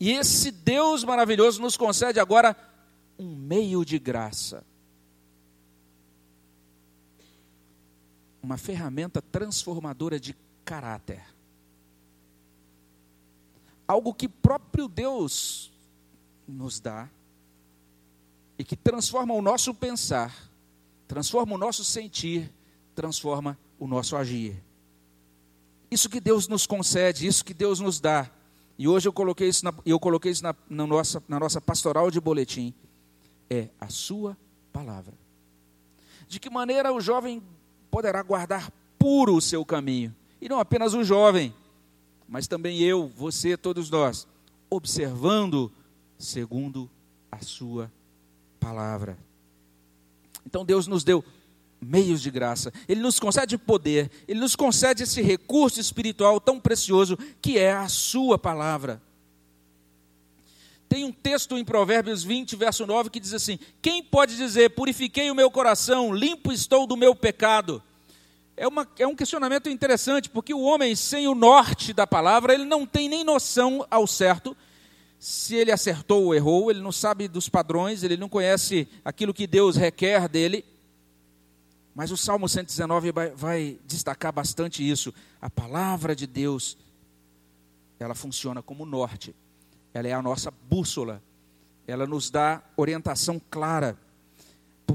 e 0.00 0.12
esse 0.12 0.50
Deus 0.50 1.02
maravilhoso 1.02 1.60
nos 1.60 1.76
concede 1.76 2.20
agora 2.20 2.56
um 3.18 3.34
meio 3.34 3.84
de 3.84 3.98
graça. 3.98 4.64
Uma 8.40 8.56
ferramenta 8.56 9.20
transformadora 9.20 10.20
de 10.20 10.36
caráter. 10.64 11.22
Algo 13.86 14.14
que 14.14 14.28
próprio 14.28 14.86
Deus 14.86 15.72
nos 16.46 16.78
dá 16.78 17.08
e 18.56 18.64
que 18.64 18.76
transforma 18.76 19.34
o 19.34 19.42
nosso 19.42 19.74
pensar, 19.74 20.34
transforma 21.08 21.54
o 21.54 21.58
nosso 21.58 21.84
sentir, 21.84 22.52
transforma 22.94 23.58
o 23.78 23.86
nosso 23.86 24.16
agir. 24.16 24.62
Isso 25.90 26.08
que 26.08 26.20
Deus 26.20 26.46
nos 26.46 26.66
concede, 26.66 27.26
isso 27.26 27.44
que 27.44 27.54
Deus 27.54 27.80
nos 27.80 27.98
dá, 27.98 28.30
e 28.78 28.86
hoje 28.86 29.08
eu 29.08 29.12
coloquei 29.12 29.48
isso 29.48 29.64
na, 29.64 29.74
eu 29.84 29.98
coloquei 29.98 30.30
isso 30.30 30.42
na, 30.44 30.54
na, 30.70 30.86
nossa, 30.86 31.22
na 31.28 31.40
nossa 31.40 31.60
pastoral 31.60 32.12
de 32.12 32.20
boletim. 32.20 32.72
É 33.50 33.68
a 33.80 33.88
sua 33.88 34.36
palavra. 34.72 35.14
De 36.28 36.38
que 36.38 36.48
maneira 36.48 36.92
o 36.92 37.00
jovem 37.00 37.42
poderá 37.90 38.22
guardar 38.22 38.70
puro 38.96 39.34
o 39.34 39.40
seu 39.40 39.64
caminho? 39.64 40.14
E 40.40 40.48
não 40.48 40.60
apenas 40.60 40.94
o 40.94 41.02
jovem, 41.02 41.52
mas 42.28 42.46
também 42.46 42.80
eu, 42.80 43.08
você, 43.08 43.56
todos 43.56 43.90
nós, 43.90 44.28
observando 44.70 45.72
segundo 46.16 46.88
a 47.32 47.40
sua 47.40 47.90
palavra. 48.60 49.18
Então 50.46 50.64
Deus 50.64 50.86
nos 50.86 51.02
deu 51.02 51.24
meios 51.80 52.20
de 52.20 52.30
graça, 52.30 52.72
Ele 52.88 53.00
nos 53.00 53.20
concede 53.20 53.56
poder, 53.56 54.10
Ele 54.26 54.40
nos 54.40 54.56
concede 54.56 55.02
esse 55.02 55.22
recurso 55.22 55.80
espiritual 55.80 56.40
tão 56.40 56.58
precioso 56.58 57.18
que 57.40 57.58
é 57.58 57.72
a 57.72 57.88
Sua 57.88 58.38
palavra. 58.38 59.00
Tem 60.88 61.04
um 61.04 61.12
texto 61.12 61.56
em 61.58 61.64
Provérbios 61.64 62.24
20, 62.24 62.56
verso 62.56 62.86
9, 62.86 63.10
que 63.10 63.20
diz 63.20 63.34
assim: 63.34 63.58
Quem 63.82 64.02
pode 64.02 64.36
dizer, 64.36 64.70
purifiquei 64.70 65.30
o 65.30 65.34
meu 65.34 65.50
coração, 65.50 66.14
limpo 66.14 66.50
estou 66.52 66.86
do 66.86 66.96
meu 66.96 67.14
pecado? 67.14 67.82
É, 68.56 68.66
uma, 68.66 68.88
é 68.98 69.06
um 69.06 69.14
questionamento 69.14 69.68
interessante, 69.68 70.28
porque 70.28 70.52
o 70.52 70.62
homem 70.62 70.96
sem 70.96 71.28
o 71.28 71.34
norte 71.34 71.92
da 71.92 72.06
palavra, 72.06 72.54
ele 72.54 72.64
não 72.64 72.86
tem 72.86 73.08
nem 73.08 73.22
noção 73.22 73.86
ao 73.90 74.06
certo 74.06 74.56
se 75.18 75.56
ele 75.56 75.72
acertou 75.72 76.24
ou 76.24 76.34
errou, 76.34 76.70
ele 76.70 76.80
não 76.80 76.92
sabe 76.92 77.26
dos 77.26 77.48
padrões, 77.48 78.02
ele 78.02 78.16
não 78.16 78.28
conhece 78.28 78.86
aquilo 79.04 79.34
que 79.34 79.46
Deus 79.46 79.76
requer 79.76 80.28
dele. 80.28 80.64
Mas 81.98 82.12
o 82.12 82.16
Salmo 82.16 82.48
119 82.48 83.10
vai, 83.10 83.30
vai 83.30 83.80
destacar 83.84 84.32
bastante 84.32 84.88
isso. 84.88 85.12
A 85.42 85.50
palavra 85.50 86.14
de 86.14 86.28
Deus, 86.28 86.78
ela 87.98 88.14
funciona 88.14 88.62
como 88.62 88.86
norte. 88.86 89.34
Ela 89.92 90.06
é 90.06 90.12
a 90.12 90.22
nossa 90.22 90.48
bússola. 90.48 91.20
Ela 91.88 92.06
nos 92.06 92.30
dá 92.30 92.62
orientação 92.76 93.42
clara. 93.50 93.98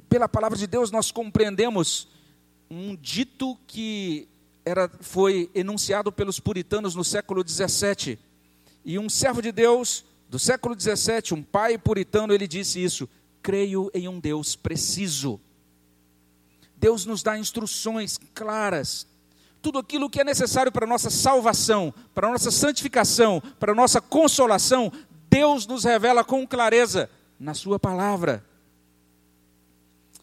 Pela 0.07 0.29
palavra 0.29 0.57
de 0.57 0.65
Deus 0.65 0.91
nós 0.91 1.11
compreendemos 1.11 2.07
um 2.71 2.95
dito 2.95 3.57
que 3.67 4.25
era, 4.63 4.89
foi 5.01 5.51
enunciado 5.53 6.09
pelos 6.09 6.39
puritanos 6.39 6.95
no 6.95 7.03
século 7.03 7.43
17. 7.43 8.17
E 8.85 8.97
um 8.97 9.09
servo 9.09 9.41
de 9.41 9.51
Deus 9.51 10.05
do 10.29 10.39
século 10.39 10.73
17, 10.73 11.33
um 11.33 11.43
pai 11.43 11.77
puritano, 11.77 12.33
ele 12.33 12.47
disse 12.47 12.81
isso: 12.81 13.09
creio 13.41 13.91
em 13.93 14.07
um 14.07 14.21
Deus 14.21 14.55
preciso. 14.55 15.37
Deus 16.83 17.05
nos 17.05 17.23
dá 17.23 17.37
instruções 17.37 18.19
claras. 18.33 19.07
Tudo 19.61 19.79
aquilo 19.79 20.09
que 20.09 20.19
é 20.19 20.23
necessário 20.25 20.69
para 20.69 20.83
a 20.83 20.87
nossa 20.87 21.09
salvação, 21.09 21.93
para 22.13 22.27
a 22.27 22.31
nossa 22.31 22.51
santificação, 22.51 23.41
para 23.57 23.71
a 23.71 23.75
nossa 23.75 24.01
consolação, 24.01 24.91
Deus 25.29 25.65
nos 25.65 25.85
revela 25.85 26.25
com 26.25 26.45
clareza 26.45 27.09
na 27.39 27.53
Sua 27.53 27.79
palavra. 27.79 28.43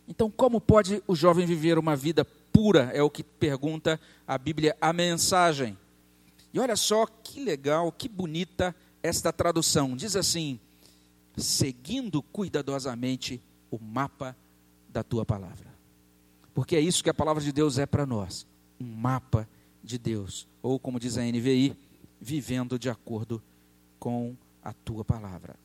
Então, 0.07 0.31
como 0.31 0.61
pode 0.61 1.03
o 1.07 1.17
jovem 1.17 1.47
viver 1.47 1.79
uma 1.79 1.97
vida 1.97 2.27
pura? 2.27 2.91
É 2.93 3.03
o 3.03 3.09
que 3.09 3.25
pergunta 3.25 3.99
a 4.29 4.37
Bíblia, 4.37 4.77
a 4.83 4.93
mensagem. 4.93 5.79
E 6.53 6.61
olha 6.61 6.77
só 6.77 7.07
que 7.07 7.43
legal, 7.43 7.91
que 7.91 8.07
bonita 8.07 8.77
esta 9.03 9.33
tradução. 9.33 9.97
Diz 9.97 10.15
assim: 10.15 10.61
seguindo 11.39 12.21
cuidadosamente 12.21 13.43
o 13.71 13.79
mapa 13.79 14.37
da 14.91 15.03
tua 15.03 15.25
palavra. 15.25 15.70
Porque 16.55 16.77
é 16.77 16.81
isso 16.81 17.03
que 17.03 17.11
a 17.11 17.15
palavra 17.15 17.43
de 17.43 17.53
Deus 17.53 17.79
é 17.79 17.87
para 17.87 18.05
nós, 18.05 18.47
um 18.81 18.85
mapa 18.85 19.49
de 19.83 19.99
Deus, 19.99 20.49
ou 20.63 20.79
como 20.79 21.01
diz 21.01 21.17
a 21.17 21.23
NVI, 21.23 21.77
vivendo 22.21 22.79
de 22.79 22.91
acordo 22.91 23.43
com 23.99 24.37
a 24.63 24.73
tua 24.73 25.05
palavra. 25.05 25.57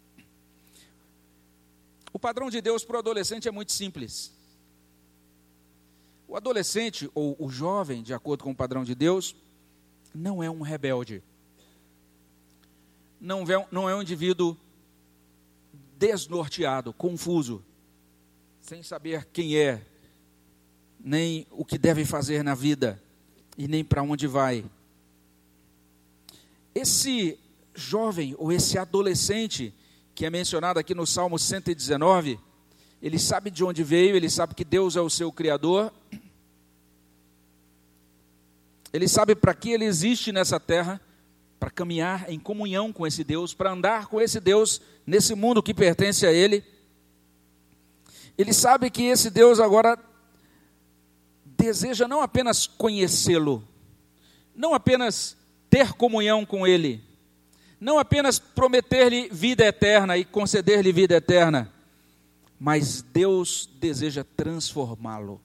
O 2.13 2.19
padrão 2.19 2.49
de 2.49 2.61
Deus 2.61 2.85
para 2.85 2.95
o 2.95 2.99
adolescente 2.99 3.47
é 3.47 3.51
muito 3.51 3.73
simples. 3.73 4.31
O 6.27 6.35
adolescente 6.35 7.09
ou 7.13 7.35
o 7.37 7.49
jovem, 7.49 8.01
de 8.01 8.13
acordo 8.13 8.43
com 8.43 8.51
o 8.51 8.55
padrão 8.55 8.83
de 8.83 8.95
Deus, 8.95 9.35
não 10.13 10.41
é 10.41 10.49
um 10.49 10.61
rebelde. 10.61 11.21
Não 13.19 13.43
é, 13.43 13.67
não 13.71 13.89
é 13.89 13.95
um 13.95 14.01
indivíduo 14.01 14.57
desnorteado, 15.97 16.93
confuso, 16.93 17.63
sem 18.61 18.81
saber 18.81 19.25
quem 19.25 19.57
é, 19.57 19.85
nem 21.05 21.45
o 21.51 21.63
que 21.63 21.77
deve 21.77 22.03
fazer 22.03 22.43
na 22.43 22.55
vida 22.55 22.99
e 23.55 23.67
nem 23.67 23.83
para 23.83 24.01
onde 24.01 24.25
vai. 24.25 24.65
Esse 26.73 27.37
jovem 27.75 28.35
ou 28.39 28.51
esse 28.51 28.75
adolescente 28.79 29.71
que 30.15 30.25
é 30.25 30.31
mencionado 30.31 30.79
aqui 30.79 30.95
no 30.95 31.05
Salmo 31.05 31.37
119, 31.37 32.39
ele 33.03 33.19
sabe 33.19 33.51
de 33.51 33.63
onde 33.63 33.83
veio, 33.83 34.15
ele 34.15 34.29
sabe 34.31 34.55
que 34.55 34.65
Deus 34.65 34.95
é 34.95 35.01
o 35.01 35.09
seu 35.09 35.31
Criador, 35.31 35.93
ele 38.91 39.07
sabe 39.07 39.35
para 39.35 39.53
que 39.53 39.69
ele 39.69 39.85
existe 39.85 40.31
nessa 40.31 40.59
terra, 40.59 40.99
para 41.59 41.69
caminhar 41.69 42.27
em 42.31 42.39
comunhão 42.39 42.91
com 42.91 43.05
esse 43.05 43.23
Deus, 43.23 43.53
para 43.53 43.71
andar 43.71 44.07
com 44.07 44.19
esse 44.19 44.39
Deus 44.39 44.81
nesse 45.05 45.35
mundo 45.35 45.61
que 45.61 45.73
pertence 45.73 46.25
a 46.25 46.31
ele. 46.31 46.63
Ele 48.37 48.53
sabe 48.53 48.89
que 48.89 49.03
esse 49.03 49.29
Deus 49.29 49.59
agora 49.59 49.99
deseja 51.65 52.07
não 52.07 52.21
apenas 52.21 52.67
conhecê-lo, 52.67 53.67
não 54.55 54.73
apenas 54.73 55.35
ter 55.69 55.93
comunhão 55.93 56.45
com 56.45 56.65
ele, 56.65 57.03
não 57.79 57.97
apenas 57.97 58.37
prometer-lhe 58.37 59.29
vida 59.29 59.65
eterna 59.65 60.15
e 60.15 60.23
conceder-lhe 60.23 60.91
vida 60.91 61.15
eterna, 61.15 61.71
mas 62.59 63.01
Deus 63.01 63.67
deseja 63.79 64.23
transformá-lo. 64.37 65.41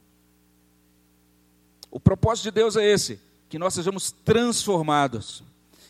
O 1.91 1.99
propósito 1.99 2.45
de 2.45 2.51
Deus 2.53 2.77
é 2.77 2.85
esse: 2.85 3.19
que 3.49 3.59
nós 3.59 3.75
sejamos 3.75 4.13
transformados, 4.13 5.43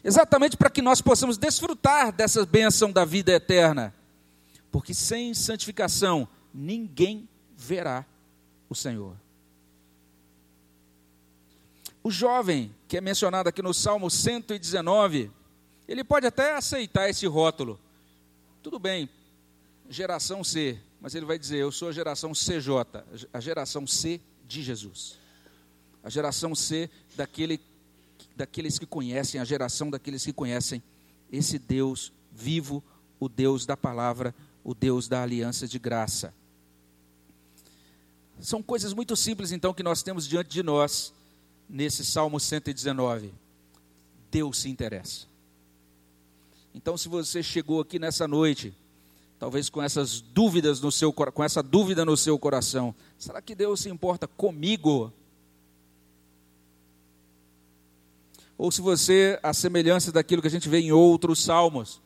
exatamente 0.02 0.56
para 0.56 0.70
que 0.70 0.80
nós 0.80 1.02
possamos 1.02 1.36
desfrutar 1.36 2.12
dessa 2.12 2.46
bênção 2.46 2.92
da 2.92 3.04
vida 3.04 3.32
eterna, 3.32 3.92
porque 4.70 4.94
sem 4.94 5.34
santificação 5.34 6.26
ninguém 6.54 7.28
verá 7.56 8.06
o 8.68 8.74
Senhor. 8.74 9.16
O 12.02 12.10
jovem, 12.10 12.74
que 12.88 12.96
é 12.96 13.00
mencionado 13.00 13.48
aqui 13.48 13.60
no 13.60 13.74
Salmo 13.74 14.10
119, 14.10 15.30
ele 15.86 16.02
pode 16.02 16.26
até 16.26 16.54
aceitar 16.54 17.10
esse 17.10 17.26
rótulo. 17.26 17.78
Tudo 18.62 18.78
bem, 18.78 19.08
geração 19.88 20.42
C, 20.42 20.78
mas 21.00 21.14
ele 21.14 21.26
vai 21.26 21.38
dizer: 21.38 21.58
Eu 21.58 21.70
sou 21.70 21.88
a 21.88 21.92
geração 21.92 22.32
CJ, 22.32 23.28
a 23.32 23.40
geração 23.40 23.86
C 23.86 24.20
de 24.46 24.62
Jesus. 24.62 25.18
A 26.02 26.08
geração 26.08 26.54
C 26.54 26.88
daquele, 27.14 27.60
daqueles 28.34 28.78
que 28.78 28.86
conhecem, 28.86 29.38
a 29.38 29.44
geração 29.44 29.90
daqueles 29.90 30.24
que 30.24 30.32
conhecem 30.32 30.82
esse 31.30 31.58
Deus 31.58 32.12
vivo, 32.32 32.82
o 33.18 33.28
Deus 33.28 33.66
da 33.66 33.76
palavra, 33.76 34.34
o 34.64 34.74
Deus 34.74 35.06
da 35.06 35.22
aliança 35.22 35.68
de 35.68 35.78
graça. 35.78 36.32
São 38.40 38.62
coisas 38.62 38.94
muito 38.94 39.14
simples, 39.14 39.52
então, 39.52 39.74
que 39.74 39.82
nós 39.82 40.02
temos 40.02 40.26
diante 40.26 40.48
de 40.48 40.62
nós 40.62 41.12
nesse 41.70 42.04
Salmo 42.04 42.40
119. 42.40 43.32
Deus 44.30 44.58
se 44.58 44.68
interessa. 44.68 45.26
Então, 46.74 46.96
se 46.96 47.08
você 47.08 47.42
chegou 47.42 47.80
aqui 47.80 47.98
nessa 47.98 48.28
noite, 48.28 48.74
talvez 49.38 49.68
com 49.68 49.82
essas 49.82 50.20
dúvidas 50.20 50.80
no 50.80 50.92
seu 50.92 51.12
com 51.12 51.42
essa 51.42 51.62
dúvida 51.62 52.04
no 52.04 52.16
seu 52.16 52.38
coração, 52.38 52.94
será 53.18 53.40
que 53.40 53.54
Deus 53.54 53.80
se 53.80 53.88
importa 53.88 54.26
comigo? 54.26 55.12
Ou 58.58 58.70
se 58.70 58.82
você, 58.82 59.38
a 59.42 59.54
semelhança 59.54 60.12
daquilo 60.12 60.42
que 60.42 60.48
a 60.48 60.50
gente 60.50 60.68
vê 60.68 60.80
em 60.80 60.92
outros 60.92 61.42
salmos, 61.42 62.00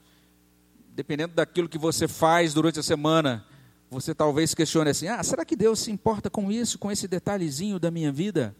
dependendo 0.94 1.34
daquilo 1.34 1.68
que 1.68 1.76
você 1.78 2.06
faz 2.06 2.54
durante 2.54 2.78
a 2.78 2.82
semana, 2.82 3.44
você 3.90 4.14
talvez 4.14 4.54
questione 4.54 4.90
assim: 4.90 5.08
ah, 5.08 5.22
será 5.22 5.44
que 5.44 5.56
Deus 5.56 5.80
se 5.80 5.90
importa 5.90 6.30
com 6.30 6.52
isso, 6.52 6.78
com 6.78 6.90
esse 6.92 7.08
detalhezinho 7.08 7.78
da 7.78 7.90
minha 7.90 8.12
vida? 8.12 8.54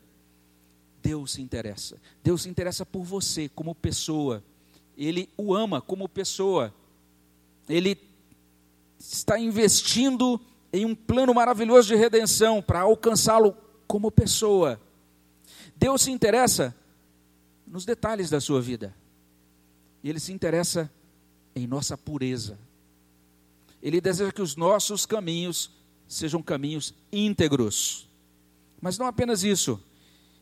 Deus 1.05 1.33
se 1.33 1.43
interessa. 1.43 2.01
Deus 2.23 2.43
se 2.43 2.49
interessa 2.49 2.87
por 2.87 3.05
você 3.05 3.47
como 3.51 3.75
pessoa. 3.75 4.43
Ele 4.97 5.29
o 5.37 5.55
ama 5.55 5.83
como 5.83 6.09
pessoa. 6.09 6.75
Ele 7.69 8.01
está 8.99 9.39
investindo 9.39 10.41
em 10.73 10.87
um 10.87 10.95
plano 10.95 11.35
maravilhoso 11.35 11.89
de 11.89 11.95
redenção 11.95 12.63
para 12.63 12.81
alcançá-lo 12.81 13.55
como 13.87 14.11
pessoa. 14.11 14.81
Deus 15.77 16.01
se 16.03 16.11
interessa 16.11 16.75
nos 17.67 17.85
detalhes 17.85 18.31
da 18.31 18.41
sua 18.41 18.63
vida. 18.63 18.95
Ele 20.03 20.19
se 20.19 20.33
interessa 20.33 20.91
em 21.55 21.67
nossa 21.67 21.99
pureza. 21.99 22.59
Ele 23.83 24.01
deseja 24.01 24.33
que 24.33 24.41
os 24.41 24.57
nossos 24.57 25.05
caminhos 25.05 25.71
sejam 26.09 26.43
caminhos 26.43 26.95
íntegros. 27.13 28.09
Mas 28.81 28.97
não 28.97 29.07
apenas 29.07 29.45
isso. 29.45 29.79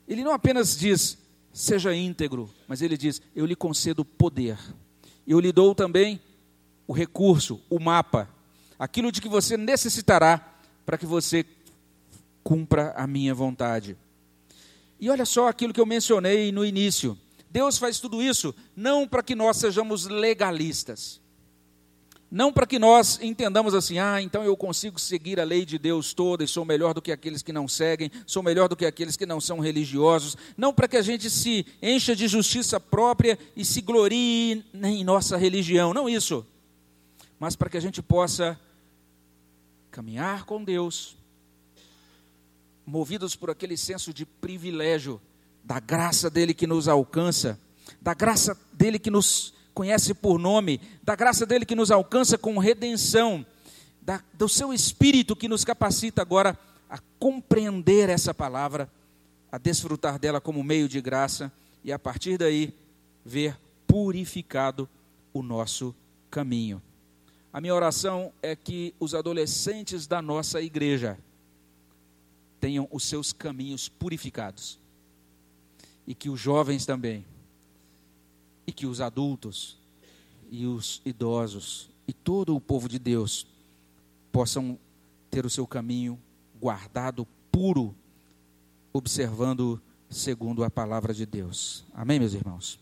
Ele 0.06 0.24
não 0.24 0.32
apenas 0.32 0.76
diz, 0.76 1.18
seja 1.52 1.94
íntegro, 1.94 2.50
mas 2.66 2.82
ele 2.82 2.96
diz: 2.96 3.20
Eu 3.34 3.46
lhe 3.46 3.56
concedo 3.56 4.04
poder. 4.04 4.58
Eu 5.26 5.38
lhe 5.38 5.52
dou 5.52 5.74
também 5.74 6.20
o 6.86 6.92
recurso, 6.92 7.60
o 7.70 7.78
mapa, 7.78 8.28
aquilo 8.78 9.12
de 9.12 9.20
que 9.20 9.28
você 9.28 9.56
necessitará 9.56 10.58
para 10.84 10.98
que 10.98 11.06
você 11.06 11.46
cumpra 12.42 12.92
a 12.96 13.06
minha 13.06 13.34
vontade. 13.34 13.96
E 14.98 15.08
olha 15.08 15.24
só 15.24 15.48
aquilo 15.48 15.72
que 15.72 15.80
eu 15.80 15.86
mencionei 15.86 16.52
no 16.52 16.64
início. 16.64 17.16
Deus 17.50 17.78
faz 17.78 18.00
tudo 18.00 18.22
isso 18.22 18.54
não 18.74 19.06
para 19.06 19.22
que 19.22 19.34
nós 19.34 19.56
sejamos 19.56 20.06
legalistas. 20.06 21.21
Não 22.34 22.50
para 22.50 22.66
que 22.66 22.78
nós 22.78 23.18
entendamos 23.20 23.74
assim, 23.74 23.98
ah, 23.98 24.22
então 24.22 24.42
eu 24.42 24.56
consigo 24.56 24.98
seguir 24.98 25.38
a 25.38 25.44
lei 25.44 25.66
de 25.66 25.78
Deus 25.78 26.14
toda 26.14 26.42
e 26.42 26.48
sou 26.48 26.64
melhor 26.64 26.94
do 26.94 27.02
que 27.02 27.12
aqueles 27.12 27.42
que 27.42 27.52
não 27.52 27.68
seguem, 27.68 28.10
sou 28.26 28.42
melhor 28.42 28.70
do 28.70 28.74
que 28.74 28.86
aqueles 28.86 29.18
que 29.18 29.26
não 29.26 29.38
são 29.38 29.60
religiosos. 29.60 30.34
Não 30.56 30.72
para 30.72 30.88
que 30.88 30.96
a 30.96 31.02
gente 31.02 31.28
se 31.28 31.66
encha 31.82 32.16
de 32.16 32.26
justiça 32.26 32.80
própria 32.80 33.38
e 33.54 33.66
se 33.66 33.82
glorie 33.82 34.64
em 34.72 35.04
nossa 35.04 35.36
religião. 35.36 35.92
Não 35.92 36.08
isso. 36.08 36.46
Mas 37.38 37.54
para 37.54 37.68
que 37.68 37.76
a 37.76 37.80
gente 37.80 38.00
possa 38.00 38.58
caminhar 39.90 40.46
com 40.46 40.64
Deus, 40.64 41.14
movidos 42.86 43.36
por 43.36 43.50
aquele 43.50 43.76
senso 43.76 44.10
de 44.10 44.24
privilégio, 44.24 45.20
da 45.62 45.78
graça 45.78 46.30
dele 46.30 46.54
que 46.54 46.66
nos 46.66 46.88
alcança, 46.88 47.60
da 48.00 48.14
graça 48.14 48.58
dele 48.72 48.98
que 48.98 49.10
nos 49.10 49.52
conhece 49.74 50.14
por 50.14 50.38
nome, 50.38 50.80
da 51.02 51.16
graça 51.16 51.46
dele 51.46 51.64
que 51.64 51.74
nos 51.74 51.90
alcança 51.90 52.36
com 52.36 52.58
redenção, 52.58 53.44
da, 54.00 54.22
do 54.34 54.48
seu 54.48 54.72
espírito 54.72 55.36
que 55.36 55.48
nos 55.48 55.64
capacita 55.64 56.22
agora 56.22 56.58
a 56.88 56.98
compreender 57.18 58.08
essa 58.08 58.34
palavra, 58.34 58.90
a 59.50 59.58
desfrutar 59.58 60.18
dela 60.18 60.40
como 60.40 60.62
meio 60.62 60.88
de 60.88 61.00
graça 61.00 61.52
e 61.84 61.92
a 61.92 61.98
partir 61.98 62.38
daí 62.38 62.74
ver 63.24 63.56
purificado 63.86 64.88
o 65.32 65.42
nosso 65.42 65.94
caminho. 66.30 66.82
A 67.52 67.60
minha 67.60 67.74
oração 67.74 68.32
é 68.42 68.56
que 68.56 68.94
os 68.98 69.14
adolescentes 69.14 70.06
da 70.06 70.22
nossa 70.22 70.60
igreja 70.60 71.18
tenham 72.58 72.88
os 72.90 73.04
seus 73.04 73.32
caminhos 73.32 73.88
purificados 73.88 74.78
e 76.06 76.14
que 76.14 76.30
os 76.30 76.40
jovens 76.40 76.86
também 76.86 77.24
e 78.66 78.72
que 78.72 78.86
os 78.86 79.00
adultos 79.00 79.76
e 80.50 80.66
os 80.66 81.00
idosos 81.04 81.88
e 82.06 82.12
todo 82.12 82.54
o 82.54 82.60
povo 82.60 82.88
de 82.88 82.98
Deus 82.98 83.46
possam 84.30 84.78
ter 85.30 85.46
o 85.46 85.50
seu 85.50 85.66
caminho 85.66 86.18
guardado, 86.60 87.26
puro, 87.50 87.94
observando 88.92 89.80
segundo 90.10 90.62
a 90.62 90.70
palavra 90.70 91.14
de 91.14 91.24
Deus. 91.24 91.84
Amém, 91.94 92.18
meus 92.18 92.34
irmãos? 92.34 92.78